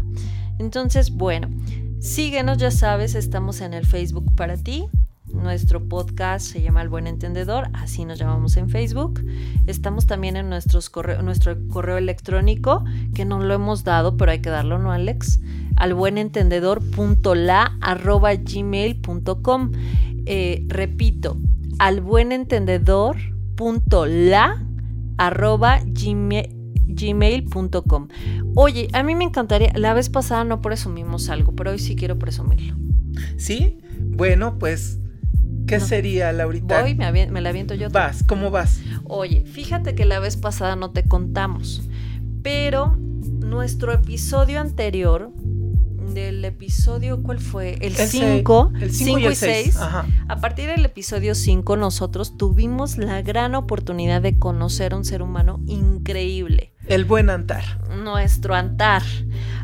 Entonces, 0.60 1.10
bueno, 1.10 1.48
Síguenos, 2.00 2.56
ya 2.56 2.70
sabes, 2.70 3.14
estamos 3.14 3.60
en 3.60 3.74
el 3.74 3.84
Facebook 3.84 4.34
para 4.34 4.56
ti. 4.56 4.88
Nuestro 5.26 5.86
podcast 5.86 6.46
se 6.46 6.62
llama 6.62 6.80
El 6.80 6.88
Buen 6.88 7.06
Entendedor, 7.06 7.68
así 7.74 8.06
nos 8.06 8.18
llamamos 8.18 8.56
en 8.56 8.70
Facebook. 8.70 9.22
Estamos 9.66 10.06
también 10.06 10.36
en 10.36 10.48
nuestros 10.48 10.90
nuestro 11.22 11.58
correo 11.68 11.98
electrónico, 11.98 12.86
que 13.14 13.26
no 13.26 13.38
lo 13.38 13.52
hemos 13.52 13.84
dado, 13.84 14.16
pero 14.16 14.32
hay 14.32 14.40
que 14.40 14.48
darlo, 14.48 14.78
¿no, 14.78 14.92
Alex? 14.92 15.40
Al 15.76 15.92
buenentendedor.la 15.92 17.76
arroba 17.82 18.34
gmail.com. 18.34 19.72
Eh, 20.24 20.64
repito, 20.68 21.36
al 21.78 22.00
buenentendedor.la 22.00 24.64
arroba 25.18 25.80
gmail 25.84 26.59
gmail.com. 26.94 28.08
Oye, 28.54 28.88
a 28.92 29.02
mí 29.02 29.14
me 29.14 29.24
encantaría, 29.24 29.72
la 29.74 29.94
vez 29.94 30.08
pasada 30.08 30.44
no 30.44 30.60
presumimos 30.60 31.28
algo, 31.28 31.54
pero 31.54 31.70
hoy 31.70 31.78
sí 31.78 31.96
quiero 31.96 32.18
presumirlo. 32.18 32.76
¿Sí? 33.36 33.78
Bueno, 34.00 34.58
pues, 34.58 34.98
¿qué 35.66 35.80
sería, 35.80 36.32
Laurita? 36.32 36.82
Voy, 36.82 36.94
me, 36.94 37.26
me, 37.26 37.40
la 37.40 37.48
aviento 37.48 37.74
yo. 37.74 37.90
Vas, 37.90 38.22
¿cómo 38.22 38.50
vas? 38.50 38.80
Oye, 39.04 39.44
fíjate 39.44 39.94
que 39.94 40.04
la 40.04 40.20
vez 40.20 40.36
pasada 40.36 40.76
no 40.76 40.90
te 40.90 41.04
contamos, 41.04 41.82
pero 42.42 42.96
nuestro 43.40 43.92
episodio 43.92 44.60
anterior 44.60 45.32
del 46.14 46.44
episodio, 46.44 47.22
¿cuál 47.22 47.38
fue? 47.38 47.78
El 47.80 47.94
5. 47.94 48.72
El 48.80 48.92
5 48.92 49.30
y 49.30 49.34
6. 49.34 49.78
A 50.28 50.40
partir 50.40 50.68
del 50.68 50.84
episodio 50.84 51.34
5 51.34 51.76
nosotros 51.76 52.36
tuvimos 52.36 52.98
la 52.98 53.22
gran 53.22 53.54
oportunidad 53.54 54.22
de 54.22 54.38
conocer 54.38 54.92
a 54.92 54.96
un 54.96 55.04
ser 55.04 55.22
humano 55.22 55.60
increíble 55.66 56.72
El 56.90 57.04
buen 57.04 57.30
Antar. 57.30 57.62
Nuestro 58.02 58.56
Antar. 58.56 59.02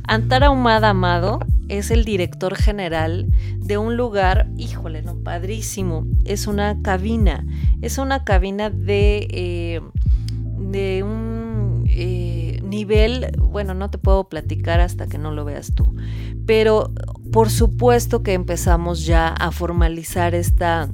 Antar 0.06 0.44
Ahumada 0.44 0.90
Amado 0.90 1.40
es 1.68 1.90
el 1.90 2.04
director 2.04 2.54
general 2.54 3.26
de 3.56 3.78
un 3.78 3.96
lugar, 3.96 4.46
híjole, 4.56 5.02
no, 5.02 5.16
padrísimo. 5.16 6.06
Es 6.24 6.46
una 6.46 6.80
cabina. 6.82 7.44
Es 7.82 7.98
una 7.98 8.22
cabina 8.22 8.70
de, 8.70 9.26
eh, 9.28 9.80
de 10.70 11.02
un 11.02 11.86
eh, 11.88 12.60
nivel, 12.62 13.32
bueno, 13.40 13.74
no 13.74 13.90
te 13.90 13.98
puedo 13.98 14.28
platicar 14.28 14.78
hasta 14.78 15.08
que 15.08 15.18
no 15.18 15.32
lo 15.32 15.44
veas 15.44 15.74
tú. 15.74 15.96
Pero 16.46 16.92
por 17.32 17.50
supuesto 17.50 18.22
que 18.22 18.34
empezamos 18.34 19.04
ya 19.04 19.30
a 19.30 19.50
formalizar 19.50 20.36
esta 20.36 20.90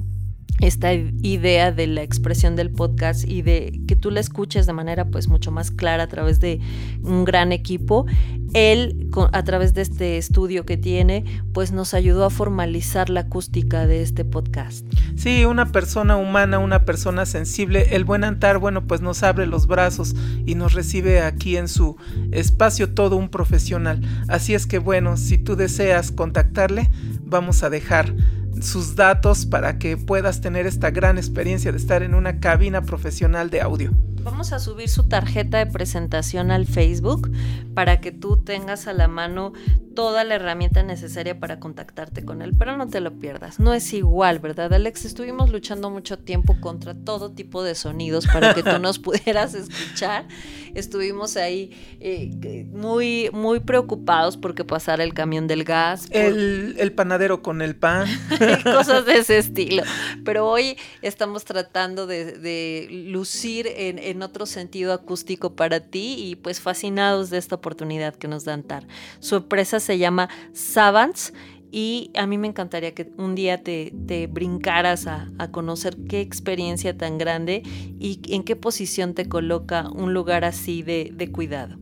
esta 0.59 0.93
idea 0.93 1.71
de 1.71 1.87
la 1.87 2.03
expresión 2.03 2.55
del 2.55 2.71
podcast 2.71 3.27
y 3.27 3.41
de 3.41 3.81
que 3.87 3.95
tú 3.95 4.11
la 4.11 4.19
escuches 4.19 4.65
de 4.65 4.73
manera 4.73 5.05
pues 5.05 5.27
mucho 5.27 5.51
más 5.51 5.71
clara 5.71 6.03
a 6.03 6.07
través 6.07 6.39
de 6.39 6.59
un 7.01 7.25
gran 7.25 7.51
equipo. 7.51 8.05
Él, 8.53 9.09
a 9.31 9.43
través 9.43 9.73
de 9.73 9.81
este 9.81 10.17
estudio 10.17 10.65
que 10.65 10.77
tiene, 10.77 11.25
pues 11.53 11.71
nos 11.71 11.93
ayudó 11.93 12.23
a 12.25 12.29
formalizar 12.29 13.09
la 13.09 13.21
acústica 13.21 13.87
de 13.87 14.03
este 14.03 14.25
podcast. 14.25 14.85
Sí, 15.15 15.43
una 15.43 15.71
persona 15.71 16.17
humana, 16.17 16.59
una 16.59 16.85
persona 16.85 17.25
sensible. 17.25 17.95
El 17.95 18.05
buen 18.05 18.23
Antar, 18.23 18.59
bueno, 18.59 18.85
pues 18.85 19.01
nos 19.01 19.23
abre 19.23 19.47
los 19.47 19.67
brazos 19.67 20.15
y 20.45 20.55
nos 20.55 20.73
recibe 20.73 21.21
aquí 21.21 21.57
en 21.57 21.67
su 21.67 21.97
espacio 22.31 22.93
todo 22.93 23.15
un 23.15 23.29
profesional. 23.29 24.01
Así 24.27 24.53
es 24.53 24.67
que 24.67 24.77
bueno, 24.77 25.17
si 25.17 25.39
tú 25.39 25.55
deseas 25.55 26.11
contactarle, 26.11 26.89
vamos 27.25 27.63
a 27.63 27.69
dejar 27.69 28.13
sus 28.61 28.95
datos 28.95 29.45
para 29.45 29.77
que 29.77 29.97
puedas 29.97 30.41
tener 30.41 30.67
esta 30.67 30.91
gran 30.91 31.17
experiencia 31.17 31.71
de 31.71 31.77
estar 31.77 32.03
en 32.03 32.13
una 32.13 32.39
cabina 32.39 32.81
profesional 32.81 33.49
de 33.49 33.61
audio. 33.61 33.91
Vamos 34.23 34.53
a 34.53 34.59
subir 34.59 34.87
su 34.87 35.03
tarjeta 35.09 35.57
de 35.57 35.65
presentación 35.65 36.49
al 36.51 36.65
Facebook 36.65 37.29
para 37.73 37.99
que 37.99 38.11
tú 38.11 38.37
tengas 38.37 38.87
a 38.87 38.93
la 38.93 39.07
mano 39.07 39.53
toda 39.95 40.23
la 40.23 40.35
herramienta 40.35 40.81
necesaria 40.83 41.39
para 41.39 41.59
contactarte 41.59 42.23
con 42.25 42.41
él, 42.41 42.53
pero 42.57 42.77
no 42.77 42.87
te 42.87 42.99
lo 42.99 43.19
pierdas. 43.19 43.59
No 43.59 43.73
es 43.73 43.93
igual, 43.93 44.39
¿verdad, 44.39 44.73
Alex? 44.73 45.05
Estuvimos 45.05 45.51
luchando 45.51 45.89
mucho 45.89 46.17
tiempo 46.17 46.59
contra 46.59 46.95
todo 46.95 47.31
tipo 47.31 47.63
de 47.63 47.75
sonidos 47.75 48.25
para 48.27 48.53
que 48.53 48.63
tú 48.63 48.79
nos 48.79 48.99
pudieras 49.03 49.53
escuchar. 49.53 50.25
Estuvimos 50.73 51.37
ahí 51.37 51.71
eh, 51.99 52.65
muy, 52.71 53.29
muy 53.33 53.59
preocupados 53.59 54.37
porque 54.37 54.63
pasara 54.63 55.03
el 55.03 55.13
camión 55.13 55.47
del 55.47 55.63
gas. 55.63 56.07
El, 56.09 56.91
panadero 56.95 57.41
con 57.41 57.61
el 57.61 57.75
pan. 57.75 58.07
Cosas 58.63 59.05
de 59.05 59.17
ese 59.17 59.37
estilo. 59.39 59.83
Pero 60.23 60.47
hoy 60.47 60.77
estamos 61.01 61.45
tratando 61.45 62.07
de, 62.07 62.87
lucir 62.89 63.67
en, 63.67 63.99
en 63.99 64.12
otro 64.21 64.45
sentido 64.45 64.93
acústico 64.93 65.55
para 65.55 65.79
ti 65.79 66.15
y 66.19 66.35
pues 66.35 66.61
fascinados 66.61 67.29
de 67.29 67.37
esta 67.37 67.55
oportunidad 67.55 68.15
que 68.15 68.27
nos 68.27 68.45
dan 68.45 68.63
TAR. 68.63 68.87
Su 69.19 69.37
empresa 69.37 69.79
se 69.79 69.97
llama 69.97 70.29
Savants 70.53 71.33
y 71.71 72.11
a 72.15 72.27
mí 72.27 72.37
me 72.37 72.47
encantaría 72.47 72.93
que 72.93 73.11
un 73.17 73.33
día 73.33 73.63
te, 73.63 73.91
brincaras 74.31 75.07
a, 75.07 75.27
conocer 75.51 75.97
qué 76.07 76.21
experiencia 76.21 76.95
tan 76.95 77.17
grande 77.17 77.63
y 77.99 78.21
en 78.29 78.43
qué 78.43 78.55
posición 78.55 79.15
te 79.15 79.27
coloca 79.27 79.89
un 79.89 80.13
lugar 80.13 80.45
así 80.45 80.83
de, 80.83 81.11
de 81.11 81.31
cuidado. 81.31 81.75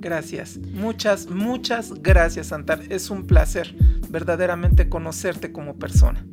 Gracias, 0.00 0.58
muchas, 0.58 1.28
muchas 1.28 1.92
gracias, 2.02 2.52
Antar. 2.52 2.80
Es 2.88 3.08
un 3.08 3.26
placer 3.26 3.76
verdaderamente 4.08 4.88
conocerte 4.88 5.52
como 5.52 5.76
persona. 5.76 6.26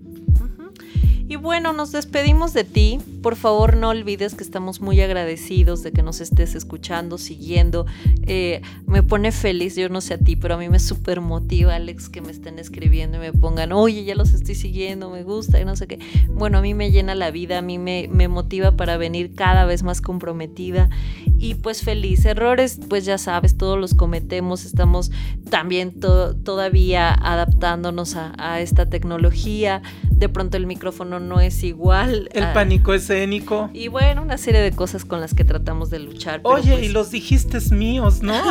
Y 1.30 1.36
bueno, 1.36 1.74
nos 1.74 1.92
despedimos 1.92 2.54
de 2.54 2.64
ti. 2.64 3.00
Por 3.22 3.36
favor, 3.36 3.76
no 3.76 3.90
olvides 3.90 4.34
que 4.34 4.44
estamos 4.44 4.80
muy 4.80 5.02
agradecidos 5.02 5.84
de 5.84 5.92
que 5.92 6.02
nos 6.02 6.22
estés 6.22 6.56
escuchando, 6.56 7.18
siguiendo. 7.18 7.86
Eh, 8.28 8.62
me 8.86 9.04
pone 9.04 9.34
feliz, 9.34 9.76
yo 9.76 9.90
no 9.90 10.00
sé 10.00 10.14
a 10.14 10.18
ti, 10.18 10.38
pero 10.38 10.54
a 10.54 10.58
mí 10.58 10.70
me 10.70 10.80
súper 10.80 11.20
motiva, 11.20 11.76
Alex, 11.76 12.08
que 12.08 12.22
me 12.22 12.32
estén 12.32 12.60
escribiendo 12.60 13.18
y 13.18 13.20
me 13.20 13.34
pongan, 13.34 13.74
oye, 13.74 14.06
ya 14.06 14.16
los 14.16 14.34
estoy 14.34 14.56
siguiendo, 14.56 15.10
me 15.10 15.24
gusta 15.24 15.60
y 15.60 15.66
no 15.66 15.76
sé 15.76 15.88
qué. 15.88 16.00
Bueno, 16.30 16.60
a 16.60 16.62
mí 16.62 16.74
me 16.74 16.92
llena 16.92 17.14
la 17.14 17.30
vida, 17.30 17.58
a 17.58 17.62
mí 17.62 17.78
me, 17.78 18.08
motiva 18.30 18.78
para 18.78 18.96
venir 18.96 19.36
cada 19.36 19.66
vez 19.66 19.84
más 19.84 20.00
comprometida 20.00 20.90
y 21.38 21.56
pues 21.56 21.82
feliz. 21.82 22.24
Errores, 22.24 22.80
pues 22.88 23.04
ya 23.04 23.18
sabes, 23.18 23.58
todos 23.58 23.78
los 23.78 23.94
cometemos, 23.94 24.64
estamos 24.64 25.12
también 25.50 25.94
todavía 26.00 27.14
adaptándonos 27.14 28.16
a 28.16 28.62
esta 28.62 28.86
tecnología. 28.86 29.82
De 30.18 30.30
pronto 30.30 30.57
el 30.57 30.65
micrófono 30.65 31.20
no 31.20 31.39
es 31.39 31.63
igual. 31.63 32.28
El 32.34 32.51
pánico 32.51 32.93
escénico. 32.93 33.70
Y 33.72 33.88
bueno, 33.88 34.24
una 34.24 34.39
serie 34.39 34.61
de 34.61 34.72
cosas 34.72 35.05
con 35.05 35.22
las 35.22 35.36
que 35.36 35.43
tratamos 35.43 35.91
de 35.91 35.99
luchar. 35.99 36.41
Oye, 36.43 36.74
y 36.74 36.78
pues 36.78 36.91
los 36.91 37.11
dijiste 37.11 37.59
míos, 37.72 38.24
¿no? 38.24 38.34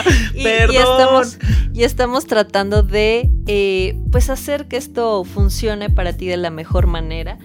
y, 0.34 0.42
Perdón. 0.42 1.24
Y 1.72 1.84
estamos, 1.84 2.26
tratando 2.26 2.82
de 2.82 3.30
eh, 3.46 3.96
pues 4.10 4.28
hacer 4.28 4.66
que 4.66 4.76
esto 4.76 5.22
funcione 5.22 5.88
para 5.88 6.12
ti 6.14 6.26
de 6.26 6.36
la 6.36 6.50
mejor 6.50 6.88
manera. 6.88 7.38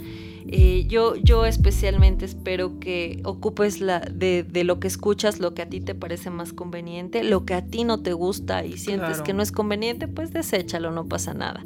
Eh, 0.47 0.85
yo, 0.87 1.15
yo 1.15 1.45
especialmente 1.45 2.25
espero 2.25 2.79
que 2.79 3.21
ocupes 3.23 3.79
la, 3.79 3.99
de, 3.99 4.45
lo 4.63 4.79
que 4.79 4.87
escuchas 4.87 5.39
lo 5.39 5.53
que 5.53 5.61
a 5.61 5.69
ti 5.69 5.79
te 5.81 5.95
parece 5.95 6.29
más 6.29 6.53
conveniente, 6.53 7.23
lo 7.23 7.45
que 7.45 7.53
a 7.53 7.65
ti 7.65 7.83
no 7.83 8.01
te 8.01 8.13
gusta 8.13 8.65
y 8.65 8.77
sientes 8.77 9.21
que 9.21 9.33
no 9.33 9.41
es 9.41 9.51
conveniente, 9.51 10.07
pues 10.07 10.31
deséchalo, 10.31 10.91
no 10.91 11.05
pasa 11.05 11.33
nada. 11.33 11.63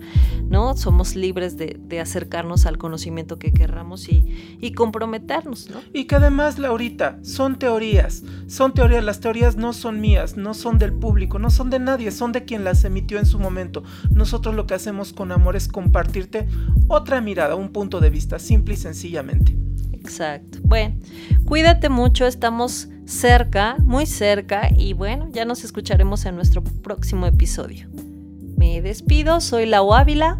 ¿no? 0.49 0.75
Somos 0.77 1.15
libres 1.15 1.57
de, 1.57 1.77
acercarnos 1.99 2.67
al 2.67 2.77
conocimiento 2.77 3.39
que 3.39 3.51
querramos 3.51 4.07
y, 4.07 4.57
y 4.61 4.73
comprometernos. 4.73 5.69
¿no? 5.69 5.81
Y 5.93 6.05
que 6.05 6.15
además, 6.15 6.59
Laurita, 6.59 7.17
son 7.23 7.57
teorías, 7.57 8.23
son 8.45 8.73
teorías, 8.73 9.03
las 9.03 9.19
teorías 9.19 9.55
no 9.55 9.73
son 9.73 9.99
mías, 9.99 10.37
no 10.37 10.53
son 10.53 10.77
del 10.77 10.93
público, 10.93 11.39
no 11.39 11.49
son 11.49 11.71
de 11.71 11.79
nadie, 11.79 12.11
son 12.11 12.31
de 12.31 12.45
quien 12.45 12.63
las 12.63 12.83
emitió 12.83 13.17
en 13.17 13.25
su 13.25 13.39
momento. 13.39 13.83
Nosotros 14.11 14.53
lo 14.53 14.67
que 14.67 14.75
hacemos 14.75 15.11
con 15.11 15.31
amor 15.31 15.55
es 15.55 15.67
compartirte 15.67 16.47
otra 16.87 17.19
mirada, 17.19 17.55
un 17.55 17.69
punto 17.69 17.99
de 17.99 18.11
vista 18.11 18.37
simple 18.37 18.66
sencillamente. 18.75 19.55
Exacto. 19.93 20.59
Bueno, 20.63 20.95
cuídate 21.45 21.89
mucho, 21.89 22.27
estamos 22.27 22.89
cerca, 23.05 23.77
muy 23.79 24.05
cerca 24.05 24.69
y 24.75 24.93
bueno, 24.93 25.29
ya 25.31 25.45
nos 25.45 25.63
escucharemos 25.63 26.25
en 26.25 26.35
nuestro 26.35 26.63
próximo 26.63 27.25
episodio. 27.25 27.87
Me 28.57 28.81
despido, 28.81 29.39
soy 29.41 29.65
Lau 29.65 29.93
Ávila. 29.93 30.39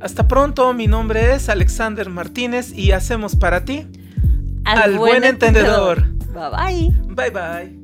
Hasta 0.00 0.28
pronto, 0.28 0.72
mi 0.74 0.86
nombre 0.86 1.34
es 1.34 1.48
Alexander 1.48 2.10
Martínez 2.10 2.72
y 2.76 2.92
hacemos 2.92 3.36
para 3.36 3.64
ti 3.64 3.86
al, 4.64 4.98
buen, 4.98 5.24
entendedor. 5.24 6.06
Bye 6.32 6.50
bye. 6.50 7.14
Bye 7.14 7.30
bye. 7.30 7.83